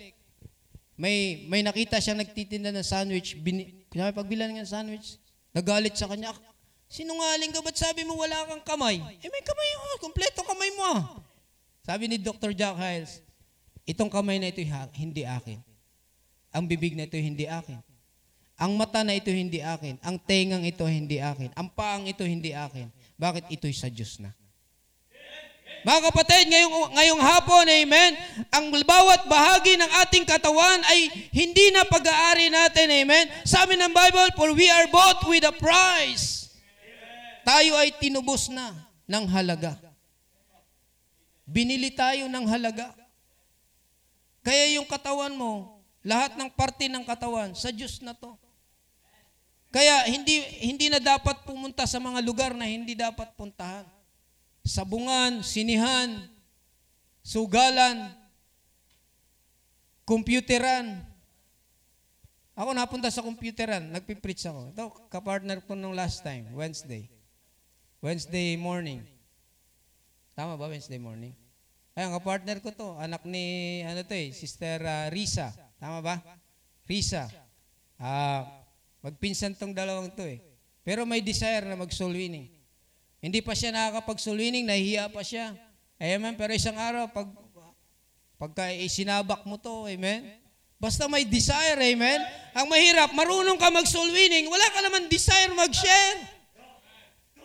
May 0.95 1.49
may 1.51 1.65
nakita 1.65 1.99
siya 1.99 2.15
nagtitinda 2.15 2.71
ng 2.71 2.87
sandwich. 2.87 3.35
Bini, 3.41 3.89
kaya 3.91 4.15
pagbilan 4.15 4.53
ng 4.53 4.69
sandwich, 4.69 5.19
nagalit 5.51 5.97
sa 5.97 6.07
kanya. 6.07 6.31
Sinungaling 6.87 7.51
ka, 7.51 7.65
ba't 7.65 7.75
sabi 7.75 8.07
mo 8.07 8.15
wala 8.21 8.37
kang 8.47 8.63
kamay? 8.63 9.01
Eh 9.01 9.31
may 9.33 9.43
kamay 9.43 9.69
ako, 9.75 9.85
kompleto 10.13 10.41
kamay 10.45 10.71
mo 10.77 10.83
ah. 10.85 11.03
Sabi 11.83 12.07
ni 12.07 12.21
Dr. 12.21 12.55
Jack 12.55 12.77
Hiles, 12.77 13.24
itong 13.85 14.11
kamay 14.13 14.41
na 14.41 14.49
ito 14.51 14.61
hindi 14.97 15.23
akin. 15.25 15.61
Ang 16.55 16.65
bibig 16.69 16.97
na 16.97 17.05
ito 17.09 17.17
hindi 17.17 17.49
akin. 17.49 17.81
Ang 18.55 18.79
mata 18.79 19.03
na 19.03 19.19
ito 19.19 19.29
hindi 19.35 19.59
akin. 19.59 19.99
Ang 20.01 20.17
tengang 20.23 20.63
ito 20.63 20.87
hindi 20.87 21.19
akin. 21.19 21.51
Ang 21.59 21.69
paang 21.75 22.07
ito 22.07 22.23
hindi 22.23 22.55
akin. 22.55 22.87
Bakit 23.19 23.51
ito'y 23.51 23.75
sa 23.75 23.91
Diyos 23.91 24.23
na? 24.23 24.31
Mga 25.85 26.01
kapatid, 26.09 26.49
ngayong, 26.49 26.97
ngayong 26.97 27.21
hapon, 27.21 27.65
amen, 27.69 28.17
ang 28.49 28.73
bawat 28.89 29.29
bahagi 29.29 29.77
ng 29.77 29.91
ating 30.09 30.25
katawan 30.25 30.81
ay 30.89 31.13
hindi 31.29 31.69
na 31.77 31.85
pag-aari 31.85 32.49
natin, 32.49 32.89
amen. 33.05 33.29
Sabi 33.45 33.77
ng 33.77 33.93
Bible, 33.93 34.33
for 34.33 34.57
we 34.57 34.65
are 34.73 34.89
bought 34.89 35.21
with 35.29 35.45
a 35.45 35.53
price. 35.53 36.49
Tayo 37.45 37.77
ay 37.77 37.93
tinubos 38.01 38.49
na 38.49 38.73
ng 39.05 39.29
halaga. 39.29 39.77
Binili 41.45 41.93
tayo 41.93 42.33
ng 42.33 42.45
halaga. 42.49 43.04
Kaya 44.45 44.77
yung 44.77 44.85
katawan 44.85 45.33
mo, 45.33 45.81
lahat 46.05 46.37
ng 46.37 46.53
parte 46.53 46.87
ng 46.87 47.03
katawan, 47.03 47.57
sa 47.57 47.73
Diyos 47.73 47.99
na 48.05 48.13
to. 48.13 48.37
Kaya 49.73 50.07
hindi 50.07 50.39
hindi 50.63 50.87
na 50.87 51.03
dapat 51.03 51.43
pumunta 51.43 51.83
sa 51.89 51.99
mga 51.99 52.23
lugar 52.23 52.55
na 52.55 52.69
hindi 52.69 52.95
dapat 52.95 53.35
puntahan 53.35 53.89
sabungan, 54.65 55.45
sinihan, 55.45 56.25
sugalan, 57.21 58.09
computeran. 60.09 61.05
Ako 62.57 62.73
napunta 62.73 63.13
sa 63.13 63.21
computeran, 63.21 63.93
nagpipreach 63.93 64.49
ako. 64.49 64.73
Ito, 64.73 64.85
kapartner 65.13 65.61
ko 65.63 65.77
nung 65.77 65.93
last 65.93 66.25
time, 66.25 66.49
Wednesday. 66.57 67.13
Wednesday 68.01 68.57
morning. 68.57 69.05
Tama 70.33 70.57
ba, 70.57 70.71
Wednesday 70.71 70.99
morning? 70.99 71.37
Ayun, 71.95 72.11
kapartner 72.19 72.59
ko 72.59 72.75
to, 72.75 72.99
anak 72.99 73.23
ni, 73.23 73.79
ano 73.87 74.03
to 74.03 74.19
eh, 74.19 74.35
Sister 74.35 74.83
uh, 74.83 75.07
Risa. 75.15 75.55
Tama 75.79 76.03
ba? 76.03 76.19
Risa. 76.91 77.31
Uh, 78.03 78.43
magpinsan 78.99 79.55
tong 79.55 79.71
dalawang 79.71 80.11
to 80.11 80.27
eh. 80.27 80.43
Pero 80.83 81.07
may 81.07 81.23
desire 81.23 81.63
na 81.63 81.79
mag-soul 81.79 82.11
winning. 82.11 82.51
Hindi 83.25 83.41
pa 83.41 83.57
siya 83.57 83.73
nakakapag-sulwining, 83.73 84.69
nahihiya 84.69 85.09
pa 85.09 85.25
siya. 85.25 85.57
Amen. 85.97 86.37
Pero 86.37 86.53
isang 86.53 86.77
araw, 86.77 87.09
pag, 87.09 87.31
pagka 88.37 88.69
isinabak 88.75 89.47
mo 89.49 89.57
to, 89.57 89.89
amen, 89.89 90.29
basta 90.77 91.09
may 91.09 91.25
desire, 91.25 91.81
amen, 91.81 92.21
ang 92.53 92.69
mahirap, 92.69 93.17
marunong 93.17 93.57
ka 93.57 93.73
mag-soul 93.73 94.13
winning, 94.13 94.51
wala 94.51 94.67
ka 94.69 94.85
naman 94.85 95.09
desire 95.09 95.49
mag-share. 95.57 96.21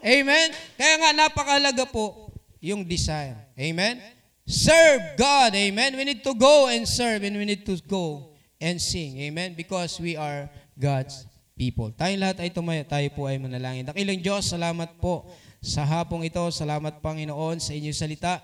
Amen. 0.03 0.51
Kaya 0.75 0.95
nga, 0.99 1.09
napakalaga 1.15 1.85
po 1.87 2.33
yung 2.59 2.83
desire. 2.83 3.39
Amen. 3.55 4.18
Serve 4.49 5.13
God. 5.13 5.53
Amen. 5.53 5.93
We 5.93 6.09
need 6.09 6.25
to 6.25 6.33
go 6.33 6.73
and 6.73 6.89
serve 6.89 7.21
and 7.21 7.37
we 7.37 7.45
need 7.45 7.69
to 7.69 7.77
go 7.85 8.33
and 8.57 8.81
sing. 8.81 9.21
Amen. 9.29 9.53
Because 9.53 10.01
we 10.01 10.17
are 10.17 10.49
God's 10.73 11.29
people. 11.53 11.93
Tayong 11.93 12.17
lahat 12.17 12.41
ay 12.41 12.49
tumaya, 12.49 12.81
tayo 12.81 13.05
po 13.13 13.29
ay 13.29 13.37
manalangin. 13.37 13.85
Dakilang 13.85 14.17
Diyos, 14.25 14.49
salamat 14.49 14.97
po 14.97 15.29
sa 15.61 15.85
hapong 15.85 16.25
ito. 16.25 16.41
Salamat 16.49 16.97
Panginoon 16.97 17.61
sa 17.61 17.77
inyong 17.77 17.93
salita. 17.93 18.41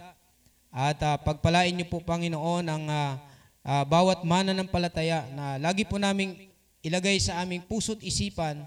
At 0.70 1.02
uh, 1.02 1.18
pagpalain 1.26 1.74
niyo 1.74 1.90
po 1.90 1.98
Panginoon 2.06 2.70
ang 2.70 2.86
uh, 2.86 3.18
uh, 3.66 3.84
bawat 3.90 4.22
mana 4.22 4.54
ng 4.54 4.70
palataya 4.70 5.26
na 5.34 5.58
lagi 5.58 5.90
po 5.90 5.98
naming 5.98 6.54
ilagay 6.86 7.18
sa 7.18 7.42
aming 7.42 7.66
puso't 7.66 8.06
isipan 8.06 8.62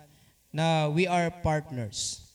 na 0.51 0.91
we 0.91 1.07
are 1.07 1.31
partners. 1.39 2.35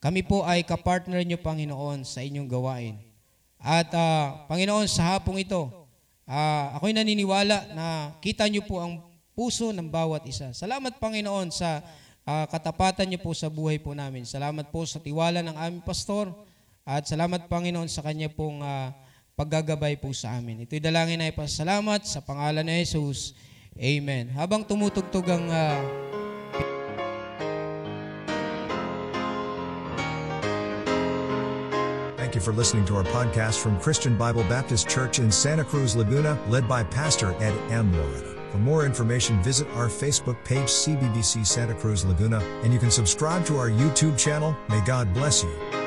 Kami 0.00 0.24
po 0.24 0.40
ay 0.40 0.64
kapartner 0.64 1.20
niyo 1.20 1.36
Panginoon 1.36 2.00
sa 2.08 2.24
inyong 2.24 2.48
gawain. 2.48 3.05
At 3.66 3.90
uh, 3.90 4.46
Panginoon 4.46 4.86
sa 4.86 5.18
hapong 5.18 5.42
ito, 5.42 5.66
uh, 6.30 6.66
ako'y 6.78 6.94
naniniwala 6.94 7.74
na 7.74 8.14
kita 8.22 8.46
niyo 8.46 8.62
po 8.62 8.78
ang 8.78 9.02
puso 9.34 9.74
ng 9.74 9.90
bawat 9.90 10.22
isa. 10.30 10.54
Salamat 10.54 11.02
Panginoon 11.02 11.50
sa 11.50 11.82
uh, 12.22 12.46
katapatan 12.46 13.10
niyo 13.10 13.26
po 13.26 13.34
sa 13.34 13.50
buhay 13.50 13.82
po 13.82 13.90
namin. 13.90 14.22
Salamat 14.22 14.70
po 14.70 14.86
sa 14.86 15.02
tiwala 15.02 15.42
ng 15.42 15.58
aming 15.58 15.82
pastor 15.82 16.30
at 16.86 17.10
salamat 17.10 17.50
Panginoon 17.50 17.90
sa 17.90 18.06
kanya 18.06 18.30
pong 18.30 18.62
uh, 18.62 18.94
paggagabay 19.34 19.98
po 19.98 20.14
sa 20.14 20.38
amin. 20.38 20.62
Ito'y 20.62 20.78
dalangin 20.78 21.18
na 21.18 21.26
ipasalamat 21.34 22.06
sa 22.06 22.22
pangalan 22.22 22.62
ni 22.62 22.86
Jesus. 22.86 23.34
Amen. 23.74 24.30
Habang 24.30 24.62
tumutugtog 24.62 25.26
ang 25.26 25.50
uh, 25.50 25.82
you 32.36 32.40
for 32.40 32.52
listening 32.52 32.84
to 32.84 32.96
our 32.96 33.02
podcast 33.02 33.60
from 33.60 33.80
Christian 33.80 34.16
Bible 34.16 34.44
Baptist 34.44 34.88
Church 34.88 35.18
in 35.18 35.32
Santa 35.32 35.64
Cruz, 35.64 35.96
Laguna, 35.96 36.38
led 36.48 36.68
by 36.68 36.84
Pastor 36.84 37.34
Ed 37.40 37.54
M. 37.72 37.92
Loretta. 37.92 38.36
For 38.52 38.58
more 38.58 38.86
information, 38.86 39.42
visit 39.42 39.66
our 39.70 39.88
Facebook 39.88 40.42
page 40.44 40.68
CBBC 40.68 41.44
Santa 41.44 41.74
Cruz 41.74 42.04
Laguna, 42.04 42.38
and 42.62 42.72
you 42.72 42.78
can 42.78 42.90
subscribe 42.90 43.44
to 43.46 43.56
our 43.56 43.70
YouTube 43.70 44.16
channel. 44.18 44.56
May 44.68 44.84
God 44.84 45.12
bless 45.12 45.42
you. 45.42 45.85